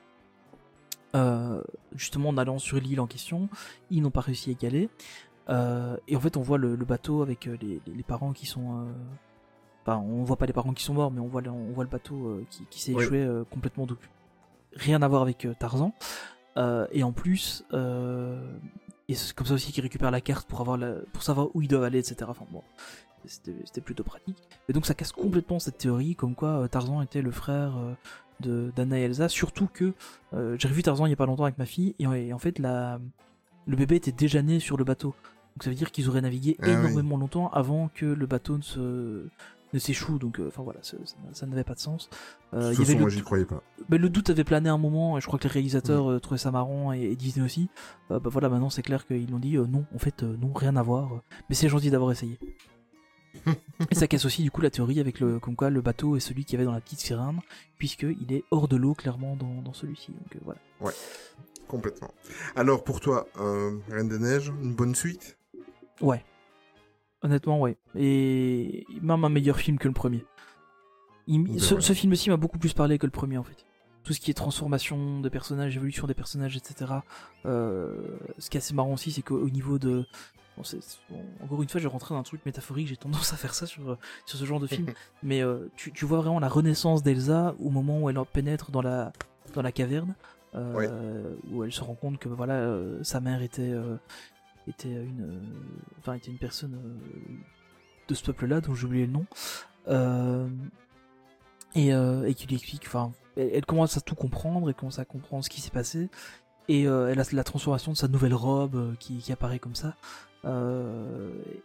[1.14, 1.62] Euh,
[1.95, 3.49] justement en allant sur l'île en question,
[3.91, 4.89] ils n'ont pas réussi à y aller.
[5.49, 8.78] Euh, et en fait on voit le, le bateau avec euh, les, parents qui sont...
[8.80, 8.93] euh,
[9.84, 11.82] Enfin on voit pas les parents qui sont morts, mais on voit, le- on voit
[11.82, 13.03] le bateau qui, qui s'est Oui.
[13.03, 13.84] échoué complètement.
[13.86, 13.99] Donc
[14.74, 15.93] rien à voir avec Tarzan.
[16.93, 17.64] Et en plus,
[19.09, 21.62] et c'est comme ça aussi qu'ils récupèrent la carte pour avoir la, pour savoir où
[21.62, 22.26] ils doivent aller, etc.
[22.28, 22.62] Enfin bon,
[23.24, 24.38] c'était plutôt pratique.
[24.68, 27.74] Et donc ça casse complètement cette théorie comme quoi Tarzan était le frère
[28.38, 29.28] de d'Anna et Elsa.
[29.28, 29.95] Surtout que
[30.32, 32.38] euh, j'ai revu Tarzan il y a pas longtemps avec ma fille et, et en
[32.38, 33.01] fait la,
[33.66, 35.12] le bébé était déjà né sur le bateau.
[35.55, 36.72] Donc ça veut dire qu'ils auraient navigué Ah oui.
[36.72, 39.26] énormément longtemps avant que le bateau ne se
[39.74, 40.18] ne s'échoue.
[40.18, 42.11] Donc euh, enfin voilà, ça, ça- ça n'avait pas de sens.
[42.55, 43.62] Euh, y avait moi, j'y croyais pas.
[43.88, 46.36] mais le doute avait plané un moment, et je crois que les réalisateurs euh, trouvaient
[46.38, 47.70] ça marrant, et, et Disney aussi.
[48.11, 50.82] Euh, bah voilà, maintenant c'est clair qu'ils l'ont dit, non, en fait, non, rien à
[50.82, 51.22] voir.
[51.48, 52.38] mais c'est gentil d'avoir essayé.
[53.90, 56.20] et ça casse aussi du coup la théorie avec le, comme quoi le bateau est
[56.20, 57.40] celui qu'il y avait dans la petite sirène,
[57.78, 60.12] puisqu'il est hors de l'eau clairement dans, dans celui-ci.
[60.12, 60.61] Donc voilà.
[61.66, 62.11] Complètement.
[62.57, 63.26] Alors, pour toi,
[63.90, 65.38] Reine des Neiges, une bonne suite?
[66.01, 66.24] Ouais.
[67.22, 67.76] Honnêtement, ouais.
[67.97, 70.24] Et même un meilleur film que le premier.
[71.26, 73.64] Il- Ben ce, ce film-ci m'a beaucoup plus parlé que le premier en fait.
[74.03, 76.93] Tout ce qui est transformation des personnages, évolution des personnages, etc.
[77.47, 78.01] Euh,
[78.38, 80.05] ce qui est assez marrant aussi, c'est qu'au au niveau de...
[80.57, 80.62] bon,
[81.11, 83.55] bon, encore une fois, je vais rentrer dans un truc métaphorique, j'ai tendance à faire
[83.55, 84.86] ça sur, sur ce genre de film.
[85.22, 88.82] Mais euh, tu, tu vois vraiment la renaissance d'Elsa au moment où elle pénètre dans
[88.82, 89.12] la,
[89.55, 90.16] dans la caverne,
[90.57, 93.95] euh, où elle se rend compte que voilà, euh, sa mère était, euh,
[94.69, 95.41] était une, euh,
[95.99, 97.35] enfin était une personne euh,
[98.09, 99.27] de ce peuple-là, dont j'ai oublié le nom,
[99.89, 100.49] euh,
[101.75, 105.43] et, et qui lui explique, enfin, elle, commence à tout comprendre, elle commence à comprendre
[105.45, 106.11] ce qui s'est passé,
[106.69, 109.97] et elle a la transformation de sa nouvelle robe qui, apparaît comme ça,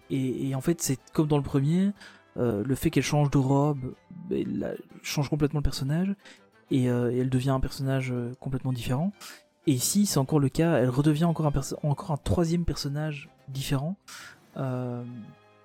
[0.09, 1.91] et, en fait c'est comme dans le premier.
[2.37, 3.93] le fait qu'elle change de robe
[4.31, 6.15] elle change complètement le personnage
[6.71, 9.11] et, elle devient un personnage complètement différent.
[9.67, 13.95] Et ici, c'est encore le cas, elle redevient encore un, encore un troisième personnage différent.
[14.57, 15.03] Euh,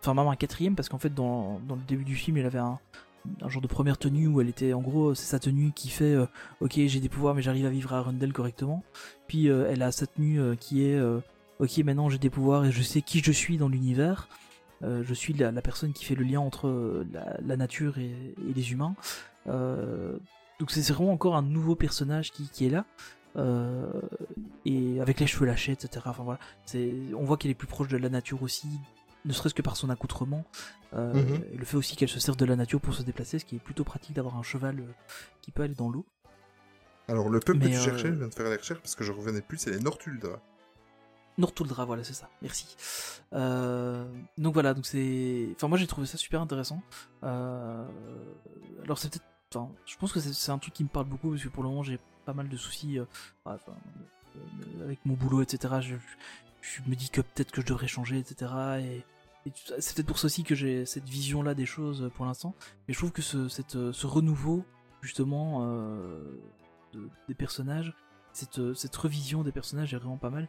[0.05, 2.59] Enfin, même un quatrième, parce qu'en fait, dans, dans le début du film, elle avait
[2.59, 2.81] un,
[3.41, 6.13] un genre de première tenue où elle était, en gros, c'est sa tenue qui fait
[6.13, 6.27] euh,
[6.61, 8.83] Ok, j'ai des pouvoirs, mais j'arrive à vivre à Arundel correctement.
[9.29, 11.01] Puis euh, elle a sa tenue qui est
[11.61, 14.29] Ok, maintenant j'ai des pouvoirs et je sais qui je suis dans l'univers.
[14.83, 17.07] Je suis la, personne qui fait le lien entre
[17.47, 18.97] la, nature et, et les humains.
[19.47, 22.85] Donc c'est vraiment encore un nouveau personnage qui, qui est là.
[23.37, 23.91] Euh,
[24.65, 26.05] et avec les cheveux lâchés, etc.
[26.07, 28.69] Enfin voilà, c'est, on voit qu'elle est plus proche de la nature aussi,
[29.25, 30.45] ne serait-ce que par son accoutrement.
[30.95, 31.45] Euh, Mhm.
[31.57, 33.61] Le fait aussi qu'elle se serve de la nature pour se déplacer, ce qui est
[33.61, 34.93] plutôt pratique d'avoir un cheval euh,
[35.41, 36.05] qui peut aller dans l'eau.
[37.09, 39.05] Alors, le peuple Mais, que tu cherchais, je viens de faire les recherches parce que
[39.05, 40.39] je revenais plus, c'est les Nortuldra.
[41.39, 42.29] Nortuldra, voilà, c'est ça.
[42.43, 42.77] Merci.
[43.33, 44.05] Euh,
[44.37, 45.49] donc voilà, donc c'est.
[45.55, 46.83] Enfin, moi j'ai trouvé ça super intéressant.
[47.25, 47.87] Euh,
[48.85, 49.25] alors c'est peut-être.
[49.55, 51.69] Enfin, je pense que c'est un truc qui me parle beaucoup parce que pour le
[51.71, 53.05] moment j'ai pas mal de soucis euh,
[53.45, 53.59] enfin,
[54.37, 55.75] euh, avec mon boulot, etc.
[55.81, 55.97] Je,
[56.61, 58.53] je me dis que peut-être que je devrais changer, etc.
[58.81, 59.03] Et,
[59.81, 62.55] c'est peut-être pour ça aussi que j'ai cette vision-là des choses euh, pour l'instant.
[62.89, 64.65] Et je trouve que ce, cette, ce renouveau,
[65.01, 65.67] justement,
[66.93, 67.93] de- des personnages,
[68.33, 70.49] cette, cette revision des personnages est vraiment pas mal.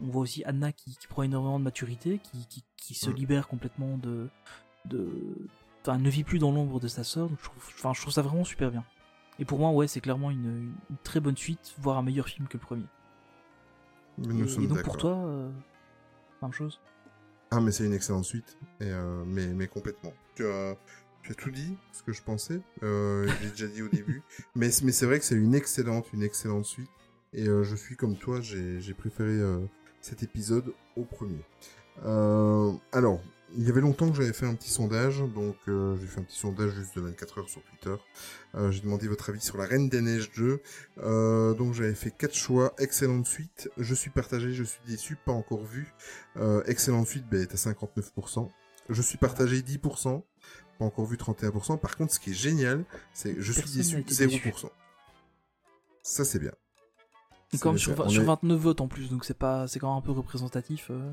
[0.00, 3.14] On voit aussi Anna qui, qui prend énormément de maturité, qui, qui, qui se Mm.
[3.14, 4.28] libère complètement de.
[4.84, 5.08] de
[5.82, 7.28] Enfin, elle ne vit plus dans l'ombre de sa sœur.
[7.28, 8.84] Donc je trouve, enfin, je trouve ça vraiment super bien.
[9.38, 12.46] Et pour moi, ouais, c'est clairement une, une très bonne suite, voire un meilleur film
[12.46, 12.86] que le premier.
[14.18, 15.50] Mais nous et, et donc pour toi, euh,
[16.42, 16.80] même chose.
[17.50, 18.58] Ah, mais c'est une excellente suite.
[18.80, 20.12] Et, euh, mais, mais complètement.
[20.34, 20.76] Tu as,
[21.22, 22.60] tu as tout dit, ce que je pensais.
[22.82, 24.22] Euh, je l'ai déjà dit au début.
[24.54, 26.90] Mais, mais c'est vrai que c'est une excellente, une excellente suite.
[27.32, 29.58] Et euh, je suis comme toi, j'ai j'ai préféré euh,
[30.00, 31.42] cet épisode au premier.
[32.92, 33.20] Alors,
[33.56, 35.20] il y avait longtemps que j'avais fait un petit sondage.
[35.34, 37.94] Donc, euh, j'ai fait un petit sondage juste de 24 heures sur Twitter.
[38.54, 40.60] Euh, j'ai demandé votre avis sur la Reine des Neiges 2.
[40.98, 42.74] Euh, donc, j'avais fait quatre choix.
[42.78, 43.68] Excellente suite.
[43.78, 45.92] Je suis partagé, je suis déçu, pas encore vu.
[46.36, 48.48] Euh, excellente suite, ben, est à 59%.
[48.88, 50.22] Je suis partagé 10%.
[50.78, 51.78] Pas encore vu 31%.
[51.78, 54.70] Par contre, ce qui est génial, c'est que je suis Personne déçu été 0%.
[56.02, 56.52] Ça, c'est bien.
[57.54, 59.98] Et comme sur, sur est- 29 votes en plus, donc c'est pas, c'est quand même
[59.98, 60.88] un peu représentatif.
[60.90, 61.12] euh,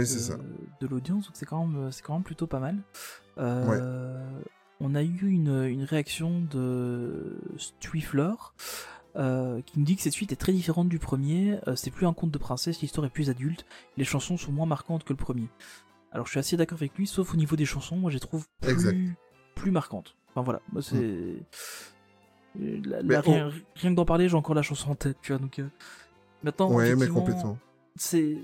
[0.00, 0.36] de, c'est ça.
[0.80, 2.76] de l'audience, donc c'est quand même, c'est quand même plutôt pas mal.
[3.38, 4.40] Euh,
[4.80, 8.32] On a eu une, une réaction de Stwiffler
[9.16, 11.58] euh, qui nous dit que cette suite est très différente du premier.
[11.68, 13.64] euh, c'est plus un conte de princesse, l'histoire est plus adulte,
[13.96, 15.48] les chansons sont moins marquantes que le premier.
[16.12, 18.20] Alors je suis assez d'accord avec lui, sauf au niveau des chansons, moi je les
[18.20, 19.16] trouve plus,
[19.54, 20.16] plus marquantes.
[20.30, 21.36] Enfin voilà, moi c'est.
[22.58, 25.16] La- Mais la- rien, on- rien que d'en parler, j'ai encore la chanson en tête,
[25.22, 25.38] tu vois.
[25.40, 25.66] Donc euh,
[26.42, 27.58] maintenant, Ouais, mais complètement.
[27.96, 28.36] c'est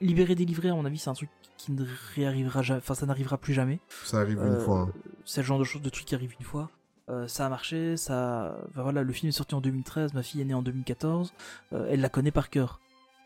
[0.00, 1.84] libéré délivré à mon avis c'est un truc qui ne
[2.14, 4.82] réarrivera jamais enfin ça n'arrivera plus jamais Ça arrive une Euh, fois.
[4.82, 4.92] hein.
[5.24, 6.70] c'est le genre de choses de trucs qui arrivent une fois
[7.10, 10.40] Euh, ça a marché ça enfin, voilà le film est sorti en 2013 ma fille
[10.40, 11.32] est née en 2014
[11.72, 12.78] euh, elle la connaît par cœur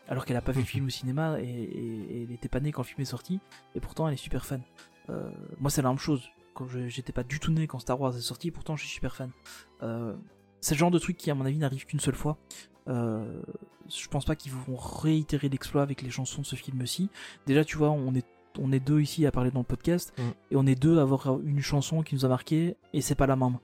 [0.07, 2.59] alors qu'elle a pas vu le film au cinéma et, et- et elle était pas
[2.59, 3.39] née quand le film est sorti
[3.75, 4.61] et pourtant elle est super fan
[5.11, 5.29] Euh,
[5.59, 6.23] moi c'est la même chose
[6.53, 9.15] quand j'étais pas du tout né quand Star Wars est sorti pourtant je suis super
[9.15, 9.31] fan
[9.81, 10.15] Euh,
[10.61, 12.37] c'est le genre de truc qui à mon avis n'arrive qu'une seule fois
[12.87, 13.41] euh,
[13.89, 17.09] je pense pas qu'ils vont réitérer l'exploit avec les chansons de ce film-ci.
[17.45, 18.25] Déjà, tu vois, on est,
[18.57, 20.21] on est deux ici à parler dans le podcast, Mm.
[20.51, 23.27] et on est deux à avoir une chanson qui nous a marqué, et c'est pas
[23.27, 23.57] la même.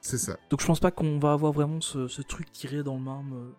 [0.00, 0.36] C'est ça.
[0.50, 3.32] Donc je pense pas qu'on va avoir vraiment ce, ce truc tiré dans le même,
[3.32, 3.50] euh,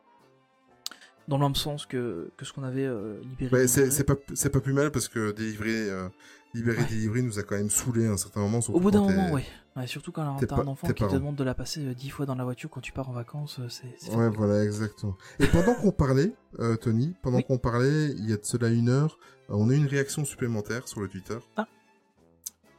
[1.27, 3.51] dans le même sens que, que ce qu'on avait euh, libéré.
[3.61, 6.07] Ouais, c'est pas, pas plus mal parce que délivrer, euh,
[6.53, 6.85] libérer, Ouais.
[6.89, 8.59] délivrer nous a quand même saoulé à un certain moment.
[8.69, 9.31] Au bout d'un moment.
[9.31, 9.45] Ouais,
[9.87, 11.13] Surtout quand t'as un enfant qui te parent.
[11.13, 13.59] demande de la passer euh, dix fois dans la voiture quand tu pars en vacances,
[13.59, 15.15] euh, c'est Ouais, voilà, exactement.
[15.39, 17.43] Et pendant qu'on parlait, euh, Tony, pendant Oui.
[17.45, 19.17] qu'on parlait, il y a de cela une heure,
[19.47, 21.37] on a eu une réaction supplémentaire sur le Twitter.
[21.55, 21.67] Ah.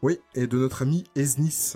[0.02, 1.74] Oui, et de notre ami Esnis,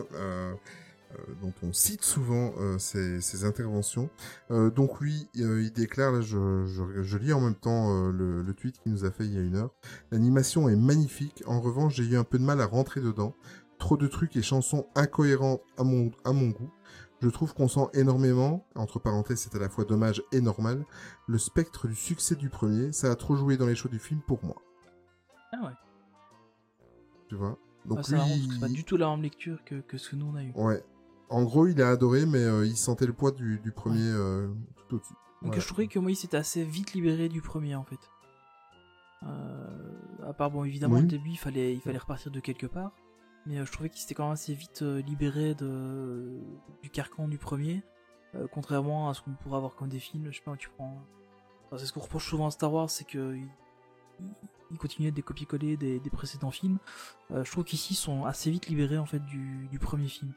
[1.41, 4.11] dont on cite souvent euh, ses, ses interventions.
[4.51, 8.11] Euh, donc lui, euh, il déclare, là, je, je, je lis en même temps euh,
[8.13, 9.71] le, le tweet qu'il nous a fait il y a une heure.
[10.11, 11.43] L'animation est magnifique.
[11.47, 13.35] En revanche, j'ai eu un peu de mal à rentrer dedans.
[13.79, 16.71] Trop de trucs et chansons incohérents à mon, à mon goût.
[17.23, 20.85] Je trouve qu'on sent énormément, entre parenthèses c'est à la fois dommage et normal,
[21.27, 24.21] le spectre du succès du premier, ça a trop joué dans les shows du film
[24.27, 24.57] pour moi.
[25.53, 25.73] Ah ouais.
[27.29, 27.59] Tu vois?
[27.87, 30.27] Donc Ah, c'est lui, pas du tout la même lecture que, que ce que nous
[30.27, 30.53] on a eu.
[30.57, 30.85] ouais.
[31.29, 34.49] En gros, il a adoré, mais euh, il sentait le poids du, du premier euh,
[34.89, 35.13] tout au-dessus.
[35.43, 35.61] Donc Voilà.
[35.61, 37.99] je trouvais que moi il s'était assez vite libéré du premier en fait.
[39.23, 41.03] Euh, à part bon évidemment Oui.
[41.03, 42.93] au début il fallait il fallait repartir de quelque part,
[43.47, 46.39] mais je trouvais qu'il s'était quand même assez vite libéré de
[46.83, 47.83] du carcan du premier,
[48.53, 50.29] contrairement à ce qu'on pourrait avoir comme des films.
[50.31, 51.03] Je sais pas tu prends.
[51.67, 53.49] Enfin, c'est ce qu'on reproche souvent à Star Wars, c'est que il,
[54.71, 56.79] il continuait de copier-coller des, des précédents films.
[57.33, 60.33] Euh, je trouve qu'ici ils sont assez vite libérés en fait du, du premier film.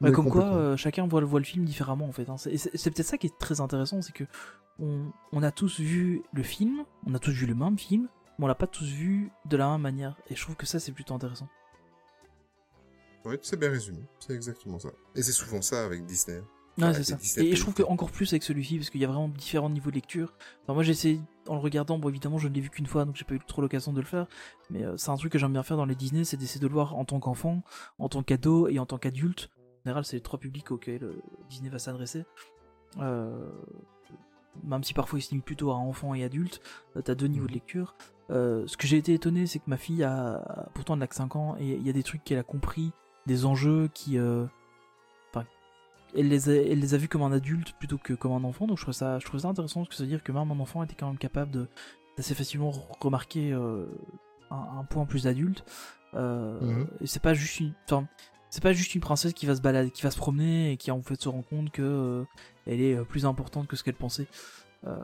[0.00, 2.28] Bah, Mais comme quoi, euh, chacun voit, le- voit le film différemment en fait.
[2.28, 2.36] hein.
[2.36, 4.24] C'est et c'est- c'est peut-être ça qui est très intéressant, c'est que
[4.78, 8.44] on, on a tous vu le film, on a tous vu le même film, mais
[8.44, 10.16] on l'a pas tous vu de la même manière.
[10.28, 11.48] Et je trouve que ça c'est plutôt intéressant.
[13.24, 13.98] Ouais, c'est bien résumé.
[14.20, 14.90] C'est exactement ça.
[15.14, 16.38] Et c'est souvent ça avec Disney.
[16.78, 17.40] Ouais, Ouais, c'est ça.
[17.42, 19.70] Et, et je trouve que encore plus avec celui-ci, parce qu'il y a vraiment différents
[19.70, 20.34] niveaux de lecture.
[20.62, 23.06] Enfin, moi j'ai essayé, en le regardant, bon évidemment je ne l'ai vu qu'une fois,
[23.06, 24.26] donc j'ai pas eu trop l'occasion de le faire,
[24.68, 26.66] mais euh, c'est un truc que j'aime bien faire dans les Disney, c'est d'essayer de
[26.66, 27.62] le voir en tant qu'enfant,
[27.98, 29.48] en tant qu'ado et en tant qu'adulte.
[29.86, 32.24] Général, c'est les trois publics auxquels euh, Disney va s'adresser.
[32.98, 33.48] Euh,
[34.64, 36.60] même si parfois il se limite plutôt à enfants et adultes,
[36.96, 37.94] euh, t'as deux niveaux de lecture.
[38.30, 41.14] Euh, ce que j'ai été étonné, c'est que ma fille a pourtant elle n'a que
[41.14, 42.90] 5 ans et il y a des trucs qu'elle a compris,
[43.26, 44.44] des enjeux qui, euh,
[45.30, 45.46] enfin,
[46.16, 48.66] elle les, a, elle les a vus comme un adulte plutôt que comme un enfant.
[48.66, 50.50] Donc je trouve ça, je trouve ça intéressant parce que ça veut dire que même
[50.50, 51.68] un enfant était quand même capable de
[52.16, 53.86] d'assez facilement remarquer euh,
[54.50, 55.64] un, un point plus adulte.
[56.14, 58.08] Et c'est pas juste une, enfin,
[58.56, 60.90] c'est pas juste une princesse qui va se balader, qui va se promener et qui
[60.90, 62.24] en fait se rend compte que euh,
[62.66, 64.28] elle est euh, plus importante que ce qu'elle pensait.
[64.86, 64.96] Euh,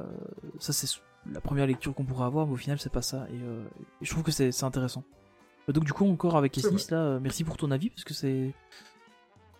[0.58, 0.88] ça c'est
[1.30, 3.26] la première lecture qu'on pourra avoir, mais au final c'est pas ça.
[3.30, 3.62] Et, euh,
[4.00, 5.04] et je trouve que c'est intéressant.
[5.68, 8.54] Donc du coup encore avec Esnis là, merci pour ton avis parce que c'est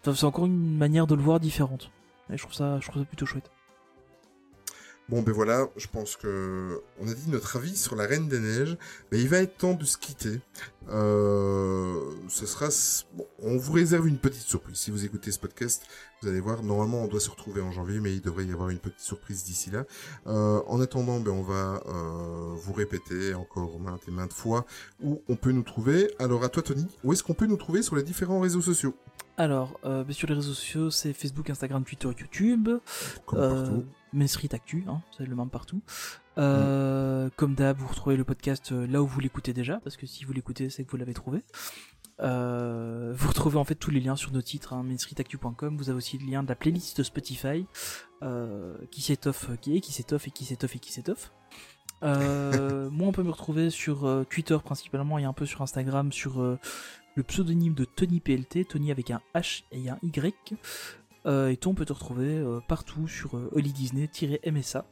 [0.02, 1.90] c'est encore une manière de le voir différente.
[2.30, 3.50] Et je trouve ça je trouve ça plutôt chouette.
[5.08, 8.38] Bon, ben voilà, je pense que on a dit notre avis sur la Reine des
[8.38, 8.78] Neiges.
[9.10, 10.40] Mais il va être temps de se quitter.
[10.90, 12.68] Euh, ce sera,
[13.14, 14.76] bon, on vous réserve une petite surprise.
[14.76, 15.82] Si vous écoutez ce podcast,
[16.22, 16.62] vous allez voir.
[16.62, 19.44] Normalement, on doit se retrouver en janvier, mais il devrait y avoir une petite surprise
[19.44, 19.84] d'ici là.
[20.26, 24.64] Euh, en attendant, ben on va euh, vous répéter encore maintes et maintes fois
[25.02, 26.10] où on peut nous trouver.
[26.18, 28.94] Alors à toi, Tony, où est-ce qu'on peut nous trouver sur les différents réseaux sociaux?
[29.36, 32.68] Alors euh, sur les réseaux sociaux c'est Facebook, Instagram, Twitter, YouTube.
[33.26, 33.84] Comme Euh, partout.
[34.12, 35.80] Main Street Actu, hein, c'est le même partout.
[36.38, 40.06] Euh, Comme d'hab, vous retrouvez le podcast euh, là où vous l'écoutez déjà, parce que
[40.06, 41.42] si vous l'écoutez, c'est que vous l'avez trouvé.
[42.20, 45.76] Euh, vous retrouvez en fait tous les liens sur nos titres, hein, mainstreetactu.com.
[45.76, 47.66] Vous avez aussi le lien de la playlist Spotify,
[48.22, 51.32] euh, qui s'étoffe, qui est, qui s'étoffe et qui s'étoffe et qui s'étoffe.
[52.02, 56.40] Euh, moi, on peut me retrouver sur Twitter principalement et un peu sur Instagram sur
[57.14, 60.54] le pseudonyme de Tony PLT, Tony avec un H et un Y.
[61.26, 64.84] Euh, et toi, on peut te retrouver euh, partout sur euh, Holly Disney-MSA.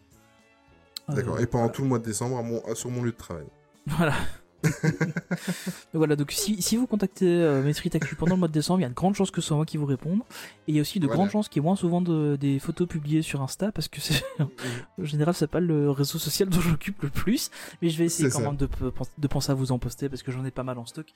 [1.08, 1.40] D'accord.
[1.40, 3.46] Et pendant tout le mois de décembre, à mon- à- sur mon lieu de travail.
[3.86, 4.14] Voilà.
[4.62, 4.72] Donc
[5.94, 8.86] voilà, donc si, si vous contactez euh, Actu pendant le mois de décembre, il y
[8.86, 10.20] a de grandes chances que ce soit moi qui vous réponde.
[10.68, 11.16] Et il y a aussi de Voilà.
[11.18, 14.00] grandes chances qu'il y ait moins souvent de- des photos publiées sur Insta, parce que
[14.00, 17.50] c'est, en général, c'est pas le réseau social dont j'occupe le plus.
[17.82, 18.44] Mais je vais essayer quand ça.
[18.44, 20.78] même de, pe- de penser à vous en poster, parce que j'en ai pas mal
[20.78, 21.06] en stock.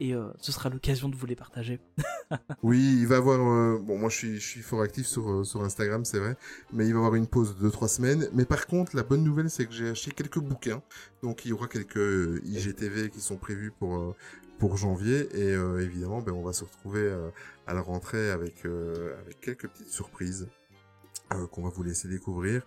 [0.00, 1.80] Et euh, ce sera l'occasion de vous les partager.
[2.62, 3.38] Oui, il va avoir.
[3.40, 6.36] euh, bon, moi, je suis, je suis fort actif sur euh, sur Instagram, c'est vrai,
[6.72, 8.28] mais il va avoir une pause de 2-3 semaines.
[8.32, 10.80] Mais par contre, la bonne nouvelle, c'est que j'ai acheté quelques bouquins,
[11.22, 12.40] donc il y aura quelques euh,
[13.12, 14.14] Qui sont prévus pour euh,
[14.58, 17.30] pour janvier, et euh, évidemment, ben, on va se retrouver euh,
[17.66, 20.48] à la rentrée avec avec quelques petites surprises
[21.50, 22.62] qu'on va vous laisser découvrir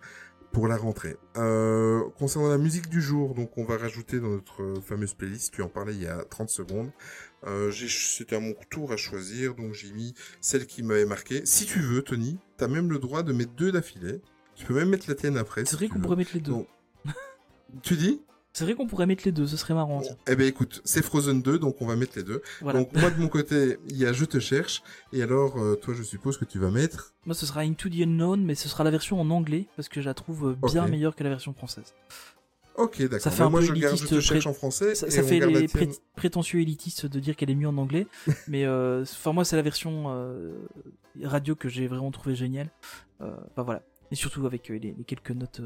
[0.51, 1.17] pour la rentrée.
[1.35, 5.61] Euh, concernant la musique du jour, donc on va rajouter dans notre fameuse playlist, tu
[5.61, 6.91] en parlais il y a 30 secondes.
[7.45, 11.45] Euh, C'était à mon tour à choisir, donc j'ai mis celle qui m'avait marqué.
[11.45, 14.21] Si tu veux, Tony, t'as même le droit de mettre deux d'affilée.
[14.55, 15.65] Tu peux même mettre la tienne après.
[15.65, 16.51] C'est si vrai qu'on pourrait mettre les deux.
[16.51, 16.67] Donc,
[17.83, 18.21] Tu dis?
[18.57, 19.99] C'est vrai qu'on pourrait mettre les deux, ce serait marrant.
[19.99, 20.15] Tiens.
[20.29, 22.41] Eh ben écoute, c'est Frozen 2, donc on va mettre les deux.
[22.61, 22.79] Voilà.
[22.79, 25.93] Donc moi de mon côté, il y a Je te cherche, et alors euh, toi
[25.93, 27.13] je suppose que tu vas mettre...
[27.25, 29.99] Moi, ce sera Into the Unknown, mais ce sera la version en anglais, parce que
[29.99, 31.93] je la trouve euh, bien meilleure que la version française.
[32.77, 33.19] Ok, d'accord.
[33.19, 35.07] Ça fait Ben, un moi peu je garde Je te cherche pré- en français, Ça,
[35.07, 38.07] et ça on fait les pré- prétentieux élitistes de dire qu'elle est mieux en anglais,
[38.47, 40.53] mais euh, enfin moi c'est la version euh,
[41.23, 42.69] radio que j'ai vraiment trouvé géniale.
[43.21, 45.61] Euh, voilà, et surtout avec les, les quelques notes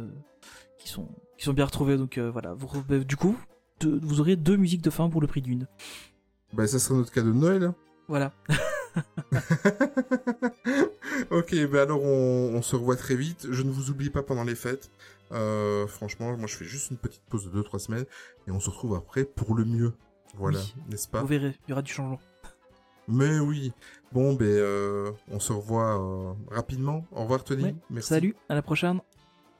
[0.79, 1.07] qui sont
[1.37, 1.97] qui sont bien retrouvées.
[1.97, 3.37] Donc euh, voilà, vous, bah, du coup,
[3.83, 5.67] vous aurez deux musiques de fin pour le prix d'une.
[6.53, 7.63] Ben ça sera notre cadeau de Noël.
[7.63, 7.75] hein.
[8.07, 8.33] Voilà.
[11.31, 13.47] ok, ben alors on, on se revoit très vite.
[13.51, 14.89] Je ne vous oublie pas pendant les fêtes.
[15.31, 18.05] Euh, franchement, moi je fais juste une petite pause de 2-3 semaines
[18.47, 19.93] et on se retrouve après pour le mieux.
[20.35, 20.73] Voilà, Oui.
[20.89, 21.21] n'est-ce pas?
[21.21, 22.19] Vous verrez, il y aura du changement.
[23.07, 23.71] Mais oui.
[24.11, 27.05] Bon, ben euh, on se revoit euh, rapidement.
[27.11, 27.63] Au revoir Tony.
[27.63, 27.75] Ouais.
[27.89, 28.09] Merci.
[28.09, 29.01] Salut, à la prochaine.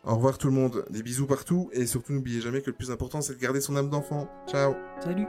[0.04, 0.86] Au revoir tout le monde.
[0.90, 3.76] Des bisous partout et surtout n'oubliez jamais que le plus important c'est de garder son
[3.76, 4.28] âme d'enfant.
[4.48, 4.74] Ciao.
[5.02, 5.28] Salut.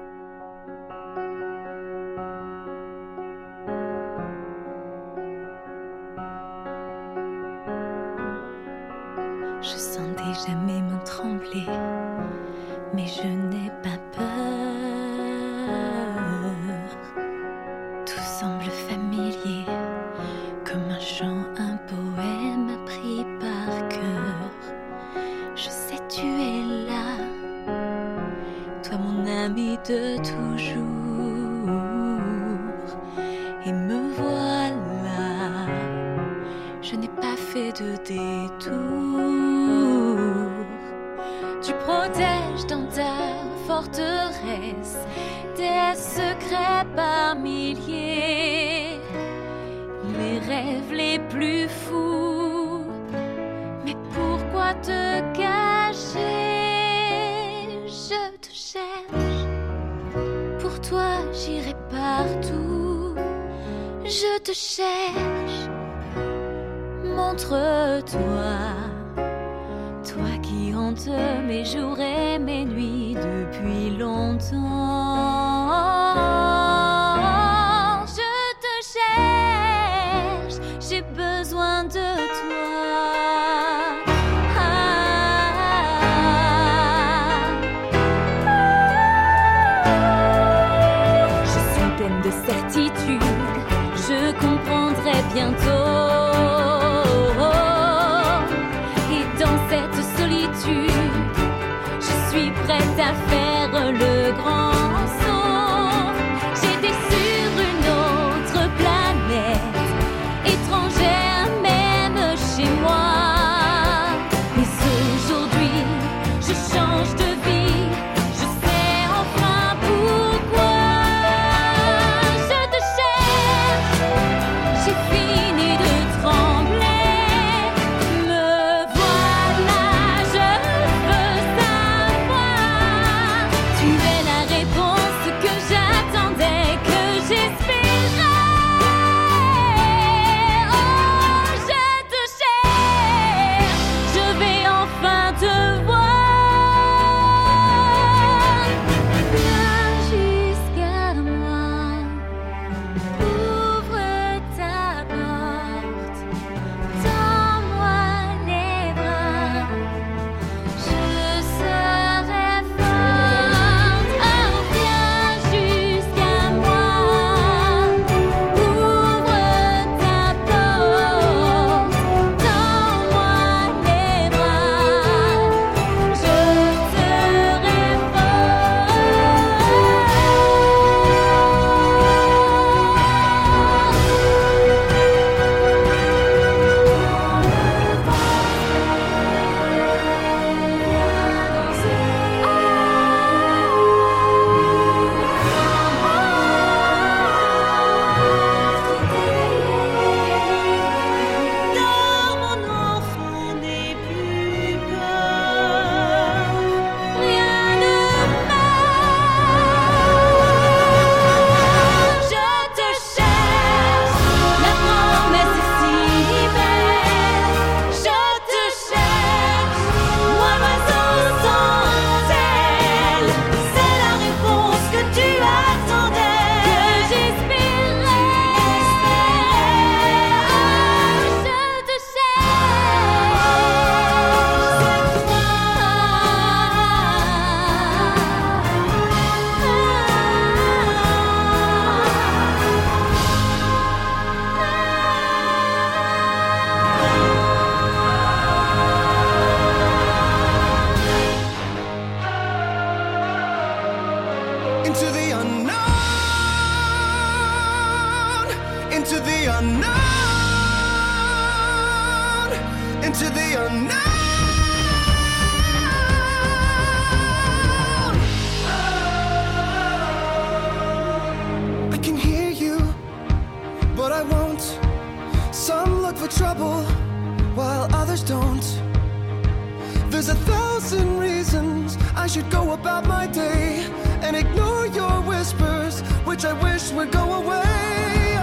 [284.33, 288.37] And ignore your whispers, which I wish would go away.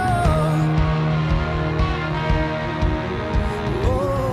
[3.86, 4.28] Oh.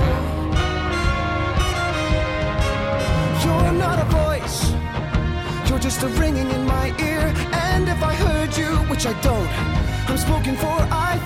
[3.43, 4.73] You're not a voice,
[5.69, 7.33] you're just a ringing in my ear.
[7.53, 9.49] And if I heard you, which I don't,
[10.09, 11.17] I'm spoken for, I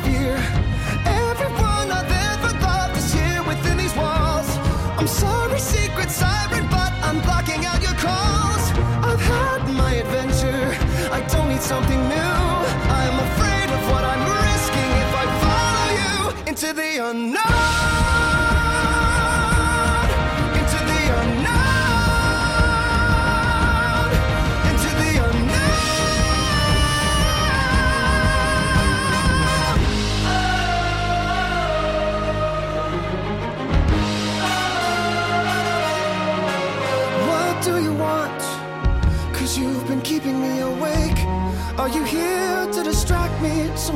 [11.69, 12.15] something new.
[12.17, 17.59] I'm afraid of what I'm risking if I follow you into the unknown.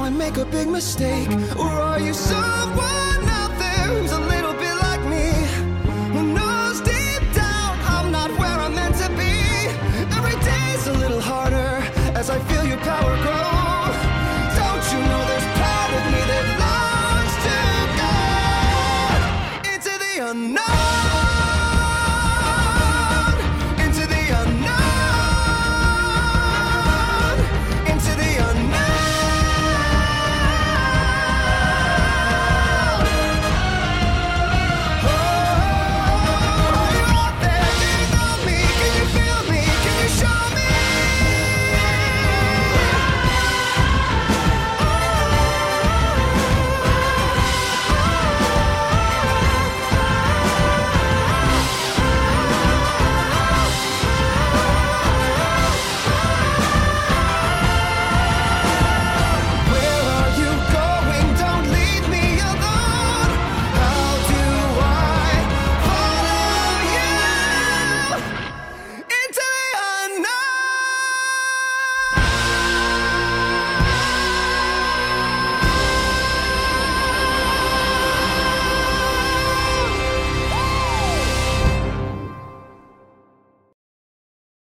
[0.03, 1.29] I make a big mistake?
[1.57, 4.11] Or are you someone out there who's